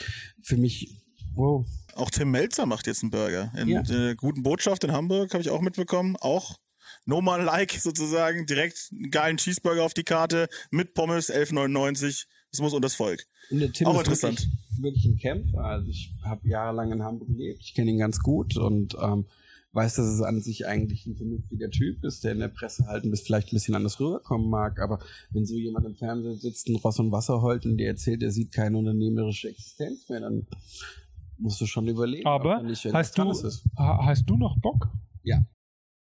für 0.42 0.56
mich, 0.56 0.96
wow. 1.34 1.66
Auch 1.94 2.10
Tim 2.10 2.30
Melzer 2.30 2.66
macht 2.66 2.86
jetzt 2.86 3.02
einen 3.02 3.10
Burger. 3.10 3.52
In 3.56 3.68
Ja. 3.68 3.82
der 3.82 4.14
guten 4.16 4.42
Botschaft 4.42 4.84
in 4.84 4.92
Hamburg 4.92 5.32
habe 5.32 5.42
ich 5.42 5.50
auch 5.50 5.60
mitbekommen. 5.62 6.16
Auch 6.20 6.58
Noma-like 7.06 7.72
sozusagen. 7.80 8.46
Direkt 8.46 8.90
einen 8.92 9.10
geilen 9.10 9.36
Cheeseburger 9.38 9.82
auf 9.84 9.94
die 9.94 10.02
Karte 10.04 10.48
mit 10.70 10.94
Pommes 10.94 11.32
11,99. 11.32 12.26
Das 12.50 12.60
muss 12.60 12.72
unter 12.72 12.86
das 12.86 12.94
Volk. 12.94 13.26
Und 13.50 13.60
der 13.60 13.72
Tim 13.72 13.86
Auch 13.86 13.94
ist 13.94 14.00
interessant. 14.00 14.40
Wirklich, 14.40 14.82
wirklich 14.82 15.04
ein 15.06 15.18
Kämpfer. 15.18 15.64
Also 15.64 15.88
ich 15.88 16.12
habe 16.24 16.48
jahrelang 16.48 16.92
in 16.92 17.02
Hamburg 17.02 17.28
gelebt. 17.28 17.60
Ich 17.62 17.74
kenne 17.74 17.90
ihn 17.90 17.98
ganz 17.98 18.18
gut 18.18 18.56
und 18.56 18.94
ähm, 19.00 19.26
weiß, 19.76 19.94
dass 19.96 20.06
es 20.06 20.22
an 20.22 20.40
sich 20.40 20.66
eigentlich 20.66 21.06
ein 21.06 21.16
vernünftiger 21.16 21.70
Typ 21.70 22.02
ist, 22.02 22.24
der 22.24 22.32
in 22.32 22.38
der 22.38 22.48
Presse 22.48 22.86
halt 22.86 23.04
ein 23.04 23.10
bisschen, 23.10 23.26
vielleicht 23.26 23.52
ein 23.52 23.56
bisschen 23.56 23.74
anders 23.74 24.00
rüberkommen 24.00 24.48
mag. 24.48 24.80
Aber 24.80 24.98
wenn 25.30 25.44
so 25.44 25.54
jemand 25.54 25.86
im 25.86 25.94
Fernsehen 25.94 26.36
sitzt 26.36 26.68
und 26.68 26.76
Ross 26.76 26.98
und 26.98 27.12
Wasser 27.12 27.42
heult 27.42 27.66
und 27.66 27.76
dir 27.76 27.88
erzählt, 27.88 28.22
er 28.22 28.30
sieht 28.30 28.52
keine 28.52 28.78
unternehmerische 28.78 29.50
Existenz 29.50 30.08
mehr, 30.08 30.20
dann 30.20 30.46
musst 31.38 31.60
du 31.60 31.66
schon 31.66 31.86
überlegen. 31.86 32.26
Aber 32.26 32.56
er 32.56 32.62
nicht 32.62 32.84
hast 32.86 33.18
du, 33.18 33.24
hast 33.76 34.24
du 34.30 34.36
noch 34.36 34.58
Bock? 34.60 34.88
Ja. 35.22 35.44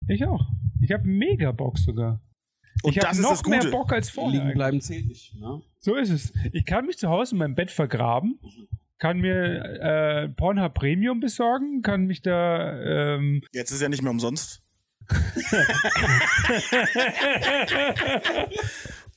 Ich 0.09 0.27
auch. 0.27 0.45
Ich 0.81 0.91
habe 0.91 1.07
mega 1.07 1.53
Bock 1.53 1.79
sogar. 1.79 2.21
Und 2.83 2.97
ich 2.97 3.05
habe 3.05 3.21
noch 3.21 3.31
das 3.31 3.47
mehr. 3.47 3.71
Bock 3.71 3.93
als 3.93 4.11
vorher. 4.11 4.43
Liegen 4.43 4.55
bleiben 4.55 4.81
zählt 4.81 5.07
nicht. 5.07 5.35
Ne? 5.37 5.63
So 5.79 5.95
ist 5.95 6.11
es. 6.11 6.33
Ich 6.53 6.65
kann 6.65 6.87
mich 6.87 6.99
zu 6.99 7.09
Hause 7.09 7.37
in 7.37 7.39
meinem 7.39 7.55
Bett 7.55 7.71
vergraben, 7.71 8.41
kann 9.03 9.19
mir 9.19 9.35
äh, 9.83 10.29
Pornhub 10.29 10.75
Premium 10.75 11.19
besorgen, 11.19 11.83
kann 11.83 12.05
mich 12.07 12.23
da 12.23 13.17
ähm, 13.17 13.43
Jetzt 13.51 13.73
ist 13.73 13.83
ja 13.83 13.89
nicht 13.89 14.01
mehr 14.01 14.13
umsonst. 14.13 14.63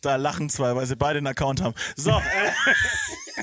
da 0.02 0.16
lachen 0.16 0.50
zwei, 0.50 0.76
weil 0.76 0.88
sie 0.88 0.96
beide 0.96 1.18
einen 1.20 1.28
Account 1.28 1.62
haben. 1.62 1.76
So, 1.96 2.10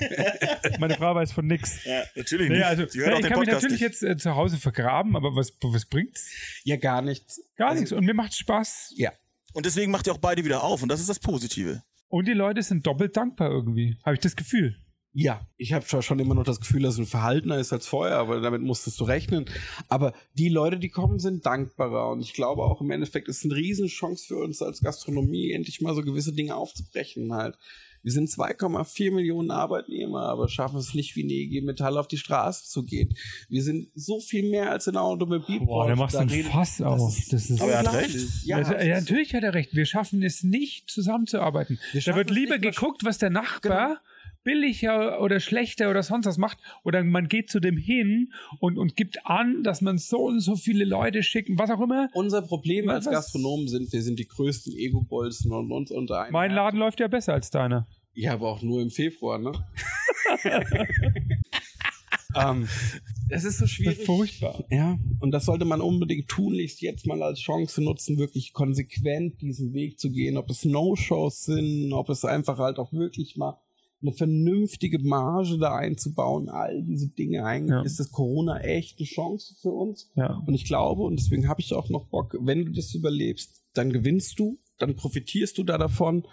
äh, 0.01 0.79
meine 0.81 0.95
Frau 0.97 1.15
weiß 1.15 1.31
von 1.31 1.47
nix. 1.47 1.85
ja, 1.85 2.03
natürlich 2.17 2.49
Nee, 2.49 2.57
nicht. 2.57 2.67
also, 2.67 2.87
Die 2.87 2.99
hören 2.99 3.09
nee, 3.11 3.15
auch 3.15 3.19
ich 3.19 3.23
den 3.25 3.31
kann 3.31 3.39
mich 3.41 3.49
Podcast 3.51 3.63
natürlich 3.65 3.81
nicht. 3.81 4.03
jetzt 4.03 4.03
äh, 4.03 4.17
zu 4.17 4.35
Hause 4.35 4.57
vergraben, 4.59 5.15
aber 5.15 5.37
was, 5.37 5.53
was 5.63 5.87
bringt's? 5.87 6.29
Ja, 6.65 6.77
gar 6.77 7.03
nichts. 7.03 7.41
Gar 7.57 7.69
Also- 7.69 7.81
nichts. 7.81 7.93
Und 7.93 8.05
mir 8.05 8.15
macht 8.15 8.35
Spaß. 8.35 8.95
Ja. 8.97 9.13
Und 9.53 9.65
deswegen 9.65 9.93
macht 9.93 10.09
ihr 10.09 10.13
auch 10.13 10.19
beide 10.19 10.45
wieder 10.45 10.65
auf. 10.65 10.83
Und 10.83 10.89
das 10.91 10.99
ist 10.99 11.09
das 11.09 11.21
Positive. 11.21 11.83
Und 12.09 12.27
die 12.27 12.33
Leute 12.33 12.63
sind 12.63 12.85
doppelt 12.87 13.17
dankbar 13.17 13.51
irgendwie. 13.51 13.97
Habe 14.05 14.15
ich 14.15 14.21
das 14.21 14.35
Gefühl. 14.35 14.77
Ja, 15.15 15.47
ich 15.59 15.75
habe 15.75 15.85
schon 16.03 16.19
immer 16.21 16.35
noch 16.35 16.45
das 16.45 16.59
Gefühl, 16.61 16.83
dass 16.83 16.95
es 16.95 17.01
ein 17.01 17.07
verhaltener 17.07 17.59
ist 17.59 17.71
als 17.73 17.87
vorher, 17.87 18.17
aber 18.17 18.41
damit 18.41 18.63
musstest 18.63 18.99
du 18.99 19.05
rechnen. 19.05 19.45
Aber 19.89 20.15
die 20.39 20.49
Leute, 20.49 20.79
die 20.79 20.89
kommen, 20.89 21.19
sind 21.19 21.45
dankbarer. 21.45 22.11
Und 22.13 22.23
ich 22.23 22.33
glaube 22.33 22.63
auch 22.63 22.81
im 22.81 22.91
Endeffekt 22.91 23.29
ist 23.29 23.39
es 23.39 23.45
eine 23.45 23.55
Riesenchance 23.57 24.25
für 24.27 24.37
uns 24.39 24.63
als 24.63 24.81
Gastronomie, 24.81 25.53
endlich 25.53 25.83
mal 25.83 25.95
so 25.95 26.03
gewisse 26.03 26.33
Dinge 26.33 26.57
aufzubrechen 26.57 27.33
halt. 27.35 27.59
Wir 28.05 28.11
sind 28.11 28.31
2,4 28.31 29.13
Millionen 29.13 29.51
Arbeitnehmer, 29.53 30.23
aber 30.23 30.49
schaffen 30.49 30.79
es 30.79 30.93
nicht 30.95 31.15
wie 31.15 31.23
eine 31.23 31.35
IG 31.35 31.61
Metall 31.61 31.99
auf 31.99 32.09
die 32.09 32.17
Straße 32.19 32.69
zu 32.69 32.83
gehen. 32.85 33.15
Wir 33.49 33.63
sind 33.63 33.91
so 33.95 34.19
viel 34.19 34.49
mehr 34.51 34.71
als 34.73 34.87
in 34.89 34.95
der 34.95 35.03
Automobilbranche. 35.03 35.65
Boah, 35.67 35.89
da 35.89 35.95
machst 35.95 36.15
du 36.17 36.21
ein 36.21 36.29
Fass 36.29 36.81
auf. 36.81 37.15
Das 37.31 37.49
ist- 37.51 37.61
Aber 37.61 37.71
er 37.71 37.79
hat 37.81 37.93
recht. 37.95 38.17
Ja, 38.45 38.57
also, 38.57 38.73
ja, 38.73 38.79
ist 38.97 39.03
natürlich 39.09 39.35
hat 39.35 39.45
er 39.45 39.55
recht. 39.55 39.75
Wir 39.77 39.87
schaffen 39.87 40.23
es 40.25 40.43
nicht, 40.43 40.91
zusammenzuarbeiten. 40.91 41.79
Da 42.07 42.17
wird 42.17 42.31
lieber 42.31 42.59
geguckt, 42.59 43.05
was 43.05 43.19
der 43.19 43.31
Nachbar 43.31 44.01
billiger 44.45 45.21
oder 45.21 45.41
schlechter 45.41 45.91
oder 45.91 46.03
sonst 46.03 46.27
was 46.27 46.39
macht. 46.39 46.59
Oder 46.85 47.03
man 47.05 47.29
geht 47.29 47.51
zu 47.51 47.61
dem 47.61 47.77
hin 47.77 48.33
und, 48.61 48.79
und 48.79 48.97
gibt 48.97 49.25
an, 49.27 49.63
dass 49.63 49.81
man 49.81 49.99
so 49.99 50.19
und 50.27 50.41
so 50.41 50.57
viele 50.57 50.85
Leute 50.85 51.23
schicken, 51.23 51.59
was 51.59 51.71
auch 51.71 51.81
immer. 51.81 52.09
Unser 52.15 52.43
Problem 52.43 52.89
als 52.89 53.07
Was- 53.07 53.13
Gastronomen 53.13 53.69
sind, 53.69 53.93
wir 53.93 54.03
sind 54.03 54.19
die 54.19 54.27
größten 54.27 54.75
Ego-Bolzen 54.77 55.53
und 55.53 55.71
uns 55.73 55.91
unter 55.91 56.21
einem. 56.23 56.33
Mein. 56.33 56.53
Laden 56.53 56.79
läuft 56.79 57.01
ja 57.01 57.09
besser 57.09 57.33
als 57.35 57.51
deiner. 57.51 57.87
Ja, 58.15 58.35
aber 58.35 58.51
auch 58.51 58.63
nur 58.63 58.83
im 58.83 58.91
Februar, 58.91 59.39
ne? 59.39 59.53
ähm, 62.37 62.69
das 63.29 63.45
ist 63.45 63.59
so 63.59 63.65
Das 63.65 63.71
schwierig. 63.71 63.99
ist 64.01 64.07
furchtbar. 64.07 64.65
Ja, 64.71 64.99
und 65.21 65.31
das 65.31 65.45
sollte 65.47 65.65
man 65.65 65.81
unbedingt 65.81 66.29
tunlichst 66.29 66.83
jetzt 66.83 67.07
mal 67.07 67.23
als 67.23 67.41
Chance 67.41 67.83
nutzen, 67.83 68.19
wirklich 68.19 68.53
konsequent 68.53 69.41
diesen 69.41 69.73
Weg 69.73 69.99
zu 69.99 70.11
gehen, 70.11 70.37
ob 70.37 70.51
es 70.51 70.65
No-Shows 70.65 71.45
sind, 71.45 71.93
ob 71.93 72.09
es 72.11 72.25
einfach 72.25 72.59
halt 72.59 72.79
auch 72.79 72.93
wirklich 72.93 73.37
mal 73.37 73.59
eine 74.03 74.13
vernünftige 74.13 74.99
Marge 74.99 75.59
da 75.59 75.77
einzubauen, 75.77 76.49
all 76.49 76.83
diese 76.83 77.09
Dinge. 77.09 77.45
Eigentlich 77.45 77.71
Ja. 77.71 77.83
ist 77.83 78.01
das 78.01 78.11
Corona 78.11 78.59
echt 78.61 78.99
eine 78.99 79.07
Chance 79.07 79.55
für 79.61 79.71
uns. 79.71 80.11
Ja. 80.17 80.43
Und 80.47 80.55
ich 80.55 80.65
glaube, 80.65 81.03
und 81.03 81.19
deswegen 81.19 81.49
habe 81.49 81.61
ich 81.61 81.73
auch 81.75 81.89
noch 81.89 82.07
Bock, 82.07 82.37
wenn 82.41 82.65
du 82.67 82.73
das 82.73 82.95
überlebst, 82.95 83.63
dann 83.75 83.93
gewinnst 83.93 84.39
du, 84.39 84.59
dann 84.79 84.97
profitierst 84.97 85.57
du 85.59 85.63
da 85.63 85.79
davon. 85.79 86.27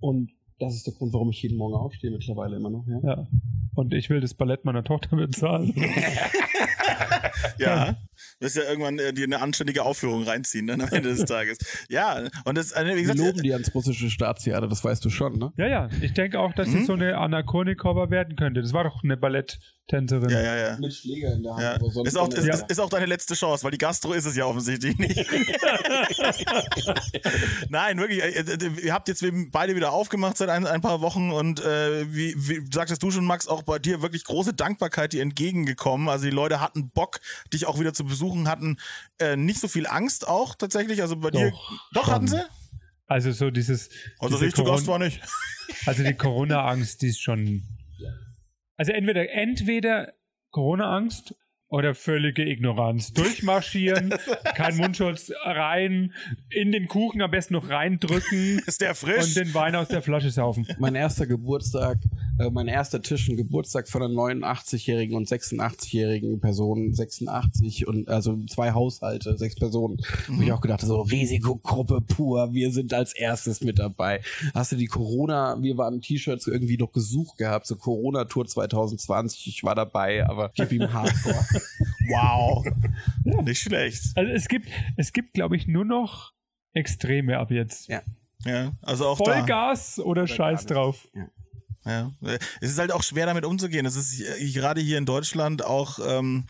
Und 0.00 0.30
das 0.58 0.74
ist 0.76 0.86
der 0.86 0.94
Grund, 0.94 1.12
warum 1.12 1.30
ich 1.30 1.42
jeden 1.42 1.56
Morgen 1.56 1.74
aufstehe 1.74 2.10
mittlerweile 2.10 2.56
immer 2.56 2.70
noch. 2.70 2.86
Ja. 2.86 3.00
ja. 3.02 3.26
Und 3.74 3.92
ich 3.94 4.08
will 4.10 4.20
das 4.20 4.34
Ballett 4.34 4.64
meiner 4.64 4.84
Tochter 4.84 5.16
bezahlen. 5.16 5.74
Ja. 7.58 7.96
Wirst 8.44 8.56
ja 8.56 8.62
irgendwann 8.64 8.98
äh, 8.98 9.12
dir 9.12 9.24
eine 9.24 9.40
anständige 9.40 9.82
Aufführung 9.84 10.22
reinziehen 10.24 10.66
dann 10.66 10.80
am 10.82 10.88
Ende 10.90 11.08
des 11.08 11.24
Tages. 11.24 11.58
Ja, 11.88 12.28
und 12.44 12.58
das, 12.58 12.72
äh, 12.72 12.84
wie 12.84 12.88
Wir 12.88 13.02
gesagt, 13.02 13.18
loben 13.18 13.42
die 13.42 13.52
ans 13.52 13.74
russische 13.74 14.10
Staatstheater, 14.10 14.68
das 14.68 14.84
weißt 14.84 15.04
du 15.04 15.10
schon, 15.10 15.38
ne? 15.38 15.52
ja, 15.56 15.66
ja. 15.66 15.88
Ich 16.02 16.12
denke 16.12 16.38
auch, 16.38 16.52
dass 16.52 16.68
Mhm. 16.68 16.78
sie 16.80 16.84
so 16.84 16.92
eine 16.92 17.16
Anna 17.18 17.42
Kournikova 17.42 18.10
werden 18.10 18.36
könnte. 18.36 18.60
Das 18.62 18.72
war 18.72 18.84
doch 18.84 19.02
eine 19.02 19.16
Balletttänzerin. 19.90 20.30
ja, 20.30 20.40
ja, 20.40 20.56
ja. 20.56 20.76
Mit 20.78 20.94
Schläger 20.94 21.32
in 21.34 21.42
der 21.42 21.54
Hand. 21.54 21.62
Ja. 21.62 22.02
Ist, 22.04 22.16
auch, 22.16 22.28
ist, 22.28 22.44
Ja. 22.46 22.54
ist, 22.54 22.80
auch 22.80 22.88
deine 22.88 23.06
letzte 23.06 23.34
Chance, 23.34 23.64
weil 23.64 23.70
die 23.70 23.78
Gastro 23.78 24.12
ist 24.12 24.24
es 24.24 24.36
ja 24.36 24.46
offensichtlich 24.46 24.96
nicht. 24.98 25.16
Nein, 27.68 27.98
wirklich. 27.98 28.22
äh, 28.22 28.28
äh, 28.40 28.70
Ihr 28.84 28.92
habt 28.92 29.08
jetzt 29.08 29.24
beide 29.50 29.76
wieder 29.76 29.92
aufgemacht 29.92 30.36
seit 30.36 30.48
ein, 30.48 30.66
ein 30.66 30.80
paar 30.80 31.00
Wochen 31.00 31.30
und 31.30 31.60
äh, 31.60 32.12
wie, 32.12 32.34
wie 32.36 32.62
sagtest 32.72 33.02
du 33.02 33.10
schon, 33.10 33.24
Max, 33.24 33.46
auch 33.46 33.62
bei 33.62 33.78
dir 33.78 34.02
wirklich 34.02 34.24
große 34.24 34.54
Dankbarkeit 34.54 35.12
dir 35.12 35.22
entgegengekommen. 35.22 36.08
Also 36.08 36.24
die 36.24 36.30
Leute 36.30 36.60
hatten 36.60 36.90
Bock, 36.90 37.20
dich 37.52 37.66
auch 37.66 37.78
wieder 37.78 37.92
zu 37.92 38.04
besuchen, 38.04 38.48
hatten 38.48 38.78
äh, 39.18 39.36
nicht 39.36 39.60
so 39.60 39.68
viel 39.68 39.86
Angst 39.86 40.26
auch 40.26 40.54
tatsächlich. 40.54 41.02
Also 41.02 41.16
bei 41.16 41.30
dir. 41.30 41.52
Doch, 41.92 42.04
schon. 42.06 42.14
hatten 42.14 42.28
sie? 42.28 42.42
Also 43.06 43.32
so 43.32 43.50
dieses. 43.50 43.90
Also 44.18 44.36
diese 44.36 44.46
ich 44.46 44.54
zu 44.54 44.64
Gast 44.64 44.86
war 44.86 44.98
nicht. 44.98 45.20
Also 45.84 46.02
die 46.02 46.14
Corona-Angst, 46.16 47.02
die 47.02 47.08
ist 47.08 47.20
schon. 47.20 47.62
Also 48.76 48.92
entweder 48.92 49.30
entweder 49.30 50.12
Corona-Angst 50.50 51.34
oder 51.68 51.94
völlige 51.94 52.44
Ignoranz. 52.44 53.12
Durchmarschieren, 53.12 54.14
kein 54.54 54.76
Mundschutz 54.76 55.32
rein, 55.44 56.12
in 56.50 56.70
den 56.70 56.86
Kuchen 56.86 57.20
am 57.20 57.30
besten 57.30 57.54
noch 57.54 57.68
reindrücken 57.68 58.58
Ist 58.66 58.80
der 58.80 58.94
frisch? 58.94 59.24
und 59.24 59.36
den 59.36 59.54
Wein 59.54 59.74
aus 59.74 59.88
der 59.88 60.02
Flasche 60.02 60.30
saufen. 60.30 60.68
Mein 60.78 60.94
erster 60.94 61.26
Geburtstag, 61.26 61.98
äh, 62.38 62.50
mein 62.50 62.68
erster 62.68 63.00
Tisch, 63.02 63.28
ein 63.28 63.36
Geburtstag 63.36 63.88
von 63.88 64.02
einer 64.02 64.12
89-jährigen 64.12 65.16
und 65.16 65.28
86-jährigen 65.28 66.40
Person, 66.40 66.92
86 66.94 67.86
und 67.86 68.08
also 68.08 68.38
zwei 68.46 68.72
Haushalte, 68.72 69.36
sechs 69.36 69.54
Personen. 69.54 69.98
Wo 70.28 70.42
ich 70.42 70.52
auch 70.52 70.60
gedacht 70.60 70.80
so 70.80 71.00
Risikogruppe 71.02 72.00
pur, 72.00 72.52
wir 72.52 72.72
sind 72.72 72.92
als 72.92 73.14
erstes 73.14 73.60
mit 73.60 73.78
dabei. 73.78 74.20
Hast 74.54 74.72
du 74.72 74.76
die 74.76 74.86
Corona, 74.86 75.56
wir 75.62 75.76
waren 75.76 76.00
T-Shirts 76.00 76.46
irgendwie 76.46 76.76
noch 76.76 76.92
gesucht 76.92 77.38
gehabt, 77.38 77.66
so 77.66 77.76
Corona-Tour 77.76 78.46
2020, 78.46 79.46
ich 79.46 79.64
war 79.64 79.74
dabei, 79.74 80.26
aber 80.26 80.50
gib 80.54 80.72
ihm 80.72 80.92
Hardcore. 80.92 81.34
wow. 82.08 82.64
Nicht 83.44 83.62
schlecht. 83.62 84.02
Also 84.14 84.32
es 84.32 84.48
gibt, 84.48 84.68
es 84.96 85.12
gibt, 85.12 85.34
glaube 85.34 85.56
ich, 85.56 85.66
nur 85.66 85.84
noch 85.84 86.32
Extreme 86.72 87.38
ab 87.38 87.50
jetzt. 87.50 87.88
ja. 87.88 88.02
Ja, 88.46 88.72
also 88.82 89.06
auch 89.06 89.18
da. 89.18 89.24
Vollgas 89.24 89.98
oder 89.98 90.26
Scheiß 90.26 90.66
drauf. 90.66 91.08
Ja. 91.14 91.28
Es 92.60 92.70
ist 92.70 92.78
halt 92.78 92.92
auch 92.92 93.02
schwer 93.02 93.26
damit 93.26 93.44
umzugehen. 93.44 93.86
Es 93.86 93.96
ist 93.96 94.22
gerade 94.54 94.80
hier 94.80 94.98
in 94.98 95.06
Deutschland 95.06 95.64
auch 95.64 95.98
ähm, 96.06 96.46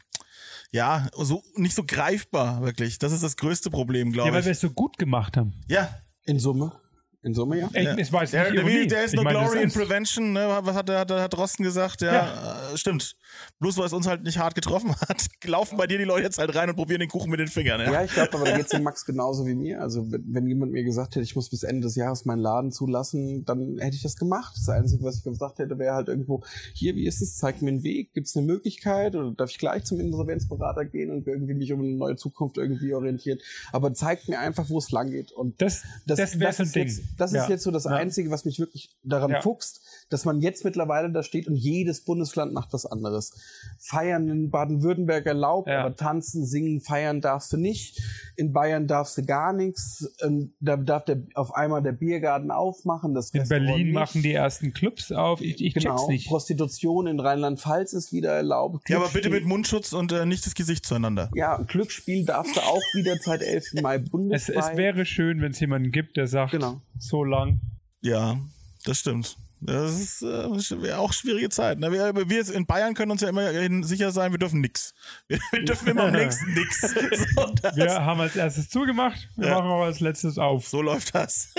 ja 0.71 1.09
so 1.17 1.43
nicht 1.57 1.75
so 1.75 1.85
greifbar 1.85 2.63
wirklich. 2.63 2.99
Das 2.99 3.13
ist 3.13 3.23
das 3.23 3.37
größte 3.37 3.71
Problem, 3.71 4.09
Ja, 4.09 4.13
glaube 4.15 4.33
weil 4.33 4.45
wir 4.45 4.51
ich. 4.53 4.57
es 4.57 4.61
so 4.61 4.71
gut 4.71 4.99
gemacht 4.99 5.37
haben. 5.37 5.53
Ja, 5.69 5.95
In 6.25 6.39
Summe. 6.39 6.81
In 7.25 7.33
Summe, 7.33 7.59
ja. 7.59 7.71
Ja. 7.73 7.97
Es 7.97 8.13
war 8.13 8.21
jetzt 8.21 8.35
Der, 8.35 8.53
nicht 8.53 8.91
der, 8.91 9.05
ist 9.05 9.15
Ich 9.15 9.17
no 9.17 9.23
meine 9.23 9.39
das 9.39 9.51
glory 9.51 9.65
in 9.65 9.71
prevention, 9.73 10.33
ne? 10.35 10.47
Was 10.61 10.77
hat, 10.77 10.91
hat, 10.91 11.11
hat 11.11 11.33
Drosten 11.33 11.65
gesagt? 11.65 12.03
Ja, 12.03 12.71
Äh, 12.73 12.77
stimmt. 12.77 13.17
Bloß 13.59 13.79
weil 13.79 13.87
es 13.87 13.93
uns 13.95 14.07
halt 14.07 14.23
nicht 14.23 14.39
hart 14.39 14.55
getroffen 14.55 14.95
hat, 15.01 15.27
laufen 15.45 15.79
bei 15.79 15.87
dir 15.87 15.97
die 15.99 16.05
Leute 16.05 16.25
jetzt 16.25 16.39
halt 16.39 16.55
rein 16.55 16.69
und 16.69 16.77
probieren 16.77 17.01
den 17.01 17.09
Kuchen 17.09 17.31
mit 17.31 17.41
den 17.41 17.49
Fingern. 17.49 17.81
Ja, 17.81 17.93
Ja, 17.93 18.05
ich 18.05 18.13
glaube, 18.13 18.35
aber 18.35 18.45
da 18.45 18.57
geht's 18.57 18.71
dem 18.71 18.83
Max 18.83 19.07
genauso 19.07 19.47
wie 19.47 19.55
mir. 19.55 19.81
Also 19.81 20.13
wenn, 20.13 20.23
wenn 20.35 20.47
jemand 20.47 20.73
mir 20.73 20.85
gesagt 20.85 21.15
hätte, 21.15 21.25
ich 21.25 21.35
muss 21.35 21.49
bis 21.49 21.63
Ende 21.63 21.81
des 21.83 21.97
Jahres 21.97 22.27
meinen 22.27 22.41
Laden 22.41 22.73
zulassen, 22.73 23.45
dann 23.47 23.79
hätte 23.79 23.97
ich 23.97 24.03
das 24.03 24.17
gemacht. 24.17 24.55
Das 24.57 24.69
Einzige, 24.69 25.03
was 25.03 25.17
ich 25.17 25.25
gesagt 25.25 25.59
hätte, 25.59 25.79
wäre 25.79 25.95
halt 25.95 26.09
irgendwo, 26.09 26.45
hier, 26.75 26.95
wie 26.95 27.07
ist 27.07 27.23
es? 27.23 27.37
Zeig 27.39 27.63
mir 27.63 27.69
einen 27.71 27.83
Weg. 27.83 28.13
Gibt's 28.13 28.37
eine 28.37 28.47
Möglichkeit? 28.47 29.15
Oder 29.17 29.31
darf 29.33 29.51
ich 29.51 29.59
gleich 29.59 29.85
zum 29.85 29.99
Insolvenzberater 29.99 30.85
gehen 30.85 31.11
und 31.11 31.27
irgendwie 31.27 31.55
mich 31.55 31.73
um 31.73 31.81
eine 31.81 31.97
neue 31.97 32.17
Zukunft 32.17 32.59
irgendwie 32.59 32.93
orientieren? 32.93 33.39
Aber 33.73 33.95
zeigt 33.95 34.29
mir 34.29 34.39
einfach, 34.39 34.69
wo 34.69 34.79
es 34.79 34.91
lang 34.91 35.11
geht. 35.11 35.33
Und 35.33 35.61
Das, 35.63 35.83
das, 36.07 36.19
das, 36.19 36.39
wäre 36.39 36.51
das, 36.51 36.59
so 36.59 36.63
ein 36.65 36.73
Ding. 36.73 36.87
jetzt, 36.87 37.03
das 37.17 37.33
Ja. 37.33 37.43
ist 37.43 37.49
jetzt 37.51 37.63
so 37.65 37.71
das 37.71 37.85
Ja. 37.85 37.93
Einzige, 37.93 38.31
was 38.31 38.45
mich 38.45 38.59
wirklich 38.59 38.91
daran 39.03 39.31
Ja. 39.31 39.41
fuchst, 39.41 39.81
dass 40.11 40.25
man 40.25 40.41
jetzt 40.41 40.65
mittlerweile 40.65 41.11
da 41.11 41.23
steht 41.23 41.49
und 41.49 41.57
jedes 41.57 42.05
Bundesland 42.05 42.53
macht 42.53 42.73
was 42.73 42.87
anderes. 42.87 43.33
Feiern 43.79 44.29
in 44.29 44.51
Baden-Württemberg 44.51 45.27
erlaubt, 45.27 45.69
Ja. 45.69 45.85
aber 45.85 45.97
tanzen, 45.97 46.47
singen, 46.47 46.81
feiern 46.81 47.21
darfst 47.21 47.53
du 47.53 47.57
nicht. 47.57 48.01
In 48.37 48.53
Bayern 48.53 48.87
darfst 48.87 49.17
du 49.19 49.25
gar 49.25 49.53
nichts. 49.53 50.13
Ähm, 50.23 50.53
Da 50.61 50.77
darf 50.77 51.05
der, 51.05 51.23
auf 51.35 51.55
einmal 51.55 51.83
der 51.83 51.93
Biergarten 51.93 52.51
aufmachen. 52.51 53.15
Das 53.15 53.31
In 53.31 53.41
Restaurant 53.41 53.67
Berlin 53.67 53.87
nicht. 53.89 53.95
machen 53.95 54.23
die 54.23 54.33
ersten 54.33 54.73
Clubs 54.73 55.13
auf. 55.13 55.41
Ich, 55.41 55.63
ich 55.63 55.75
Genau, 55.75 55.97
check's 55.97 56.09
nicht. 56.09 56.27
Prostitution 56.29 57.07
in 57.07 57.21
Rheinland-Pfalz 57.21 57.93
ist 57.93 58.13
wieder 58.13 58.33
erlaubt. 58.33 58.89
ja 58.89 58.97
aber 58.97 59.07
bitte 59.09 59.29
Glücksspiel- 59.29 59.31
mit 59.41 59.45
Mundschutz 59.47 59.93
und 59.93 60.13
äh, 60.13 60.25
nicht 60.27 60.47
das 60.47 60.55
Gesicht 60.55 60.87
zueinander. 60.87 61.31
Ja, 61.35 61.59
Glücksspiel 61.59 62.25
darfst 62.25 62.57
du 62.57 62.61
auch 62.61 62.81
wieder 62.95 63.17
seit 63.21 63.43
11. 63.43 63.83
Mai 63.83 63.97
Es, 63.97 64.11
bundesweit. 64.11 64.73
es 64.73 64.77
wäre 64.77 65.05
schön, 65.07 65.41
wenn 65.41 65.53
es 65.53 65.61
jemanden 65.61 65.91
gibt, 65.93 66.17
der 66.17 66.27
sagt, 66.27 66.53
Genau. 66.53 66.81
So 67.09 67.25
lang. 67.25 67.61
Ja, 68.03 68.39
das 68.85 68.99
stimmt. 68.99 69.37
Das 69.61 69.93
ist 69.99 70.23
äh, 70.23 70.93
auch 70.93 71.13
schwierige 71.15 71.49
Zeit. 71.49 71.79
Ne? 71.79 71.91
Wir, 71.91 72.15
wir 72.29 72.55
in 72.55 72.67
Bayern 72.67 72.93
können 72.93 73.11
uns 73.13 73.23
ja 73.23 73.31
immer 73.31 73.51
sicher 73.83 74.11
sein, 74.13 74.31
wir 74.31 74.39
dürfen 74.39 74.61
nix. 74.61 74.93
Wir, 75.27 75.39
wir 75.53 75.65
dürfen 75.65 75.89
immer 75.89 76.05
am 76.05 76.15
längsten 76.15 76.55
das, 77.63 77.75
Wir 77.77 78.05
haben 78.05 78.21
als 78.21 78.37
erstes 78.37 78.69
zugemacht, 78.69 79.27
wir 79.37 79.49
Ja. 79.49 79.55
machen 79.55 79.71
auch 79.71 79.85
als 79.85 80.01
letztes 80.01 80.37
auf. 80.37 80.69
so 80.69 80.83
läuft 80.83 81.15
das. 81.15 81.55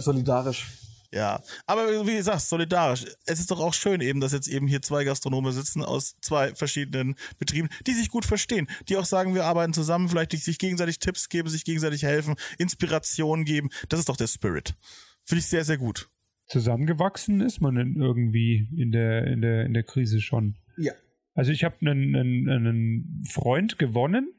solidarisch. 0.00 0.66
Ja, 1.12 1.42
aber 1.66 2.06
wie 2.06 2.14
gesagt, 2.14 2.42
solidarisch. 2.42 3.04
Es 3.26 3.40
ist 3.40 3.50
doch 3.50 3.58
auch 3.58 3.74
schön 3.74 4.00
eben, 4.00 4.20
dass 4.20 4.32
jetzt 4.32 4.46
eben 4.46 4.68
hier 4.68 4.80
zwei 4.80 5.02
Gastronome 5.02 5.50
sitzen 5.50 5.82
aus 5.82 6.16
zwei 6.20 6.54
verschiedenen 6.54 7.16
Betrieben, 7.38 7.68
die 7.86 7.94
sich 7.94 8.10
gut 8.10 8.24
verstehen, 8.24 8.68
die 8.88 8.96
auch 8.96 9.04
sagen, 9.04 9.34
wir 9.34 9.44
arbeiten 9.44 9.72
zusammen, 9.72 10.08
vielleicht 10.08 10.32
die 10.32 10.36
sich 10.36 10.58
gegenseitig 10.58 11.00
Tipps 11.00 11.28
geben, 11.28 11.48
sich 11.48 11.64
gegenseitig 11.64 12.04
helfen, 12.04 12.36
Inspiration 12.58 13.44
geben. 13.44 13.70
Das 13.88 13.98
ist 13.98 14.08
doch 14.08 14.16
der 14.16 14.28
Spirit. 14.28 14.74
Finde 15.24 15.40
ich 15.40 15.46
sehr, 15.46 15.64
sehr 15.64 15.78
gut. 15.78 16.08
Zusammengewachsen 16.46 17.40
ist 17.40 17.60
man 17.60 17.74
denn 17.74 17.96
irgendwie 17.96 18.68
in 18.76 18.92
der, 18.92 19.26
in 19.26 19.40
der, 19.40 19.66
in 19.66 19.74
der 19.74 19.82
Krise 19.82 20.20
schon. 20.20 20.58
Ja. 20.76 20.92
Also 21.34 21.50
ich 21.50 21.64
habe 21.64 21.76
einen, 21.80 22.14
einen, 22.14 22.48
einen 22.48 23.24
Freund 23.28 23.78
gewonnen, 23.78 24.32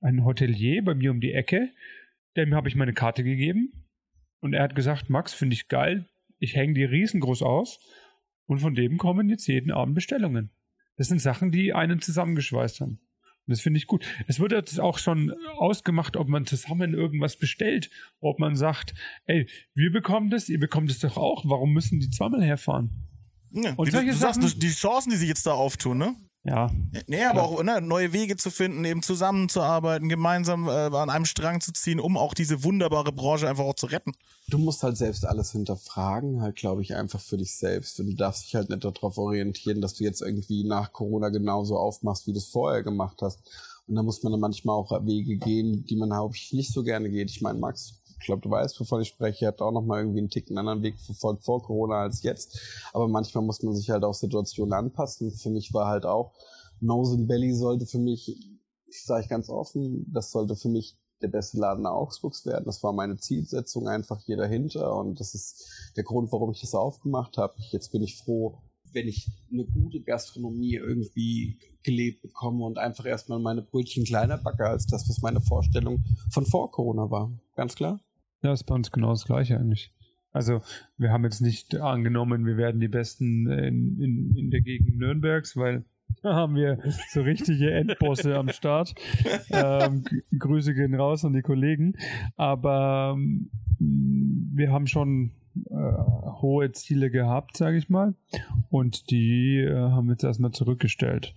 einen 0.00 0.24
Hotelier 0.24 0.84
bei 0.84 0.94
mir 0.94 1.10
um 1.10 1.20
die 1.20 1.32
Ecke, 1.32 1.70
dem 2.36 2.54
habe 2.54 2.68
ich 2.68 2.76
meine 2.76 2.92
Karte 2.92 3.24
gegeben 3.24 3.72
und 4.40 4.52
er 4.54 4.62
hat 4.62 4.74
gesagt, 4.74 5.10
Max, 5.10 5.32
finde 5.34 5.54
ich 5.54 5.68
geil, 5.68 6.06
ich 6.38 6.54
hänge 6.54 6.74
die 6.74 6.84
riesengroß 6.84 7.42
aus 7.42 7.80
und 8.46 8.58
von 8.60 8.74
dem 8.74 8.98
kommen 8.98 9.28
jetzt 9.28 9.46
jeden 9.46 9.70
Abend 9.70 9.94
Bestellungen. 9.94 10.50
Das 10.96 11.08
sind 11.08 11.20
Sachen, 11.20 11.50
die 11.52 11.72
einen 11.74 12.00
zusammengeschweißt 12.00 12.80
haben. 12.80 13.00
Und 13.46 13.52
das 13.52 13.60
finde 13.60 13.78
ich 13.78 13.86
gut. 13.86 14.04
Es 14.26 14.40
wird 14.40 14.52
jetzt 14.52 14.78
auch 14.78 14.98
schon 14.98 15.32
ausgemacht, 15.56 16.16
ob 16.16 16.28
man 16.28 16.44
zusammen 16.44 16.92
irgendwas 16.92 17.36
bestellt, 17.38 17.90
ob 18.20 18.38
man 18.40 18.56
sagt, 18.56 18.94
ey, 19.24 19.48
wir 19.74 19.90
bekommen 19.90 20.28
das, 20.30 20.48
ihr 20.48 20.58
bekommt 20.58 20.90
es 20.90 20.98
doch 20.98 21.16
auch, 21.16 21.44
warum 21.46 21.72
müssen 21.72 21.98
die 22.00 22.10
zweimal 22.10 22.42
herfahren? 22.44 22.90
Ja, 23.52 23.72
Und 23.76 23.88
du, 23.88 23.92
solche 23.92 24.10
du 24.10 24.16
sagst, 24.16 24.42
Sachen- 24.42 24.60
die 24.60 24.68
Chancen, 24.68 25.10
die 25.10 25.16
sich 25.16 25.28
jetzt 25.28 25.46
da 25.46 25.52
auftun, 25.52 25.96
ne? 25.98 26.14
Ja, 26.48 26.70
Nee, 27.06 27.24
aber 27.24 27.42
auch 27.42 27.62
ne, 27.62 27.80
neue 27.82 28.14
Wege 28.14 28.36
zu 28.36 28.50
finden, 28.50 28.82
eben 28.84 29.02
zusammenzuarbeiten, 29.02 30.08
gemeinsam 30.08 30.66
äh, 30.66 30.70
an 30.70 31.10
einem 31.10 31.26
Strang 31.26 31.60
zu 31.60 31.72
ziehen, 31.72 32.00
um 32.00 32.16
auch 32.16 32.32
diese 32.32 32.64
wunderbare 32.64 33.12
Branche 33.12 33.48
einfach 33.48 33.64
auch 33.64 33.74
zu 33.74 33.86
retten. 33.86 34.12
Du 34.48 34.56
musst 34.56 34.82
halt 34.82 34.96
selbst 34.96 35.26
alles 35.26 35.52
hinterfragen, 35.52 36.40
halt, 36.40 36.56
glaube 36.56 36.80
ich, 36.80 36.94
einfach 36.94 37.20
für 37.20 37.36
dich 37.36 37.54
selbst. 37.54 38.00
Und 38.00 38.06
du 38.06 38.14
darfst 38.14 38.44
dich 38.44 38.54
halt 38.54 38.70
nicht 38.70 38.82
darauf 38.82 39.18
orientieren, 39.18 39.82
dass 39.82 39.94
du 39.94 40.04
jetzt 40.04 40.22
irgendwie 40.22 40.64
nach 40.64 40.92
Corona 40.92 41.28
genauso 41.28 41.76
aufmachst, 41.76 42.26
wie 42.26 42.32
du 42.32 42.38
es 42.38 42.46
vorher 42.46 42.82
gemacht 42.82 43.18
hast. 43.20 43.40
Und 43.86 43.96
da 43.96 44.02
muss 44.02 44.22
man 44.22 44.32
dann 44.32 44.40
manchmal 44.40 44.76
auch 44.76 44.90
Wege 45.04 45.36
gehen, 45.36 45.84
die 45.84 45.96
man, 45.96 46.10
glaube 46.10 46.34
ich, 46.34 46.52
nicht 46.54 46.72
so 46.72 46.82
gerne 46.82 47.10
geht. 47.10 47.30
Ich 47.30 47.42
meine, 47.42 47.58
Max, 47.58 48.00
ich 48.18 48.26
glaube, 48.26 48.42
du 48.42 48.50
weißt, 48.50 48.78
wovon 48.80 49.00
ich 49.00 49.08
spreche, 49.08 49.44
ihr 49.44 49.48
habt 49.48 49.62
auch 49.62 49.72
noch 49.72 49.84
mal 49.84 50.00
irgendwie 50.00 50.18
einen 50.18 50.30
Ticken 50.30 50.58
anderen 50.58 50.82
Weg 50.82 50.98
verfolgt 50.98 51.44
vor 51.44 51.62
Corona 51.62 52.02
als 52.02 52.22
jetzt. 52.22 52.60
Aber 52.92 53.08
manchmal 53.08 53.44
muss 53.44 53.62
man 53.62 53.74
sich 53.74 53.90
halt 53.90 54.04
auch 54.04 54.14
Situationen 54.14 54.72
anpassen. 54.72 55.30
Für 55.30 55.50
mich 55.50 55.72
war 55.72 55.86
halt 55.86 56.04
auch, 56.04 56.34
Nose 56.80 57.14
and 57.14 57.28
Belly 57.28 57.54
sollte 57.54 57.86
für 57.86 57.98
mich, 57.98 58.28
ich 58.86 59.04
sage 59.04 59.24
ich 59.24 59.28
ganz 59.28 59.48
offen, 59.48 60.06
das 60.12 60.30
sollte 60.30 60.56
für 60.56 60.68
mich 60.68 60.96
der 61.22 61.28
beste 61.28 61.58
Laden 61.58 61.86
Augsburgs 61.86 62.46
werden. 62.46 62.64
Das 62.64 62.82
war 62.82 62.92
meine 62.92 63.16
Zielsetzung, 63.16 63.88
einfach 63.88 64.20
hier 64.20 64.36
dahinter. 64.36 64.94
Und 64.94 65.18
das 65.20 65.34
ist 65.34 65.92
der 65.96 66.04
Grund, 66.04 66.30
warum 66.32 66.52
ich 66.52 66.60
das 66.60 66.74
aufgemacht 66.74 67.38
habe. 67.38 67.54
Jetzt 67.70 67.90
bin 67.90 68.02
ich 68.02 68.16
froh, 68.16 68.58
wenn 68.92 69.08
ich 69.08 69.28
eine 69.52 69.64
gute 69.64 70.00
Gastronomie 70.00 70.74
irgendwie 70.74 71.58
gelebt 71.82 72.22
bekomme 72.22 72.64
und 72.64 72.78
einfach 72.78 73.04
erstmal 73.04 73.38
meine 73.38 73.62
Brötchen 73.62 74.04
kleiner 74.04 74.38
backe 74.38 74.66
als 74.66 74.86
das, 74.86 75.08
was 75.08 75.20
meine 75.20 75.40
Vorstellung 75.40 76.04
von 76.30 76.46
vor 76.46 76.70
Corona 76.70 77.10
war. 77.10 77.32
Ganz 77.54 77.74
klar. 77.74 78.00
Ja, 78.42 78.52
ist 78.52 78.64
bei 78.64 78.74
uns 78.74 78.90
genau 78.90 79.10
das 79.10 79.24
Gleiche 79.24 79.58
eigentlich. 79.58 79.92
Also, 80.32 80.60
wir 80.96 81.10
haben 81.10 81.24
jetzt 81.24 81.40
nicht 81.40 81.74
angenommen, 81.76 82.46
wir 82.46 82.56
werden 82.56 82.80
die 82.80 82.88
Besten 82.88 83.50
in, 83.50 84.00
in, 84.00 84.36
in 84.36 84.50
der 84.50 84.60
Gegend 84.60 84.98
Nürnbergs, 84.98 85.56
weil 85.56 85.84
da 86.22 86.34
haben 86.34 86.54
wir 86.54 86.78
so 87.10 87.22
richtige 87.22 87.70
Endbosse 87.72 88.36
am 88.36 88.48
Start. 88.50 88.94
Ähm, 89.50 90.04
Grüße 90.38 90.74
gehen 90.74 90.94
raus 90.94 91.24
an 91.24 91.32
die 91.32 91.42
Kollegen. 91.42 91.94
Aber 92.36 93.16
ähm, 93.16 93.50
wir 93.78 94.70
haben 94.70 94.86
schon 94.86 95.32
äh, 95.70 95.74
hohe 96.40 96.72
Ziele 96.72 97.10
gehabt, 97.10 97.56
sage 97.56 97.76
ich 97.76 97.88
mal. 97.88 98.14
Und 98.70 99.10
die 99.10 99.58
äh, 99.58 99.74
haben 99.74 100.06
wir 100.06 100.12
jetzt 100.12 100.24
erstmal 100.24 100.52
zurückgestellt. 100.52 101.34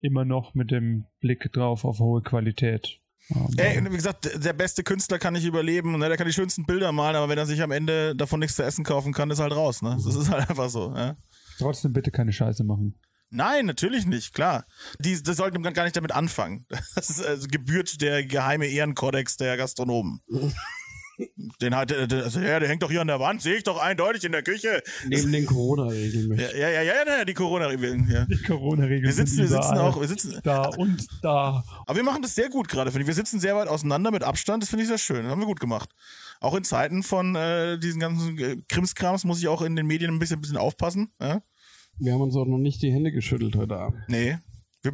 Immer 0.00 0.24
noch 0.24 0.54
mit 0.54 0.70
dem 0.70 1.04
Blick 1.20 1.52
drauf 1.52 1.84
auf 1.84 1.98
hohe 1.98 2.22
Qualität. 2.22 3.00
Ey, 3.56 3.84
wie 3.84 3.96
gesagt, 3.96 4.30
der 4.34 4.52
beste 4.52 4.84
Künstler 4.84 5.18
kann 5.18 5.34
nicht 5.34 5.44
überleben, 5.44 5.98
ne? 5.98 6.08
der 6.08 6.16
kann 6.16 6.26
die 6.26 6.32
schönsten 6.32 6.64
Bilder 6.64 6.92
malen, 6.92 7.16
aber 7.16 7.28
wenn 7.28 7.38
er 7.38 7.46
sich 7.46 7.60
am 7.60 7.72
Ende 7.72 8.14
davon 8.14 8.38
nichts 8.38 8.56
zu 8.56 8.62
essen 8.62 8.84
kaufen 8.84 9.12
kann, 9.12 9.30
ist 9.30 9.40
halt 9.40 9.54
raus. 9.54 9.82
Ne? 9.82 9.98
Das 10.04 10.14
ist 10.14 10.30
halt 10.30 10.48
einfach 10.48 10.68
so. 10.68 10.94
Ja? 10.94 11.16
Trotzdem 11.58 11.92
bitte 11.92 12.10
keine 12.10 12.32
Scheiße 12.32 12.62
machen. 12.62 12.98
Nein, 13.30 13.66
natürlich 13.66 14.06
nicht, 14.06 14.32
klar. 14.32 14.66
Die, 15.00 15.20
das 15.20 15.36
sollten 15.36 15.62
gar 15.62 15.84
nicht 15.84 15.96
damit 15.96 16.12
anfangen. 16.12 16.66
Das 16.94 17.10
ist, 17.10 17.24
also, 17.24 17.48
gebührt 17.50 18.00
der 18.00 18.24
geheime 18.24 18.66
Ehrenkodex 18.66 19.36
der 19.36 19.56
Gastronomen. 19.56 20.20
Den 21.62 21.74
hat, 21.74 21.90
der- 21.90 22.06
der- 22.06 22.24
also, 22.24 22.40
ja, 22.40 22.58
der 22.60 22.68
hängt 22.68 22.82
doch 22.82 22.90
hier 22.90 23.00
an 23.00 23.06
der 23.06 23.20
Wand, 23.20 23.40
sehe 23.40 23.56
ich 23.56 23.62
doch 23.62 23.78
eindeutig 23.80 24.24
in 24.24 24.32
der 24.32 24.42
Küche. 24.42 24.82
Neben 25.06 25.32
den 25.32 25.46
Corona-Regeln 25.46 26.38
Ja, 26.38 26.50
ja, 26.54 26.68
ja, 26.70 26.82
ja, 26.82 26.92
ja 27.18 27.24
die 27.24 27.34
Corona-Regeln. 27.34 28.08
Ja. 28.10 28.26
Die 28.26 28.42
Corona-Regeln 28.42 29.02
Wir 29.04 29.12
sitzen, 29.12 29.38
wir 29.38 29.48
sitzen 29.48 29.78
auch, 29.78 29.98
wir 30.00 30.08
sitzen, 30.08 30.38
da 30.42 30.68
und 30.68 31.06
da. 31.22 31.64
aber 31.86 31.96
wir 31.96 32.02
machen 32.02 32.22
das 32.22 32.34
sehr 32.34 32.48
gut 32.50 32.68
gerade, 32.68 32.90
finde 32.90 33.02
ich. 33.02 33.06
Wir 33.06 33.14
sitzen 33.14 33.40
sehr 33.40 33.56
weit 33.56 33.68
auseinander 33.68 34.10
mit 34.10 34.22
Abstand, 34.22 34.62
das 34.62 34.70
finde 34.70 34.82
ich 34.82 34.88
sehr 34.88 34.98
schön. 34.98 35.22
Das 35.22 35.30
haben 35.30 35.40
wir 35.40 35.46
gut 35.46 35.60
gemacht. 35.60 35.90
Auch 36.40 36.54
in 36.54 36.64
Zeiten 36.64 37.02
von 37.02 37.34
äh, 37.34 37.78
diesen 37.78 38.00
ganzen 38.00 38.38
äh, 38.38 38.56
Krimskrams 38.68 39.24
muss 39.24 39.38
ich 39.38 39.48
auch 39.48 39.62
in 39.62 39.74
den 39.76 39.86
Medien 39.86 40.10
ein 40.10 40.18
bisschen, 40.18 40.38
ein 40.38 40.42
bisschen 40.42 40.58
aufpassen. 40.58 41.10
Ja? 41.20 41.40
Wir 41.98 42.12
haben 42.12 42.20
uns 42.20 42.36
auch 42.36 42.44
noch 42.44 42.58
nicht 42.58 42.82
die 42.82 42.92
Hände 42.92 43.10
geschüttelt 43.10 43.56
heute 43.56 43.76
Abend. 43.76 44.00
Nee. 44.08 44.36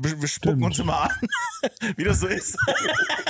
Wir, 0.01 0.21
wir 0.21 0.29
spucken 0.29 0.59
Stimmt. 0.59 0.65
uns 0.65 0.79
immer 0.79 1.03
an, 1.03 1.11
wie 1.97 2.05
das 2.05 2.21
so 2.21 2.27
ist. 2.27 2.57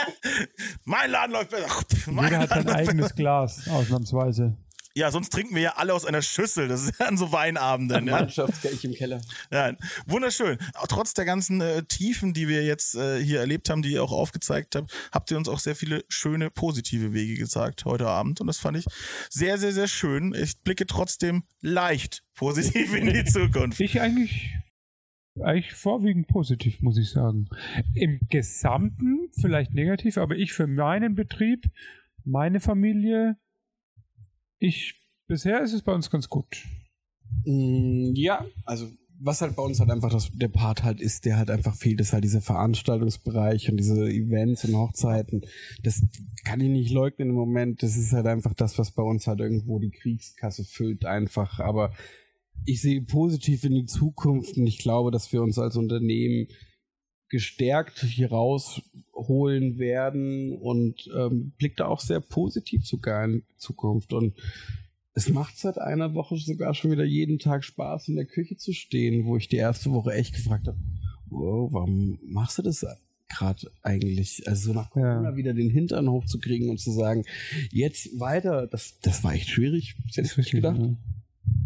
mein 0.84 1.10
Laden 1.10 1.32
läuft 1.32 1.50
besser. 1.50 1.66
Mein 2.10 2.24
Jeder 2.26 2.38
hat 2.40 2.48
sein 2.50 2.64
Laden 2.64 2.88
eigenes 2.88 3.14
Glas, 3.14 3.68
ausnahmsweise. 3.68 4.56
Ja, 4.94 5.10
sonst 5.10 5.30
trinken 5.30 5.54
wir 5.54 5.62
ja 5.62 5.72
alle 5.76 5.94
aus 5.94 6.04
einer 6.04 6.20
Schüssel. 6.20 6.68
Das 6.68 6.82
ist 6.82 6.98
ja 6.98 7.06
an 7.06 7.16
so 7.16 7.32
Weinabenden. 7.32 8.06
Ja. 8.06 8.12
Mannschaftskelch 8.12 8.84
im 8.84 8.94
Keller. 8.94 9.20
Ja, 9.50 9.72
wunderschön. 10.06 10.58
Trotz 10.88 11.14
der 11.14 11.24
ganzen 11.24 11.60
äh, 11.60 11.82
Tiefen, 11.84 12.34
die 12.34 12.46
wir 12.48 12.62
jetzt 12.64 12.94
äh, 12.94 13.22
hier 13.22 13.40
erlebt 13.40 13.70
haben, 13.70 13.82
die 13.82 13.92
ihr 13.92 14.04
auch 14.04 14.12
aufgezeigt 14.12 14.76
habt, 14.76 14.92
habt 15.10 15.30
ihr 15.30 15.38
uns 15.38 15.48
auch 15.48 15.60
sehr 15.60 15.74
viele 15.74 16.04
schöne, 16.08 16.50
positive 16.50 17.14
Wege 17.14 17.36
gezeigt 17.36 17.84
heute 17.84 18.06
Abend. 18.06 18.40
Und 18.40 18.46
das 18.46 18.58
fand 18.58 18.76
ich 18.76 18.84
sehr, 19.30 19.56
sehr, 19.56 19.72
sehr 19.72 19.88
schön. 19.88 20.34
Ich 20.34 20.60
blicke 20.60 20.86
trotzdem 20.86 21.44
leicht 21.60 22.22
positiv 22.34 22.94
in 22.94 23.12
die 23.12 23.24
Zukunft. 23.32 23.80
Ich 23.80 24.00
eigentlich, 24.00 24.50
eigentlich 25.40 25.72
vorwiegend 25.72 26.28
positiv, 26.28 26.82
muss 26.82 26.98
ich 26.98 27.10
sagen. 27.10 27.48
Im 27.94 28.20
Gesamten 28.28 29.28
vielleicht 29.40 29.74
negativ, 29.74 30.18
aber 30.18 30.36
ich 30.36 30.52
für 30.52 30.66
meinen 30.66 31.14
Betrieb, 31.14 31.70
meine 32.24 32.60
Familie, 32.60 33.36
ich, 34.58 34.94
bisher 35.26 35.60
ist 35.62 35.72
es 35.72 35.82
bei 35.82 35.92
uns 35.92 36.10
ganz 36.10 36.28
gut. 36.28 36.64
Mm, 37.44 38.12
Ja, 38.14 38.44
also 38.64 38.90
was 39.24 39.40
halt 39.40 39.54
bei 39.54 39.62
uns 39.62 39.78
halt 39.78 39.90
einfach 39.90 40.10
das, 40.10 40.30
der 40.34 40.48
Part 40.48 40.82
halt 40.82 41.00
ist, 41.00 41.24
der 41.24 41.36
halt 41.36 41.48
einfach 41.48 41.76
fehlt, 41.76 42.00
ist 42.00 42.12
halt 42.12 42.24
dieser 42.24 42.40
Veranstaltungsbereich 42.40 43.70
und 43.70 43.76
diese 43.76 44.08
Events 44.08 44.64
und 44.64 44.76
Hochzeiten. 44.76 45.42
Das 45.84 46.02
kann 46.44 46.60
ich 46.60 46.68
nicht 46.68 46.90
leugnen 46.90 47.28
im 47.30 47.36
Moment. 47.36 47.84
Das 47.84 47.96
ist 47.96 48.12
halt 48.12 48.26
einfach 48.26 48.52
das, 48.54 48.78
was 48.78 48.90
bei 48.90 49.02
uns 49.02 49.28
halt 49.28 49.38
irgendwo 49.38 49.78
die 49.78 49.92
Kriegskasse 49.92 50.64
füllt 50.64 51.04
einfach. 51.04 51.60
Aber 51.60 51.92
ich 52.64 52.80
sehe 52.80 53.02
positiv 53.02 53.64
in 53.64 53.74
die 53.74 53.86
Zukunft 53.86 54.56
und 54.56 54.66
ich 54.66 54.78
glaube, 54.78 55.10
dass 55.10 55.32
wir 55.32 55.42
uns 55.42 55.58
als 55.58 55.76
Unternehmen 55.76 56.48
gestärkt 57.28 58.00
hier 58.04 58.30
rausholen 58.30 59.78
werden 59.78 60.52
und 60.58 61.08
ähm, 61.16 61.52
blickt 61.56 61.80
da 61.80 61.86
auch 61.86 62.00
sehr 62.00 62.20
positiv 62.20 62.86
sogar 62.86 63.24
in 63.24 63.42
die 63.48 63.56
Zukunft. 63.56 64.12
Und 64.12 64.34
es 65.14 65.28
macht 65.30 65.56
seit 65.58 65.78
einer 65.78 66.14
Woche 66.14 66.36
sogar 66.36 66.74
schon 66.74 66.90
wieder 66.90 67.04
jeden 67.04 67.38
Tag 67.38 67.64
Spaß, 67.64 68.08
in 68.08 68.16
der 68.16 68.26
Küche 68.26 68.56
zu 68.56 68.72
stehen, 68.72 69.24
wo 69.24 69.36
ich 69.36 69.48
die 69.48 69.56
erste 69.56 69.90
Woche 69.92 70.12
echt 70.12 70.34
gefragt 70.34 70.66
habe, 70.66 70.78
wow, 71.30 71.72
warum 71.72 72.18
machst 72.22 72.58
du 72.58 72.62
das 72.62 72.84
gerade 73.28 73.70
eigentlich? 73.82 74.46
Also 74.46 74.68
so 74.68 74.74
nach 74.74 74.90
Corona 74.90 75.30
Ja. 75.30 75.36
wieder 75.36 75.54
den 75.54 75.70
Hintern 75.70 76.10
hochzukriegen 76.10 76.68
und 76.68 76.80
zu 76.80 76.92
sagen, 76.92 77.24
jetzt 77.70 78.20
weiter, 78.20 78.66
das, 78.66 78.98
das 79.00 79.24
war 79.24 79.32
echt 79.32 79.48
schwierig. 79.48 79.94
Hätte 80.14 80.28
ich 80.28 80.36
nicht 80.36 80.50
gedacht. 80.50 80.78
ja. 80.78 80.96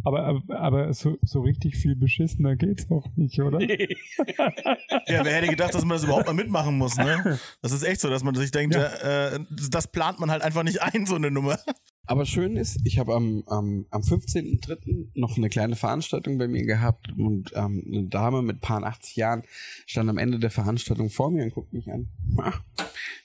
Aber, 0.06 0.22
aber, 0.24 0.60
aber 0.60 0.94
so, 0.94 1.18
so 1.22 1.40
richtig 1.40 1.74
viel 1.74 1.96
beschissener 1.96 2.54
geht's 2.54 2.88
auch 2.92 3.08
nicht, 3.16 3.40
oder? 3.40 3.58
Ja, 5.08 5.24
wer 5.24 5.34
hätte 5.34 5.48
gedacht, 5.48 5.74
dass 5.74 5.84
man 5.84 5.96
das 5.96 6.04
überhaupt 6.04 6.26
mal 6.26 6.32
mitmachen 6.32 6.78
muss, 6.78 6.96
ne? 6.96 7.40
Das 7.60 7.72
ist 7.72 7.82
echt 7.82 8.00
so, 8.00 8.08
dass 8.08 8.22
man 8.22 8.34
sich 8.36 8.52
denkt, 8.52 8.76
äh, 8.76 9.40
das 9.70 9.88
plant 9.88 10.20
man 10.20 10.30
halt 10.30 10.42
einfach 10.42 10.62
nicht 10.62 10.80
ein, 10.80 11.06
so 11.06 11.16
eine 11.16 11.32
Nummer. 11.32 11.58
Aber 12.06 12.24
schön 12.24 12.56
ist, 12.56 12.78
ich 12.84 13.00
habe 13.00 13.14
am, 13.14 13.42
am, 13.46 13.86
am 13.90 14.02
15.03. 14.02 15.08
noch 15.14 15.36
eine 15.36 15.48
kleine 15.48 15.74
Veranstaltung 15.74 16.38
bei 16.38 16.46
mir 16.46 16.64
gehabt 16.64 17.12
und 17.18 17.50
ähm, 17.54 17.84
eine 17.86 18.04
Dame 18.04 18.42
mit 18.42 18.60
paar 18.60 18.84
80 18.84 19.16
Jahren 19.16 19.42
stand 19.86 20.08
am 20.08 20.18
Ende 20.18 20.38
der 20.38 20.50
Veranstaltung 20.50 21.10
vor 21.10 21.32
mir 21.32 21.42
und 21.42 21.52
guckt 21.52 21.72
mich 21.72 21.90
an. 21.90 22.06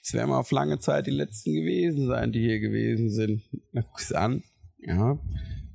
Es 0.02 0.14
werden 0.14 0.30
mal 0.30 0.40
auf 0.40 0.50
lange 0.50 0.80
Zeit 0.80 1.06
die 1.06 1.12
letzten 1.12 1.52
gewesen 1.52 2.08
sein, 2.08 2.32
die 2.32 2.40
hier 2.40 2.58
gewesen 2.58 3.08
sind. 3.08 3.42
Dann 3.72 3.84
guckst 3.84 4.10
du 4.10 4.18
an, 4.18 4.42
ja. 4.80 5.16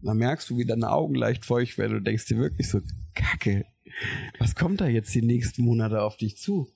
Dann 0.07 0.17
merkst 0.17 0.49
du, 0.49 0.57
wie 0.57 0.65
deine 0.65 0.91
Augen 0.91 1.15
leicht 1.15 1.45
feucht 1.45 1.77
werden 1.77 1.97
und 1.97 2.07
denkst 2.07 2.27
dir 2.27 2.37
wirklich 2.37 2.69
so, 2.69 2.79
Kacke, 3.13 3.65
was 4.39 4.55
kommt 4.55 4.79
da 4.79 4.87
jetzt 4.87 5.13
die 5.13 5.21
nächsten 5.21 5.63
Monate 5.63 6.01
auf 6.01 6.15
dich 6.15 6.37
zu? 6.37 6.69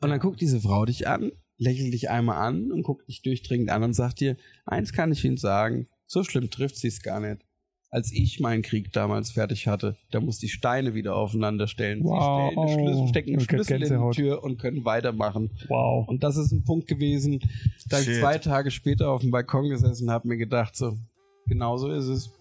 Und 0.00 0.10
dann 0.10 0.18
guckt 0.18 0.40
diese 0.40 0.60
Frau 0.60 0.84
dich 0.84 1.06
an, 1.06 1.30
lächelt 1.58 1.92
dich 1.92 2.10
einmal 2.10 2.38
an 2.38 2.72
und 2.72 2.82
guckt 2.82 3.08
dich 3.08 3.22
durchdringend 3.22 3.70
an 3.70 3.84
und 3.84 3.94
sagt 3.94 4.20
dir, 4.20 4.36
eins 4.64 4.92
kann 4.92 5.12
ich 5.12 5.24
Ihnen 5.24 5.36
sagen, 5.36 5.86
so 6.06 6.24
schlimm 6.24 6.50
trifft 6.50 6.76
sie 6.76 6.88
es 6.88 7.02
gar 7.02 7.20
nicht. 7.20 7.42
Als 7.88 8.12
ich 8.12 8.40
meinen 8.40 8.62
Krieg 8.62 8.92
damals 8.92 9.30
fertig 9.30 9.68
hatte, 9.68 9.96
da 10.10 10.20
musste 10.20 10.46
ich 10.46 10.52
Steine 10.52 10.94
wieder 10.94 11.14
aufeinander 11.14 11.68
stellen. 11.68 12.02
Wow. 12.02 12.50
Sie 12.50 12.72
stellen 12.72 12.84
Schlüssel, 12.84 13.08
stecken 13.08 13.28
Ich 13.30 13.36
krieg 13.48 13.64
Schlüssel 13.64 13.82
in 13.82 14.10
die. 14.10 14.16
Tür 14.16 14.42
und 14.42 14.58
können 14.58 14.84
weitermachen. 14.84 15.50
Wow. 15.68 16.06
Und 16.08 16.24
das 16.24 16.36
ist 16.36 16.50
ein 16.50 16.64
Punkt 16.64 16.88
gewesen, 16.88 17.40
da 17.88 18.00
ich 18.00 18.06
Shit. 18.06 18.20
zwei 18.20 18.38
Tage 18.38 18.72
später 18.72 19.10
auf 19.10 19.20
dem 19.20 19.30
Balkon 19.30 19.68
gesessen 19.68 20.10
habe, 20.10 20.26
mir 20.26 20.36
gedacht, 20.36 20.76
so, 20.76 20.98
genau 21.46 21.76
so 21.76 21.90
ist 21.90 22.06
es. 22.06 22.35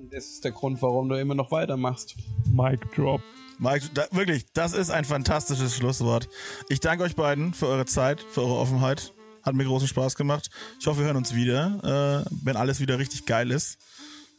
Und 0.00 0.12
das 0.12 0.24
ist 0.26 0.44
der 0.44 0.52
Grund, 0.52 0.80
warum 0.80 1.08
du 1.08 1.16
immer 1.16 1.34
noch 1.34 1.50
weitermachst. 1.50 2.16
Mic 2.48 2.80
drop. 2.94 3.20
Mike, 3.58 3.90
da, 3.92 4.06
wirklich, 4.12 4.46
das 4.54 4.72
ist 4.72 4.90
ein 4.90 5.04
fantastisches 5.04 5.76
Schlusswort. 5.76 6.30
Ich 6.70 6.80
danke 6.80 7.04
euch 7.04 7.14
beiden 7.14 7.52
für 7.52 7.66
eure 7.66 7.84
Zeit, 7.84 8.20
für 8.30 8.40
eure 8.40 8.56
Offenheit. 8.56 9.12
Hat 9.42 9.54
mir 9.54 9.64
großen 9.64 9.86
Spaß 9.86 10.14
gemacht. 10.14 10.48
Ich 10.78 10.86
hoffe, 10.86 11.00
wir 11.00 11.06
hören 11.06 11.16
uns 11.16 11.34
wieder, 11.34 12.24
äh, 12.26 12.30
wenn 12.42 12.56
alles 12.56 12.80
wieder 12.80 12.98
richtig 12.98 13.26
geil 13.26 13.50
ist. 13.50 13.78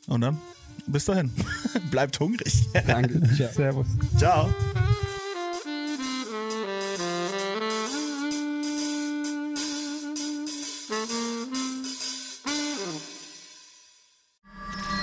Und 0.07 0.22
dann 0.22 0.41
bis 0.88 1.05
dahin. 1.05 1.32
Bleibt 1.91 2.20
hungrig. 2.20 2.51
Danke. 2.88 3.22
Ciao. 3.36 3.51
Servus. 3.51 3.88
Ciao. 4.18 4.49